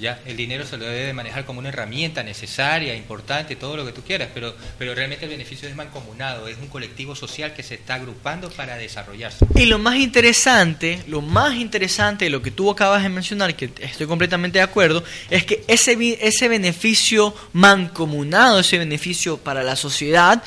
¿Ya? 0.00 0.20
El 0.26 0.36
dinero 0.36 0.66
se 0.66 0.76
lo 0.76 0.86
debe 0.86 1.12
manejar 1.12 1.44
como 1.44 1.58
una 1.58 1.68
herramienta 1.68 2.22
necesaria, 2.22 2.94
importante, 2.94 3.56
todo 3.56 3.76
lo 3.76 3.84
que 3.84 3.92
tú 3.92 4.02
quieras, 4.02 4.28
pero, 4.32 4.54
pero 4.78 4.94
realmente 4.94 5.26
el 5.26 5.30
beneficio 5.30 5.68
es 5.68 5.76
mancomunado, 5.76 6.48
es 6.48 6.56
un 6.58 6.68
colectivo 6.68 7.14
social 7.14 7.54
que 7.54 7.62
se 7.62 7.74
está 7.74 7.94
agrupando 7.94 8.50
para 8.50 8.76
desarrollarse. 8.76 9.46
Y 9.54 9.66
lo 9.66 9.78
más 9.78 9.96
interesante, 9.96 11.02
lo 11.06 11.20
más 11.20 11.54
interesante 11.54 12.24
de 12.24 12.30
lo 12.30 12.42
que 12.42 12.50
tú 12.50 12.70
acabas 12.70 13.02
de 13.02 13.08
mencionar, 13.08 13.54
que 13.54 13.70
estoy 13.80 14.06
completamente 14.06 14.58
de 14.58 14.64
acuerdo, 14.64 15.04
es 15.28 15.44
que 15.44 15.62
ese, 15.68 15.96
ese 16.20 16.48
beneficio 16.48 17.34
mancomunado, 17.52 18.60
ese 18.60 18.78
beneficio 18.78 19.36
para 19.36 19.62
la 19.62 19.76
sociedad, 19.76 20.42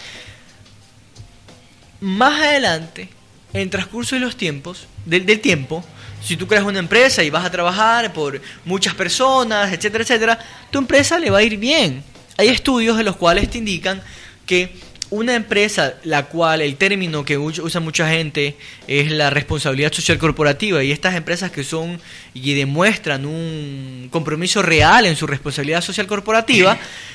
más 2.01 2.41
adelante, 2.41 3.09
en 3.53 3.69
transcurso 3.69 4.15
de 4.15 4.21
los 4.21 4.35
tiempos, 4.35 4.87
del, 5.05 5.25
del 5.25 5.39
tiempo, 5.39 5.85
si 6.23 6.37
tú 6.37 6.47
creas 6.47 6.63
una 6.63 6.79
empresa 6.79 7.23
y 7.23 7.29
vas 7.29 7.45
a 7.45 7.51
trabajar 7.51 8.13
por 8.13 8.41
muchas 8.65 8.93
personas, 8.93 9.73
etcétera, 9.73 10.03
etcétera, 10.03 10.39
tu 10.71 10.79
empresa 10.79 11.19
le 11.19 11.29
va 11.29 11.39
a 11.39 11.43
ir 11.43 11.57
bien. 11.57 12.03
Hay 12.37 12.47
estudios 12.47 12.97
de 12.97 13.03
los 13.03 13.15
cuales 13.15 13.49
te 13.49 13.57
indican 13.57 14.01
que 14.45 14.75
una 15.09 15.35
empresa, 15.35 15.93
la 16.03 16.25
cual 16.25 16.61
el 16.61 16.75
término 16.75 17.23
que 17.23 17.37
usa 17.37 17.79
mucha 17.79 18.09
gente 18.09 18.57
es 18.87 19.11
la 19.11 19.29
responsabilidad 19.29 19.93
social 19.93 20.17
corporativa, 20.17 20.83
y 20.83 20.91
estas 20.91 21.13
empresas 21.13 21.51
que 21.51 21.63
son 21.63 22.01
y 22.33 22.55
demuestran 22.55 23.25
un 23.27 24.07
compromiso 24.11 24.63
real 24.63 25.05
en 25.05 25.15
su 25.15 25.27
responsabilidad 25.27 25.81
social 25.81 26.07
corporativa, 26.07 26.79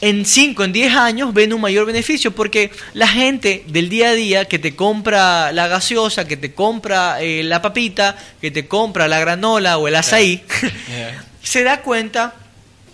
en 0.00 0.24
5, 0.24 0.64
en 0.64 0.72
10 0.72 0.94
años 0.94 1.34
ven 1.34 1.52
un 1.52 1.60
mayor 1.60 1.86
beneficio 1.86 2.32
porque 2.32 2.70
la 2.94 3.08
gente 3.08 3.64
del 3.68 3.88
día 3.88 4.10
a 4.10 4.12
día 4.14 4.44
que 4.44 4.58
te 4.58 4.76
compra 4.76 5.52
la 5.52 5.66
gaseosa, 5.66 6.26
que 6.26 6.36
te 6.36 6.54
compra 6.54 7.20
eh, 7.20 7.42
la 7.42 7.60
papita, 7.62 8.16
que 8.40 8.50
te 8.50 8.68
compra 8.68 9.08
la 9.08 9.18
granola 9.18 9.78
o 9.78 9.88
el 9.88 9.96
azaí, 9.96 10.42
se 11.42 11.64
da 11.64 11.82
cuenta 11.82 12.34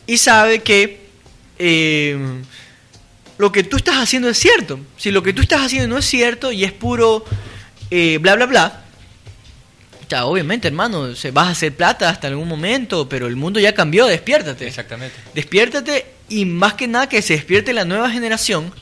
y 0.07 0.19
sabe 0.19 0.63
que 0.63 1.05
eh, 1.59 2.17
lo 3.37 3.53
que 3.53 3.65
tú 3.65 3.77
estás 3.77 3.97
haciendo 3.97 4.29
es 4.29 4.39
cierto. 4.39 4.81
Si 4.97 5.11
lo 5.11 5.23
que 5.23 5.33
tú 5.33 5.43
estás 5.43 5.63
haciendo 5.63 5.89
no 5.89 5.99
es 5.99 6.07
cierto 6.07 6.53
y 6.53 6.65
es 6.65 6.73
puro 6.73 7.25
eh, 7.91 8.19
bla, 8.21 8.37
bla, 8.37 8.47
bla, 8.47 8.84
ya, 10.09 10.27
obviamente, 10.27 10.69
hermano, 10.69 11.15
se 11.15 11.31
vas 11.31 11.49
a 11.49 11.51
hacer 11.51 11.75
plata 11.75 12.09
hasta 12.09 12.29
algún 12.29 12.49
momento, 12.49 13.09
pero 13.09 13.27
el 13.27 13.37
mundo 13.37 13.61
ya 13.61 13.75
cambió, 13.75 14.07
despiértate. 14.07 14.67
Exactamente. 14.67 15.17
Despiértate 15.35 16.07
y 16.29 16.45
más 16.45 16.75
que 16.75 16.87
nada 16.89 17.09
que 17.09 17.23
se 17.23 17.35
despierte 17.35 17.73
la 17.73 17.85
nueva 17.85 18.11
generación 18.11 18.73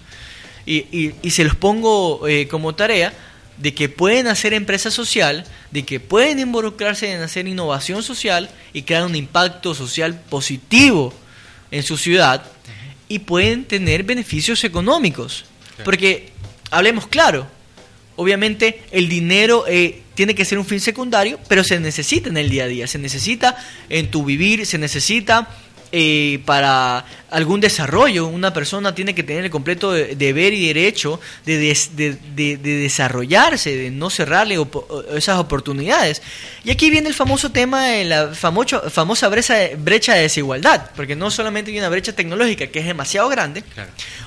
y, 0.67 0.77
y- 0.97 1.15
y 1.23 1.31
se 1.31 1.45
los 1.45 1.55
pongo 1.57 2.27
eh, 2.29 2.49
como 2.49 2.75
tarea 2.75 3.13
de 3.59 3.75
que 3.75 3.89
pueden 3.89 4.27
hacer 4.27 4.55
empresa 4.55 4.91
social, 4.91 5.45
de 5.71 5.85
que 5.85 6.01
pueden 6.01 6.39
involucrarse 6.39 7.13
en 7.13 7.23
hacer 7.23 7.47
innovación 7.47 8.03
social 8.03 8.49
y 8.73 8.83
crear 8.83 9.05
un 9.05 9.15
impacto 9.15 9.75
social 9.75 10.19
positivo 10.29 11.13
en 11.71 11.83
su 11.83 11.97
ciudad 11.97 12.45
y 13.09 13.21
pueden 13.21 13.65
tener 13.65 14.03
beneficios 14.05 14.65
económicos. 14.65 15.45
Porque, 15.85 16.31
hablemos 16.71 17.07
claro, 17.07 17.47
obviamente 18.17 18.83
el 18.91 19.09
dinero 19.09 19.65
eh, 19.69 20.02
tiene 20.15 20.35
que 20.35 20.45
ser 20.45 20.59
un 20.59 20.67
fin 20.67 20.81
secundario, 20.81 21.39
pero 21.49 21.65
se 21.65 21.81
necesita 21.81 22.29
en 22.29 22.37
el 22.37 22.51
día 22.51 22.65
a 22.65 22.69
día, 22.69 22.87
se 22.87 22.99
necesita 22.99 23.57
en 23.89 24.11
tu 24.11 24.25
vivir, 24.25 24.67
se 24.67 24.79
necesita 24.79 25.49
eh, 25.93 26.41
para 26.47 27.05
algún 27.31 27.61
desarrollo. 27.61 28.27
Una 28.27 28.53
persona 28.53 28.95
tiene 28.95 29.15
que 29.15 29.23
tener 29.23 29.45
el 29.45 29.51
completo 29.51 29.93
de- 29.93 30.17
deber 30.17 30.53
y 30.55 30.67
derecho 30.67 31.21
de, 31.45 31.59
des- 31.59 31.97
de- 31.97 32.17
de- 32.35 32.57
de 32.57 32.77
desarrollarse, 32.79 33.77
de 33.77 33.91
no 33.91 34.09
cerrarle 34.11 34.59
opo- 34.59 34.87
esas 35.15 35.39
oportunidades. 35.39 36.23
Y 36.65 36.71
aquí 36.71 36.91
viene 36.91 37.09
el 37.09 37.15
famoso 37.15 37.51
tema 37.53 37.87
de 37.89 38.05
la 38.05 38.31
famoso- 38.35 38.89
famosa 38.91 39.29
brecha, 39.29 39.55
brecha 39.79 40.15
de 40.15 40.23
desigualdad, 40.23 40.91
porque 40.97 41.15
no 41.15 41.31
solamente 41.31 41.71
hay 41.71 41.79
una 41.79 41.89
brecha 41.89 42.15
tecnológica 42.15 42.67
que 42.69 42.79
es 42.81 42.87
demasiado 42.87 43.29
grande, 43.29 43.63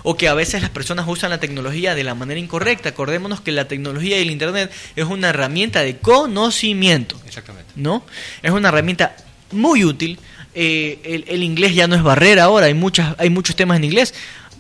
o 0.03 0.15
que 0.15 0.27
a 0.27 0.33
veces 0.35 0.61
las 0.61 0.69
personas 0.69 1.05
usan 1.07 1.29
la 1.31 1.39
tecnología 1.39 1.95
de 1.95 2.03
la 2.03 2.13
manera 2.15 2.39
incorrecta. 2.39 2.89
Acordémonos 2.89 3.41
que 3.41 3.51
la 3.51 3.67
tecnología 3.67 4.17
y 4.19 4.21
el 4.21 4.31
Internet 4.31 4.71
es 4.95 5.05
una 5.05 5.29
herramienta 5.29 5.81
de 5.81 5.97
conocimiento. 5.97 7.19
Exactamente. 7.25 7.71
¿no? 7.75 8.05
Es 8.43 8.51
una 8.51 8.69
herramienta 8.69 9.15
muy 9.51 9.83
útil 9.83 10.19
eh, 10.55 10.99
el, 11.03 11.25
el 11.27 11.43
inglés 11.43 11.75
ya 11.75 11.87
no 11.87 11.95
es 11.95 12.01
barrera 12.03 12.45
ahora, 12.45 12.65
hay, 12.67 12.73
muchas, 12.73 13.13
hay 13.19 13.29
muchos 13.29 13.55
temas 13.55 13.77
en 13.77 13.83
inglés. 13.83 14.13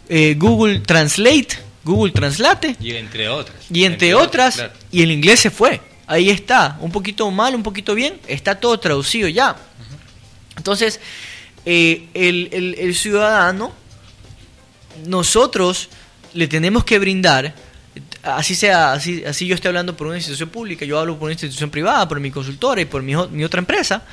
Eh, 0.09 0.35
Google 0.37 0.79
Translate, 0.81 1.47
Google 1.83 2.11
Translate, 2.11 2.75
Y 2.79 2.91
entre 2.93 3.27
otras. 3.29 3.57
y 3.71 3.83
entre, 3.85 4.13
otras, 4.13 4.55
claro. 4.55 4.73
y 4.91 5.01
el 5.01 5.11
inglés 5.11 5.39
se 5.39 5.49
fue. 5.49 5.81
Ahí 6.07 6.29
está, 6.29 6.77
un 6.81 6.91
poquito 6.91 7.29
mal, 7.31 7.55
un 7.55 7.63
poquito 7.63 7.95
bien, 7.95 8.19
está 8.27 8.55
todo 8.59 8.79
traducido 8.79 9.27
ya. 9.27 9.55
Entonces, 10.57 10.99
eh, 11.65 12.07
el, 12.13 12.49
el- 12.51 12.75
el 12.77 12.93
ciudadano, 12.95 13.73
nosotros 15.07 15.89
le 16.33 16.47
tenemos 16.47 16.83
que 16.83 16.99
brindar, 16.99 17.53
así 18.23 18.55
sea, 18.55 18.93
así, 18.93 19.23
así 19.25 19.47
yo 19.47 19.55
estoy 19.55 19.69
hablando 19.69 19.95
por 19.97 20.07
una 20.07 20.17
institución 20.17 20.49
pública, 20.49 20.85
yo 20.85 20.99
hablo 20.99 21.15
por 21.15 21.23
una 21.25 21.33
institución 21.33 21.69
privada, 21.69 22.07
por 22.07 22.19
mi 22.19 22.31
consultora 22.31 22.81
y 22.81 22.85
por 22.85 23.01
mi 23.03 23.43
otra 23.43 23.59
empresa, 23.59 24.03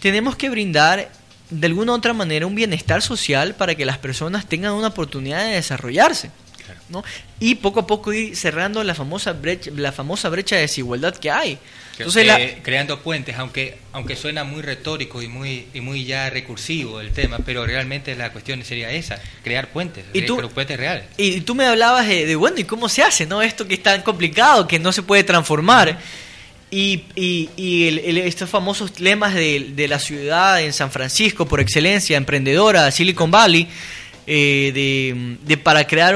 tenemos 0.00 0.36
que 0.36 0.50
brindar 0.50 1.10
de 1.50 1.66
alguna 1.66 1.92
u 1.92 1.94
otra 1.96 2.12
manera 2.12 2.46
un 2.46 2.54
bienestar 2.54 3.00
social 3.02 3.54
para 3.54 3.74
que 3.74 3.86
las 3.86 3.98
personas 3.98 4.46
tengan 4.46 4.72
una 4.72 4.88
oportunidad 4.88 5.44
de 5.46 5.52
desarrollarse. 5.54 6.30
¿no? 6.90 7.02
Y 7.40 7.56
poco 7.56 7.80
a 7.80 7.86
poco 7.86 8.12
ir 8.12 8.36
cerrando 8.36 8.82
la 8.84 8.94
famosa 8.94 9.32
brecha, 9.32 9.70
la 9.74 9.90
famosa 9.92 10.28
brecha 10.28 10.56
de 10.56 10.62
desigualdad 10.62 11.14
que 11.16 11.30
hay. 11.30 11.58
Entonces, 11.98 12.26
la- 12.26 12.40
Eh, 12.40 12.60
creando 12.62 13.00
puentes, 13.00 13.36
aunque 13.36 13.78
aunque 13.92 14.16
suena 14.16 14.44
muy 14.44 14.62
retórico 14.62 15.20
y 15.22 15.28
muy 15.28 15.66
y 15.74 15.80
muy 15.80 16.04
ya 16.04 16.28
recursivo 16.30 17.00
el 17.00 17.10
tema, 17.12 17.38
pero 17.44 17.66
realmente 17.66 18.14
la 18.16 18.32
cuestión 18.32 18.62
sería 18.64 18.90
esa, 18.90 19.18
crear 19.42 19.68
puentes, 19.68 20.04
¿Y 20.12 20.20
re- 20.20 20.26
tú- 20.26 20.36
pero 20.36 20.50
puentes 20.50 20.76
reales. 20.78 21.04
Y 21.16 21.40
tú 21.40 21.54
me 21.54 21.66
hablabas 21.66 22.06
de, 22.06 22.24
de, 22.26 22.36
bueno, 22.36 22.58
¿y 22.60 22.64
cómo 22.64 22.88
se 22.90 23.02
hace, 23.02 23.26
no? 23.26 23.40
Esto 23.42 23.66
que 23.66 23.74
es 23.74 23.82
tan 23.82 24.02
complicado, 24.02 24.66
que 24.68 24.78
no 24.78 24.92
se 24.92 25.02
puede 25.02 25.24
transformar. 25.24 25.98
Y, 26.70 27.04
y, 27.16 27.48
y 27.56 27.88
el- 27.88 27.98
el- 28.00 28.18
estos 28.18 28.50
famosos 28.50 29.00
lemas 29.00 29.34
de, 29.34 29.86
la 29.88 29.98
ciudad 29.98 30.60
en 30.62 30.72
San 30.74 30.90
Francisco, 30.90 31.46
por 31.46 31.60
excelencia, 31.60 32.16
emprendedora, 32.18 32.90
Silicon 32.90 33.30
Valley, 33.30 33.68
eh, 34.26 34.70
de, 34.74 35.36
de 35.46 35.56
para 35.56 35.86
crear, 35.86 36.14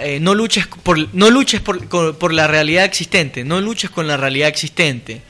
eh, 0.00 0.18
no 0.20 0.34
luches, 0.34 0.66
por, 0.66 1.14
no 1.14 1.28
luches 1.28 1.60
por, 1.60 2.16
por 2.16 2.32
la 2.32 2.46
realidad 2.46 2.84
existente, 2.86 3.44
no 3.44 3.60
luches 3.60 3.90
con 3.90 4.06
la 4.06 4.16
realidad 4.16 4.48
existente, 4.48 5.20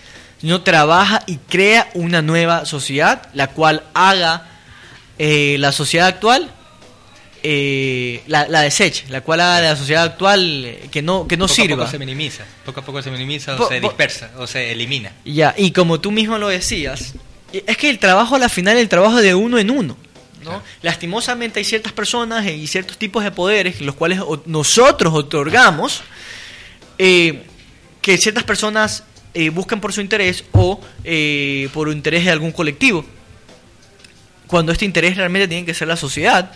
sino 0.41 0.63
trabaja 0.63 1.25
y 1.27 1.39
crea 1.49 1.91
una 1.95 2.23
nueva 2.23 2.65
sociedad, 2.65 3.29
la 3.35 3.49
cual 3.49 3.83
haga 3.95 4.47
eh, 5.19 5.57
la 5.59 5.73
sociedad 5.73 6.07
actual 6.07 6.49
eh, 7.43 8.23
la, 8.27 8.47
la 8.49 8.61
deseche, 8.63 9.05
la 9.09 9.21
cual 9.23 9.41
haga 9.41 9.61
de 9.61 9.69
la 9.69 9.77
sociedad 9.77 10.05
actual 10.05 10.65
eh, 10.65 10.89
que 10.91 11.03
no, 11.03 11.27
que 11.27 11.37
no 11.37 11.47
poco 11.47 11.55
sirva. 11.55 11.75
a 11.75 11.79
poco 11.79 11.91
se 11.91 11.99
minimiza, 11.99 12.45
poco 12.65 12.81
a 12.81 12.85
poco 12.85 13.03
se 13.03 13.11
minimiza 13.11 13.55
o 13.55 13.59
Po- 13.59 13.69
se 13.69 13.81
po- 13.81 13.89
dispersa 13.89 14.31
o 14.39 14.47
se 14.47 14.73
elimina. 14.73 15.13
Ya, 15.25 15.55
y 15.57 15.71
como 15.73 16.01
tú 16.01 16.11
mismo 16.11 16.39
lo 16.39 16.49
decías, 16.49 17.15
es 17.53 17.77
que 17.77 17.91
el 17.91 17.99
trabajo 17.99 18.37
a 18.37 18.39
la 18.39 18.49
final 18.49 18.77
es 18.77 18.83
el 18.83 18.89
trabajo 18.89 19.17
de 19.21 19.35
uno 19.35 19.59
en 19.59 19.71
uno. 19.71 19.97
¿no? 20.45 20.63
Lastimosamente 20.83 21.59
hay 21.59 21.65
ciertas 21.65 21.93
personas 21.93 22.47
y 22.47 22.67
ciertos 22.67 22.97
tipos 22.97 23.23
de 23.25 23.31
poderes 23.31 23.81
los 23.83 23.95
cuales 23.95 24.21
nosotros 24.47 25.13
otorgamos 25.13 26.01
eh, 26.99 27.43
que 28.01 28.17
ciertas 28.17 28.45
personas 28.45 29.05
eh, 29.35 29.51
buscan 29.51 29.81
por 29.83 29.93
su 29.93 30.01
interés 30.01 30.45
o 30.53 30.81
eh, 31.05 31.69
por 31.75 31.89
un 31.89 31.95
interés 31.97 32.25
de 32.25 32.31
algún 32.31 32.53
colectivo. 32.53 33.05
Cuando 34.47 34.73
este 34.73 34.85
interés 34.85 35.17
realmente 35.17 35.47
tiene 35.47 35.65
que 35.67 35.75
ser 35.75 35.89
la 35.89 35.97
sociedad. 35.97 36.51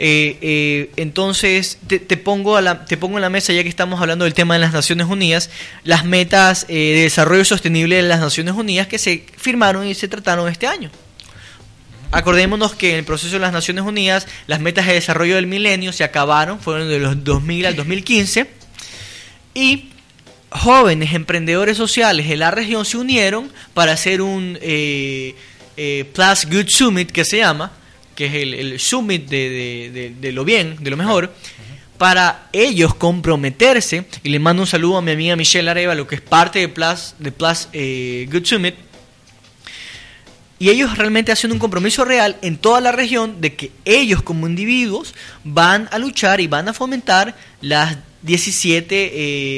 Eh, 0.00 0.38
eh, 0.42 0.90
entonces 0.94 1.78
te, 1.88 2.16
pongo 2.16 2.56
a 2.56 2.62
la, 2.62 2.84
te 2.84 2.96
pongo 2.96 3.18
en 3.18 3.22
la 3.22 3.30
mesa 3.30 3.52
ya 3.52 3.64
que 3.64 3.68
estamos 3.68 4.00
hablando 4.00 4.26
del 4.26 4.34
tema 4.34 4.54
de 4.54 4.60
las 4.60 4.72
Naciones 4.72 5.08
Unidas 5.08 5.50
las 5.82 6.04
metas 6.04 6.66
eh, 6.68 6.94
de 6.94 7.02
desarrollo 7.02 7.44
sostenible 7.44 7.96
de 7.96 8.02
las 8.02 8.20
Naciones 8.20 8.54
Unidas 8.54 8.86
que 8.86 8.98
se 8.98 9.26
firmaron 9.36 9.88
y 9.88 9.94
se 9.94 10.06
trataron 10.06 10.48
este 10.48 10.68
año. 10.68 10.90
Acordémonos 12.12 12.76
que 12.76 12.92
en 12.92 12.98
el 12.98 13.04
proceso 13.04 13.32
de 13.32 13.40
las 13.40 13.52
Naciones 13.52 13.82
Unidas 13.82 14.28
las 14.46 14.60
metas 14.60 14.86
de 14.86 14.94
desarrollo 14.94 15.34
del 15.34 15.48
milenio 15.48 15.92
se 15.92 16.04
acabaron 16.04 16.60
fueron 16.60 16.88
de 16.88 17.00
los 17.00 17.24
2000 17.24 17.66
al 17.66 17.74
2015 17.74 18.48
y 19.54 19.90
jóvenes 20.50 21.12
emprendedores 21.12 21.76
sociales 21.76 22.28
de 22.28 22.36
la 22.36 22.52
región 22.52 22.84
se 22.84 22.98
unieron 22.98 23.50
para 23.74 23.92
hacer 23.92 24.22
un 24.22 24.56
eh, 24.62 25.34
Plus 26.14 26.46
Good 26.46 26.68
Summit 26.68 27.10
que 27.10 27.24
se 27.24 27.38
llama, 27.38 27.72
que 28.18 28.26
es 28.26 28.34
el, 28.34 28.80
summit 28.80 29.28
de, 29.28 29.90
de- 29.94 30.10
de- 30.20 30.32
lo 30.32 30.44
bien, 30.44 30.76
de 30.80 30.90
lo 30.90 30.96
mejor, 30.96 31.32
para 31.98 32.48
ellos 32.52 32.96
comprometerse, 32.96 34.06
y 34.24 34.28
le 34.30 34.40
mando 34.40 34.62
un 34.62 34.66
saludo 34.66 34.96
a 34.96 35.02
mi 35.02 35.12
amiga 35.12 35.36
Michelle 35.36 35.70
Arevalo, 35.70 36.04
que 36.08 36.16
es 36.16 36.20
parte 36.20 36.58
de 36.58 36.68
Plus, 36.68 37.14
de 37.20 37.30
Plus 37.30 37.68
eh, 37.72 38.26
Good 38.28 38.44
Summit, 38.44 38.74
y 40.58 40.70
ellos 40.70 40.98
realmente 40.98 41.30
hacen 41.30 41.52
un 41.52 41.60
compromiso 41.60 42.04
real 42.04 42.36
en 42.42 42.56
toda 42.56 42.80
la 42.80 42.90
región 42.90 43.40
de 43.40 43.54
que 43.54 43.70
ellos 43.84 44.20
como 44.22 44.48
individuos 44.48 45.14
van 45.44 45.88
a 45.92 45.98
luchar 45.98 46.40
y 46.40 46.48
van 46.48 46.68
a 46.68 46.72
fomentar 46.74 47.36
las 47.60 47.98
17 48.22 48.88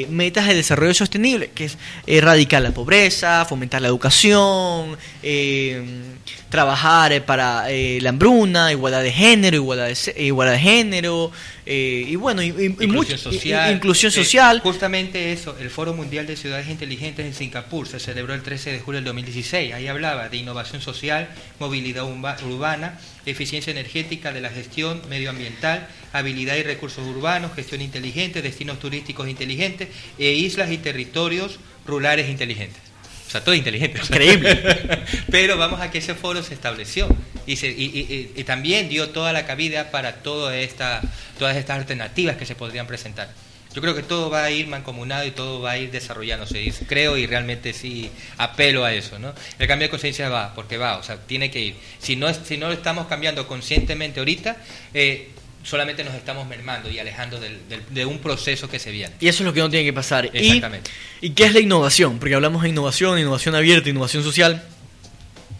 eh, 0.03 0.07
metas 0.11 0.45
de 0.47 0.53
desarrollo 0.53 0.93
sostenible, 0.93 1.49
que 1.55 1.65
es 1.65 1.79
erradicar 2.05 2.61
la 2.61 2.69
pobreza, 2.75 3.43
fomentar 3.49 3.81
la 3.81 3.87
educación, 3.87 4.95
eh, 5.23 5.81
trabajar 6.51 7.11
eh, 7.13 7.21
para 7.21 7.71
eh, 7.71 7.97
la 8.01 8.09
hambruna, 8.09 8.71
igualdad 8.71 9.01
de 9.01 9.11
género, 9.11 9.55
igualdad 9.57 9.87
de, 9.87 10.23
igualdad 10.23 10.53
de 10.53 10.59
género, 10.59 11.31
eh, 11.65 12.05
y 12.07 12.15
bueno, 12.17 12.43
y, 12.43 12.47
Inclusión 12.49 12.91
mucho- 12.91 13.17
social. 13.17 13.73
inclusión 13.73 14.11
Eh, 14.11 14.15
social. 14.15 14.59
justamente 14.61 15.31
eso, 15.31 15.55
el 15.59 15.69
Foro 15.71 15.93
Mundial 15.95 16.27
de 16.27 16.35
Ciudades 16.35 16.67
Inteligentes 16.69 17.25
en 17.25 17.33
Singapur 17.33 17.87
se 17.87 17.99
celebró 17.99 18.33
el 18.35 18.43
13 18.43 18.71
de 18.73 18.79
julio 18.79 18.97
del 18.99 19.05
2016. 19.05 19.73
Ahí 19.73 19.87
hablaba 19.87 20.29
de 20.29 20.37
innovación 20.37 20.81
social, 20.81 21.29
movilidad 21.59 22.03
urba- 22.03 22.37
urbana, 22.45 22.99
eficiencia 23.25 23.71
energética 23.71 24.31
de 24.33 24.41
la 24.41 24.49
gestión 24.49 25.01
medioambiental, 25.09 25.87
habilidad 26.13 26.57
y 26.57 26.63
recursos 26.63 27.07
urbanos, 27.07 27.53
gestión 27.55 27.81
inteligente, 27.81 28.41
destinos 28.41 28.77
turísticos 28.79 29.29
inteligentes 29.29 29.87
e 30.19 30.31
islas 30.33 30.69
y 30.71 30.77
territorios 30.77 31.59
rurales 31.87 32.29
inteligentes. 32.29 32.90
O 33.31 33.33
sea, 33.33 33.41
todo 33.45 33.55
inteligente. 33.55 33.97
Increíble. 34.01 34.59
Pero 35.31 35.55
vamos 35.57 35.79
a 35.79 35.89
que 35.89 35.99
ese 35.99 36.15
foro 36.15 36.43
se 36.43 36.53
estableció 36.53 37.07
y, 37.47 37.55
se- 37.55 37.69
y- 37.71 37.85
y- 37.85 38.13
y- 38.35 38.41
y 38.41 38.43
también 38.43 38.89
dio 38.89 39.09
toda 39.11 39.31
la 39.31 39.45
cabida 39.45 39.89
para 39.89 40.15
toda 40.17 40.57
esta, 40.57 40.99
todas 41.39 41.55
estas 41.55 41.77
alternativas 41.79 42.35
que 42.35 42.45
se 42.45 42.55
podrían 42.55 42.87
presentar. 42.87 43.29
Yo 43.73 43.81
creo 43.81 43.95
que 43.95 44.03
todo 44.03 44.29
va 44.29 44.43
a 44.43 44.51
ir 44.51 44.67
mancomunado 44.67 45.25
y 45.25 45.31
todo 45.31 45.61
va 45.61 45.71
a 45.71 45.77
ir 45.77 45.91
desarrollándose. 45.91 46.61
Y 46.61 46.71
creo 46.71 47.15
y 47.17 47.25
realmente 47.25 47.71
sí 47.71 48.11
apelo 48.37 48.83
a 48.83 48.93
eso. 48.93 49.17
¿no? 49.17 49.33
El 49.59 49.65
cambio 49.65 49.87
de 49.87 49.91
conciencia 49.91 50.27
va, 50.27 50.53
porque 50.53 50.75
va, 50.75 50.97
o 50.97 51.03
sea, 51.03 51.15
tiene 51.15 51.49
que 51.49 51.61
ir. 51.61 51.75
Si 51.99 52.17
no, 52.17 52.33
si 52.33 52.57
no 52.57 52.67
lo 52.67 52.73
estamos 52.73 53.07
cambiando 53.07 53.47
conscientemente 53.47 54.19
ahorita, 54.19 54.57
eh, 54.93 55.29
solamente 55.63 56.03
nos 56.03 56.13
estamos 56.15 56.47
mermando 56.47 56.89
y 56.89 56.99
alejando 56.99 57.39
del- 57.39 57.67
del- 57.69 57.83
de 57.89 58.05
un 58.05 58.19
proceso 58.19 58.69
que 58.69 58.79
se 58.79 58.91
viene. 58.91 59.13
Y 59.19 59.27
eso 59.27 59.43
es 59.43 59.45
lo 59.47 59.53
que 59.53 59.59
no 59.59 59.69
tiene 59.69 59.85
que 59.85 59.93
pasar. 59.93 60.25
Y- 60.33 60.37
Exactamente. 60.37 60.89
¿Y, 61.21 61.31
qué 61.31 61.45
es 61.45 61.53
la 61.53 61.59
innovación? 61.59 62.19
Porque 62.19 62.35
hablamos 62.35 62.63
de 62.63 62.69
innovación, 62.69 63.19
innovación 63.19 63.55
abierta, 63.55 63.89
innovación 63.89 64.23
social. 64.23 64.63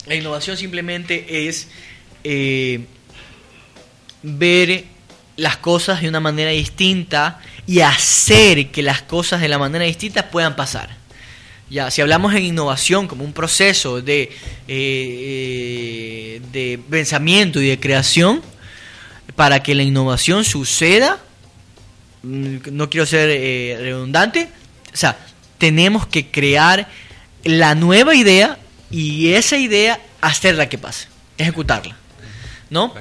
La 0.08 0.16
innovación 0.16 0.58
simplemente 0.58 1.47
es 1.47 1.68
eh, 2.24 2.86
ver 4.24 4.86
las 5.38 5.58
cosas 5.58 6.02
de 6.02 6.10
una 6.10 6.20
manera 6.20 6.52
distinta 6.52 7.39
y 7.68 7.80
hacer 7.82 8.70
que 8.72 8.82
las 8.84 9.02
cosas 9.02 9.41
de 9.41 9.47
la 9.47 9.58
manera 9.58 9.86
distinta 9.86 10.30
puedan 10.30 10.56
pasar. 10.56 10.97
Ya, 11.70 11.89
si 11.89 12.02
hablamos 12.02 12.34
en 12.36 12.43
innovación 12.43 13.08
como 13.08 13.24
un 13.24 13.32
proceso 13.34 14.02
de, 14.02 14.24
eh, 14.24 14.32
eh, 14.68 16.41
de 16.52 16.80
pensamiento 16.89 17.62
y 17.62 17.68
de 17.70 17.80
creación, 17.80 18.41
para 19.36 19.62
que 19.64 19.76
la 19.76 19.84
innovación 19.84 20.44
suceda, 20.44 21.20
mm, 22.24 22.58
no 22.72 22.90
quiero 22.90 23.06
ser 23.06 23.30
eh, 23.32 23.78
redundante, 23.80 24.50
o 24.94 24.98
sea, 24.98 25.18
tenemos 25.58 26.08
que 26.08 26.28
crear 26.28 26.88
la 27.44 27.76
nueva 27.76 28.16
idea 28.16 28.58
y 28.90 29.34
esa 29.34 29.58
idea 29.58 30.00
hacerla 30.22 30.70
que 30.70 30.78
pase, 30.78 31.08
ejecutarla, 31.38 31.96
¿no? 32.70 32.94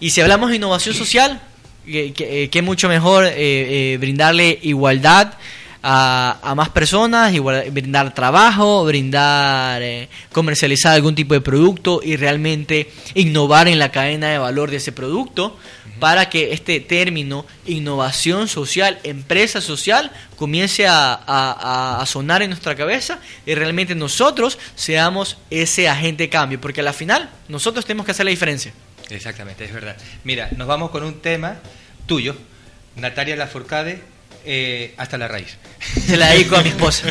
Y 0.00 0.10
si 0.10 0.20
hablamos 0.20 0.50
de 0.50 0.56
innovación 0.56 0.94
social, 0.94 1.40
que, 1.84 2.12
que- 2.12 2.42
eh, 2.44 2.50
que 2.50 2.62
mucho 2.62 2.88
mejor 2.88 3.24
eh, 3.26 3.32
eh, 3.36 3.96
brindarle 3.98 4.58
igualdad 4.62 5.34
a, 5.88 6.38
a 6.42 6.54
más 6.56 6.68
personas, 6.70 7.32
igual- 7.32 7.70
brindar 7.70 8.12
trabajo, 8.12 8.84
brindar, 8.84 9.80
eh, 9.82 10.08
comercializar 10.32 10.94
algún 10.94 11.14
tipo 11.14 11.32
de 11.34 11.40
producto 11.40 12.00
y 12.02 12.16
realmente 12.16 12.90
innovar 13.14 13.68
en 13.68 13.78
la 13.78 13.92
cadena 13.92 14.28
de 14.30 14.38
valor 14.38 14.68
de 14.70 14.78
ese 14.78 14.90
producto 14.90 15.56
para 16.00 16.28
que 16.28 16.52
este 16.52 16.80
término 16.80 17.46
innovación 17.66 18.48
social, 18.48 18.98
empresa 19.04 19.60
social, 19.60 20.10
comience 20.36 20.88
a, 20.88 21.20
a- 22.00 22.04
sonar 22.06 22.42
en 22.42 22.50
nuestra 22.50 22.74
cabeza 22.74 23.20
y 23.46 23.54
realmente 23.54 23.94
nosotros 23.94 24.58
seamos 24.74 25.38
ese 25.50 25.88
agente 25.88 26.24
de 26.24 26.28
cambio, 26.30 26.60
porque 26.60 26.80
al 26.80 26.92
final 26.94 27.30
nosotros 27.48 27.86
tenemos 27.86 28.04
que 28.06 28.10
hacer 28.12 28.24
la 28.26 28.30
diferencia. 28.30 28.72
Exactamente, 29.08 29.64
es 29.64 29.72
verdad. 29.72 29.96
Mira, 30.24 30.48
nos 30.56 30.66
vamos 30.66 30.90
con 30.90 31.04
un 31.04 31.20
tema 31.20 31.58
tuyo, 32.06 32.34
Natalia 32.96 33.36
Lafourcade, 33.36 34.02
eh, 34.46 34.94
hasta 34.96 35.18
la 35.18 35.28
raíz. 35.28 35.56
Se 36.06 36.16
la 36.16 36.30
dedico 36.30 36.56
a 36.56 36.62
mi 36.62 36.68
esposa. 36.70 37.08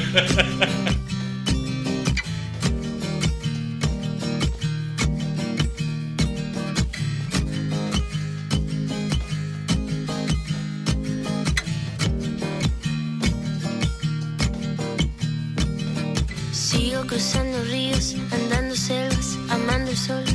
Sigo 16.53 17.05
cruzando 17.05 17.63
ríos, 17.65 18.15
andando 18.31 18.75
selvas, 18.75 19.37
amando 19.49 19.91
el 19.91 19.97
sol. 19.97 20.34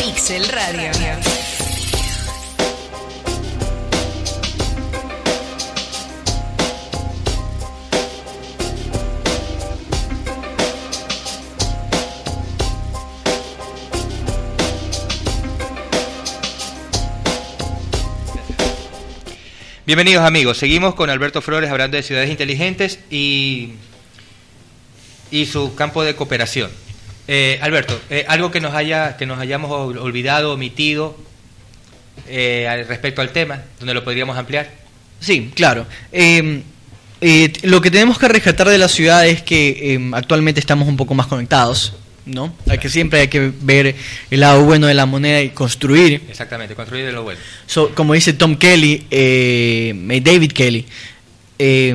Pixel 0.00 0.48
Radio. 0.48 0.90
Bienvenidos 19.84 20.24
amigos, 20.24 20.56
seguimos 20.56 20.94
con 20.94 21.10
Alberto 21.10 21.42
Flores 21.42 21.70
hablando 21.70 21.98
de 21.98 22.02
ciudades 22.02 22.30
inteligentes 22.30 22.98
y, 23.10 23.74
y 25.30 25.44
su 25.44 25.74
campo 25.74 26.02
de 26.02 26.16
cooperación. 26.16 26.83
Eh, 27.26 27.58
Alberto, 27.62 27.98
eh, 28.10 28.24
algo 28.28 28.50
que 28.50 28.60
nos 28.60 28.74
haya 28.74 29.16
que 29.16 29.24
nos 29.26 29.38
hayamos 29.38 29.70
ol- 29.70 29.98
olvidado, 29.98 30.52
omitido 30.54 31.16
eh, 32.28 32.84
respecto 32.88 33.22
al 33.22 33.30
tema, 33.30 33.62
donde 33.78 33.94
lo 33.94 34.04
podríamos 34.04 34.36
ampliar. 34.36 34.70
Sí, 35.20 35.50
claro. 35.54 35.86
Eh, 36.12 36.62
lo 37.62 37.80
que 37.80 37.90
tenemos 37.90 38.18
que 38.18 38.28
rescatar 38.28 38.68
de 38.68 38.76
la 38.76 38.88
ciudad 38.88 39.26
es 39.26 39.42
que 39.42 39.94
eh, 39.94 40.10
actualmente 40.12 40.60
estamos 40.60 40.86
un 40.86 40.96
poco 40.98 41.14
más 41.14 41.26
conectados, 41.26 41.94
¿no? 42.26 42.54
Hay 42.68 42.76
que 42.78 42.90
siempre 42.90 43.20
hay 43.20 43.28
que 43.28 43.50
ver 43.62 43.94
el 44.30 44.40
lado 44.40 44.62
bueno 44.64 44.86
de 44.86 44.92
la 44.94 45.06
moneda 45.06 45.40
y 45.40 45.48
construir. 45.50 46.20
Exactamente, 46.28 46.74
construir 46.74 47.06
de 47.06 47.12
lo 47.12 47.22
bueno. 47.22 47.40
So, 47.66 47.94
como 47.94 48.12
dice 48.12 48.34
Tom 48.34 48.56
Kelly, 48.56 49.06
David 49.10 50.52
Kelly, 50.52 50.84
eh, 51.58 51.94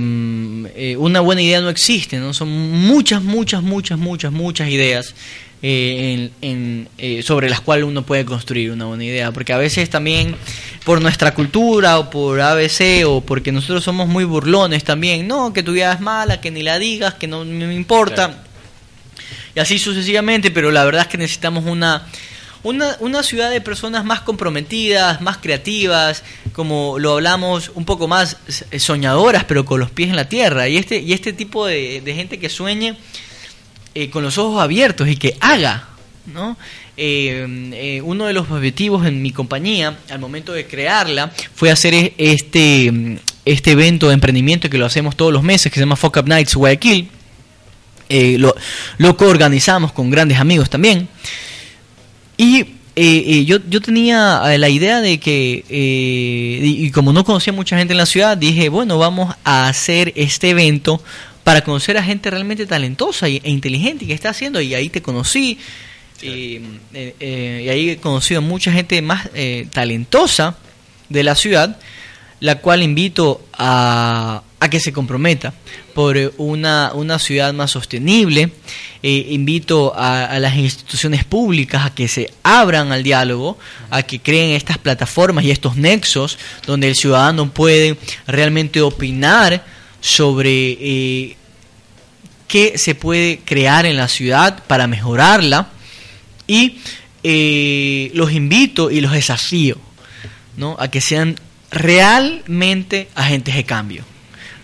eh, 0.75 0.95
una 0.97 1.19
buena 1.19 1.41
idea 1.41 1.61
no 1.61 1.69
existe, 1.69 2.17
¿no? 2.17 2.33
Son 2.33 2.49
muchas, 2.49 3.23
muchas, 3.23 3.61
muchas, 3.63 3.97
muchas, 3.99 4.31
muchas 4.31 4.69
ideas 4.69 5.13
eh, 5.61 6.31
en- 6.41 6.49
en, 6.49 6.89
eh, 6.97 7.21
sobre 7.21 7.49
las 7.49 7.59
cuales 7.59 7.83
uno 7.85 8.03
puede 8.05 8.23
construir 8.23 8.71
una 8.71 8.85
buena 8.85 9.03
idea, 9.03 9.31
porque 9.33 9.51
a 9.51 9.57
veces 9.57 9.89
también 9.89 10.35
por 10.85 11.01
nuestra 11.01 11.33
cultura 11.33 11.99
o 11.99 12.09
por 12.09 12.39
ABC 12.39 13.03
o 13.05 13.19
porque 13.19 13.51
nosotros 13.51 13.83
somos 13.83 14.07
muy 14.07 14.23
burlones 14.23 14.85
también, 14.85 15.27
no, 15.27 15.51
que 15.51 15.61
tu 15.61 15.73
idea 15.73 15.91
es 15.91 15.99
mala, 15.99 16.39
que 16.39 16.49
ni 16.51 16.63
la 16.63 16.79
digas, 16.79 17.15
que 17.15 17.27
no 17.27 17.43
me 17.43 17.73
importa 17.75 18.43
y 19.55 19.59
así 19.59 19.79
sucesivamente, 19.79 20.51
pero 20.51 20.71
la 20.71 20.85
verdad 20.85 21.01
es 21.01 21.07
que 21.07 21.17
necesitamos 21.17 21.65
una, 21.65 22.07
una, 22.63 22.97
una 22.99 23.23
ciudad 23.23 23.49
de 23.49 23.61
personas 23.61 24.03
más 24.05 24.21
comprometidas, 24.21 25.21
más 25.21 25.37
creativas, 25.37 26.23
como 26.53 26.99
lo 26.99 27.13
hablamos, 27.13 27.71
un 27.75 27.85
poco 27.85 28.07
más 28.07 28.37
eh, 28.71 28.79
soñadoras, 28.79 29.45
pero 29.45 29.65
con 29.65 29.79
los 29.79 29.91
pies 29.91 30.09
en 30.09 30.15
la 30.15 30.27
tierra. 30.27 30.67
Y 30.67 30.77
este, 30.77 30.99
y 30.99 31.13
este 31.13 31.33
tipo 31.33 31.65
de, 31.65 32.01
de 32.01 32.13
gente 32.15 32.39
que 32.39 32.49
sueñe 32.49 32.97
eh, 33.95 34.09
con 34.09 34.23
los 34.23 34.37
ojos 34.37 34.61
abiertos 34.61 35.07
y 35.07 35.15
que 35.15 35.37
haga, 35.39 35.87
¿no? 36.25 36.57
Eh, 37.01 37.71
eh, 37.73 38.01
uno 38.03 38.25
de 38.25 38.33
los 38.33 38.51
objetivos 38.51 39.05
en 39.07 39.21
mi 39.21 39.31
compañía, 39.31 39.97
al 40.09 40.19
momento 40.19 40.51
de 40.51 40.67
crearla, 40.67 41.31
fue 41.55 41.71
hacer 41.71 41.93
e- 41.93 42.13
este, 42.17 42.91
este 43.45 43.71
evento 43.71 44.09
de 44.09 44.15
emprendimiento 44.15 44.69
que 44.69 44.77
lo 44.77 44.85
hacemos 44.85 45.15
todos 45.15 45.31
los 45.31 45.43
meses, 45.43 45.71
que 45.71 45.75
se 45.75 45.81
llama 45.81 45.95
Fuck 45.95 46.17
Up 46.17 46.27
Nights 46.27 46.55
Guayaquil. 46.55 47.09
Eh, 48.09 48.37
lo, 48.37 48.53
lo 48.97 49.15
coorganizamos 49.15 49.93
con 49.93 50.09
grandes 50.09 50.39
amigos 50.39 50.69
también. 50.69 51.07
Y 52.39 52.59
eh, 52.61 52.67
eh, 52.95 53.45
yo, 53.45 53.57
yo 53.69 53.81
tenía 53.81 54.41
eh, 54.45 54.57
la 54.57 54.69
idea 54.69 55.01
de 55.01 55.19
que, 55.19 55.65
eh, 55.69 56.61
y, 56.63 56.85
y 56.85 56.91
como 56.91 57.11
no 57.11 57.25
conocía 57.25 57.51
mucha 57.51 57.77
gente 57.77 57.91
en 57.91 57.97
la 57.97 58.05
ciudad, 58.05 58.37
dije, 58.37 58.69
bueno, 58.69 58.97
vamos 58.97 59.35
a 59.43 59.67
hacer 59.67 60.13
este 60.15 60.51
evento 60.51 61.03
para 61.43 61.65
conocer 61.65 61.97
a 61.97 62.03
gente 62.03 62.29
realmente 62.29 62.65
talentosa 62.65 63.27
e 63.27 63.41
inteligente 63.43 64.07
que 64.07 64.13
está 64.13 64.29
haciendo. 64.29 64.61
Y 64.61 64.73
ahí 64.73 64.87
te 64.87 65.01
conocí. 65.01 65.57
Y, 66.21 66.61
eh, 66.93 67.15
eh, 67.19 67.63
y 67.65 67.69
ahí 67.69 67.89
he 67.89 67.97
conocido 67.97 68.37
a 68.37 68.41
mucha 68.41 68.71
gente 68.71 69.01
más 69.01 69.29
eh, 69.33 69.67
talentosa 69.73 70.55
de 71.09 71.23
la 71.23 71.35
ciudad, 71.35 71.77
la 72.39 72.59
cual 72.59 72.83
invito 72.83 73.43
a, 73.51 74.43
a 74.59 74.69
que 74.69 74.79
se 74.79 74.91
comprometa 74.91 75.53
por 75.93 76.17
eh, 76.17 76.31
una, 76.37 76.91
una 76.93 77.19
ciudad 77.19 77.53
más 77.53 77.71
sostenible. 77.71 78.51
Eh, 79.01 79.27
invito 79.29 79.93
a, 79.95 80.37
las 80.39 80.55
instituciones 80.55 81.23
públicas 81.23 81.85
a 81.85 81.95
que 81.95 82.09
se 82.09 82.33
abran 82.43 82.91
al 82.91 83.01
diálogo, 83.01 83.57
a 83.89 84.03
que 84.03 84.19
creen 84.19 84.51
estas 84.51 84.77
plataformas 84.77 85.45
y 85.45 85.51
estos 85.51 85.77
nexos 85.77 86.37
donde 86.65 86.89
el 86.89 86.95
ciudadano 86.95 87.49
puede 87.49 87.97
realmente 88.27 88.81
opinar 88.81 89.63
sobre 90.01 90.71
eh, 90.71 91.37
qué 92.49 92.77
se 92.77 92.95
puede 92.95 93.39
crear 93.45 93.85
en 93.85 93.95
la 93.95 94.09
ciudad 94.09 94.63
para 94.65 94.87
mejorarla 94.87 95.69
y 96.47 96.79
eh, 97.23 98.11
los 98.13 98.31
invito 98.31 98.91
y 98.91 99.01
los 99.01 99.11
desafío 99.11 99.77
¿no? 100.57 100.75
a 100.79 100.89
que 100.89 100.99
sean 100.99 101.35
realmente 101.71 103.07
agentes 103.15 103.55
de 103.55 103.63
cambio. 103.63 104.03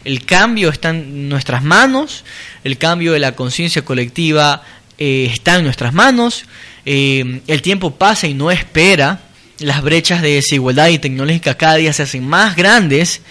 El 0.05 0.25
cambio 0.25 0.69
está 0.69 0.91
en 0.91 1.27
nuestras 1.27 1.63
manos, 1.63 2.23
el 2.63 2.77
cambio 2.77 3.13
de 3.13 3.19
la 3.19 3.33
conciencia 3.33 3.83
colectiva 3.83 4.63
eh, 4.97 5.27
está 5.31 5.57
en 5.57 5.63
nuestras 5.63 5.93
manos, 5.93 6.45
eh, 6.85 7.41
el 7.47 7.61
tiempo 7.61 7.95
pasa 7.95 8.27
y 8.27 8.33
no 8.33 8.51
espera, 8.51 9.19
las 9.59 9.81
brechas 9.81 10.21
de 10.21 10.35
desigualdad 10.35 10.89
y 10.89 10.99
tecnológica 10.99 11.55
cada 11.55 11.75
día 11.75 11.91
se 11.91 12.03
hacen 12.03 12.25
más 12.25 12.55
grandes, 12.55 13.21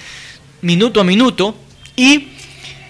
minuto 0.60 1.00
a 1.00 1.04
minuto, 1.04 1.56
y 1.96 2.28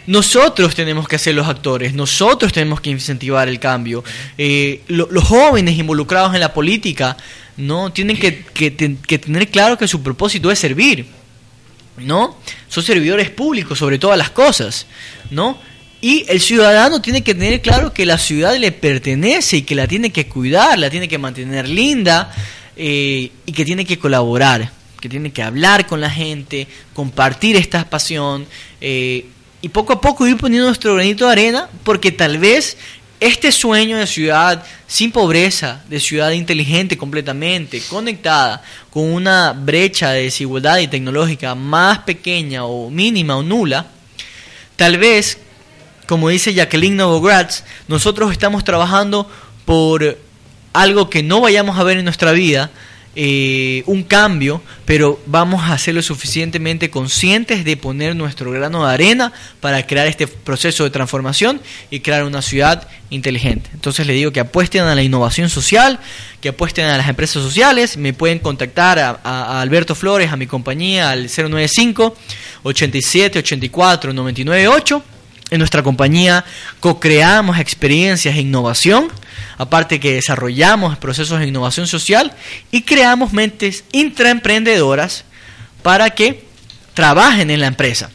nosotros 0.07 0.75
tenemos 0.75 1.09
que 1.09 1.19
ser 1.19 1.35
los 1.35 1.47
actores, 1.47 1.95
nosotros 1.95 2.53
tenemos 2.53 2.81
que 2.81 2.91
incentivar 2.91 3.49
el 3.49 3.59
cambio. 3.59 4.05
Eh, 4.37 4.83
los 4.89 5.25
jóvenes 5.25 5.79
involucrados 5.79 6.35
en 6.35 6.41
la 6.41 6.53
política 6.53 7.17
no 7.57 7.93
tienen 7.93 8.19
que, 8.19 8.31
tener 8.71 9.49
claro 9.49 9.79
que 9.79 9.89
su 9.89 10.03
propósito 10.03 10.51
es 10.51 10.59
servir, 10.59 11.07
¿no? 11.99 12.37
Son 12.69 12.83
servidores 12.83 13.31
públicos 13.31 13.79
sobre 13.79 13.99
todas 13.99 14.19
las 14.19 14.31
cosas, 14.31 14.87
¿no? 15.31 15.59
Y 16.01 16.27
el 16.29 16.41
ciudadano 16.41 17.01
tiene 17.01 17.23
que 17.23 17.35
tener 17.35 17.63
claro 17.63 17.95
que 17.95 18.05
la 18.05 18.19
ciudad 18.19 18.57
le 18.57 18.73
pertenece 18.73 19.59
y 19.59 19.63
que 19.63 19.75
la 19.75 19.87
tiene 19.87 20.11
que 20.11 20.27
cuidar, 20.27 20.79
la 20.79 20.91
tiene 20.91 21.09
que 21.09 21.17
mantener 21.17 21.67
linda 21.67 22.31
eh, 22.77 23.31
y 23.47 23.53
que 23.53 23.65
tiene 23.65 23.87
que 23.87 23.99
colaborar, 23.99 24.71
que 25.01 25.09
tiene 25.09 25.33
que 25.33 25.43
hablar 25.43 25.87
con 25.87 26.01
la 26.01 26.11
gente, 26.11 26.67
compartir 26.93 27.57
esta 27.57 27.89
pasión. 27.89 28.47
Eh, 28.83 29.27
y 29.63 29.71
poco 29.71 29.95
a 29.95 30.01
poco 30.03 30.27
ir 30.27 30.37
poniendo 30.37 30.67
nuestro 30.67 30.95
granito 30.95 31.25
de 31.25 31.33
arena, 31.33 31.71
porque 31.85 32.13
tal 32.13 32.37
vez 32.37 32.77
este 33.21 33.53
sueño 33.53 33.97
de 33.97 34.07
ciudad 34.07 34.65
sin 34.87 35.13
pobreza, 35.13 35.83
de 35.89 36.01
ciudad 36.01 36.31
inteligente 36.31 36.99
completamente, 36.99 37.81
conectada, 37.89 38.63
con 38.91 39.13
una 39.13 39.53
brecha 39.53 40.11
de 40.11 40.25
desigualdad 40.25 40.79
y 40.79 40.89
tecnológica 40.89 41.55
más 41.55 42.01
pequeña 42.01 42.65
o 42.65 42.91
mínima 42.91 43.37
o 43.37 43.43
nula, 43.43 43.87
tal 44.77 44.99
vez, 44.99 45.39
como 46.07 46.29
dice 46.29 46.55
Jacqueline 46.55 46.97
Novogratz, 46.97 47.65
nosotros 47.89 48.33
estamos 48.33 48.65
trabajando 48.65 49.31
por 49.65 50.19
algo 50.73 51.09
que 51.09 51.23
no 51.23 51.41
vayamos 51.41 51.79
a 51.79 51.85
ver 51.85 51.99
en 51.99 52.05
nuestra 52.05 52.33
vida, 52.33 52.71
eh, 53.17 53.83
un 53.87 54.03
cambio, 54.03 54.61
pero 54.85 55.21
vamos 55.27 55.63
a 55.63 55.73
hacerlo 55.73 56.03
suficientemente 56.03 56.91
conscientes 56.91 57.65
de 57.65 57.77
poner 57.77 58.17
nuestro 58.17 58.51
grano 58.51 58.87
de 58.87 58.93
arena 58.93 59.33
para 59.61 59.87
crear 59.87 60.07
este 60.07 60.27
proceso 60.27 60.85
de 60.85 60.91
transformación 60.91 61.61
y 61.91 62.01
crear 62.01 62.25
una 62.25 62.43
ciudad 62.43 62.89
inteligente. 63.11 63.71
Entonces 63.73 64.07
le 64.07 64.15
digo 64.15 64.33
que 64.33 64.41
apuesten 64.41 64.83
a 64.83 64.95
la 64.95 65.03
innovación 65.03 65.49
social, 65.49 66.01
que 66.41 66.51
apuesten 66.51 66.87
a 66.87 66.97
las 66.97 67.09
empresas 67.09 67.43
sociales, 67.43 67.97
me 67.97 68.13
pueden 68.13 68.39
contactar 68.39 68.99
a, 68.99 69.61
Alberto 69.61 69.95
Flores, 69.95 70.33
a 70.33 70.37
mi 70.37 70.47
compañía, 70.47 71.11
al 71.11 71.29
095 71.29 72.17
87 72.65 73.39
84 73.39 74.13
99 74.13 74.69
8 74.69 75.05
en 75.51 75.59
nuestra 75.59 75.83
compañía 75.83 76.45
co-creamos 76.81 77.59
experiencias 77.59 78.35
e 78.37 78.41
innovación, 78.41 79.09
aparte 79.59 80.01
que 80.01 80.15
desarrollamos 80.15 80.99
procesos 80.99 81.41
de 81.41 81.47
innovación 81.47 81.87
social 81.87 82.33
y 82.71 82.83
creamos 82.83 83.33
mentes 83.33 83.85
intraemprendedoras 83.93 85.25
para 85.83 86.11
que 86.11 86.45
trabajen 86.95 87.51
en 87.51 87.61
la 87.61 87.67
empresa. 87.67 88.11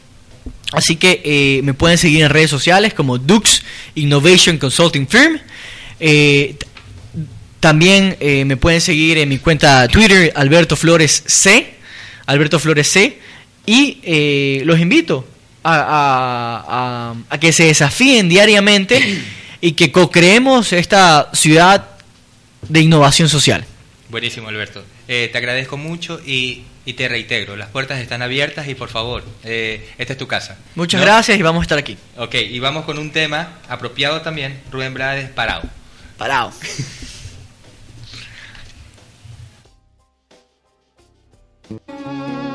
Así 0.71 0.95
que 0.95 1.21
eh, 1.23 1.61
me 1.63 1.73
pueden 1.73 1.97
seguir 1.97 2.23
en 2.23 2.29
redes 2.29 2.49
sociales 2.49 2.93
como 2.93 3.17
Dux 3.17 3.63
Innovation 3.95 4.57
Consulting 4.57 5.07
Firm. 5.07 5.39
Eh, 5.99 6.55
también 7.59 8.15
eh, 8.19 8.45
me 8.45 8.55
pueden 8.55 8.79
seguir 8.79 9.17
en 9.17 9.29
mi 9.29 9.39
cuenta 9.39 9.87
Twitter, 9.87 10.31
Alberto 10.35 10.75
Flores 10.75 11.23
C. 11.25 11.75
Alberto 12.25 12.59
Flores 12.59 12.87
C. 12.87 13.19
Y 13.65 14.63
los 14.63 14.79
invito 14.79 15.27
a, 15.63 17.13
que 17.39 17.51
se 17.51 17.65
desafíen 17.65 18.27
diariamente 18.27 19.21
y 19.62 19.74
que 19.74 19.91
co-creemos 19.91 20.74
esta 20.74 21.30
ciudad 21.34 21.89
de 22.68 22.82
innovación 22.82 23.30
social. 23.30 23.66
Buenísimo, 24.10 24.47
Alberto. 24.49 24.84
Eh, 25.07 25.30
te 25.32 25.38
agradezco 25.38 25.78
mucho 25.78 26.20
y, 26.26 26.64
te 26.97 27.07
reitero, 27.07 27.55
las 27.55 27.70
puertas 27.70 27.99
están 27.99 28.24
abiertas 28.24 28.68
y 28.68 28.74
por 28.74 28.89
favor, 28.89 29.24
eh, 29.43 29.88
esta 29.99 30.14
es 30.14 30.20
tu 30.20 30.28
casa. 30.28 30.57
Muchas 30.74 30.99
gracias 31.01 31.38
y 31.38 31.41
vamos 31.43 31.62
a 31.62 31.64
estar 31.64 31.78
aquí. 31.78 31.97
Ok, 32.18 32.34
y 32.36 32.60
vamos 32.60 32.86
con 32.86 32.97
un 32.97 33.12
tema 33.12 33.60
apropiado 33.68 34.22
también, 34.22 34.60
Rubén 34.72 34.95
Blades, 34.95 35.30
Parado. 35.30 35.64
Parado. 36.18 36.51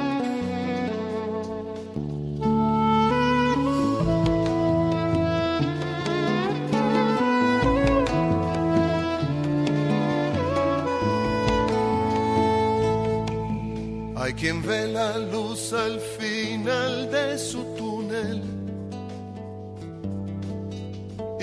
Hay 14.25 14.33
quien 14.33 14.63
ve 14.63 14.87
la 14.87 15.19
luz 15.19 15.75
al 15.75 16.01
final 16.01 17.11
de 17.11 17.37
su 17.37 17.63
túnel 17.77 18.54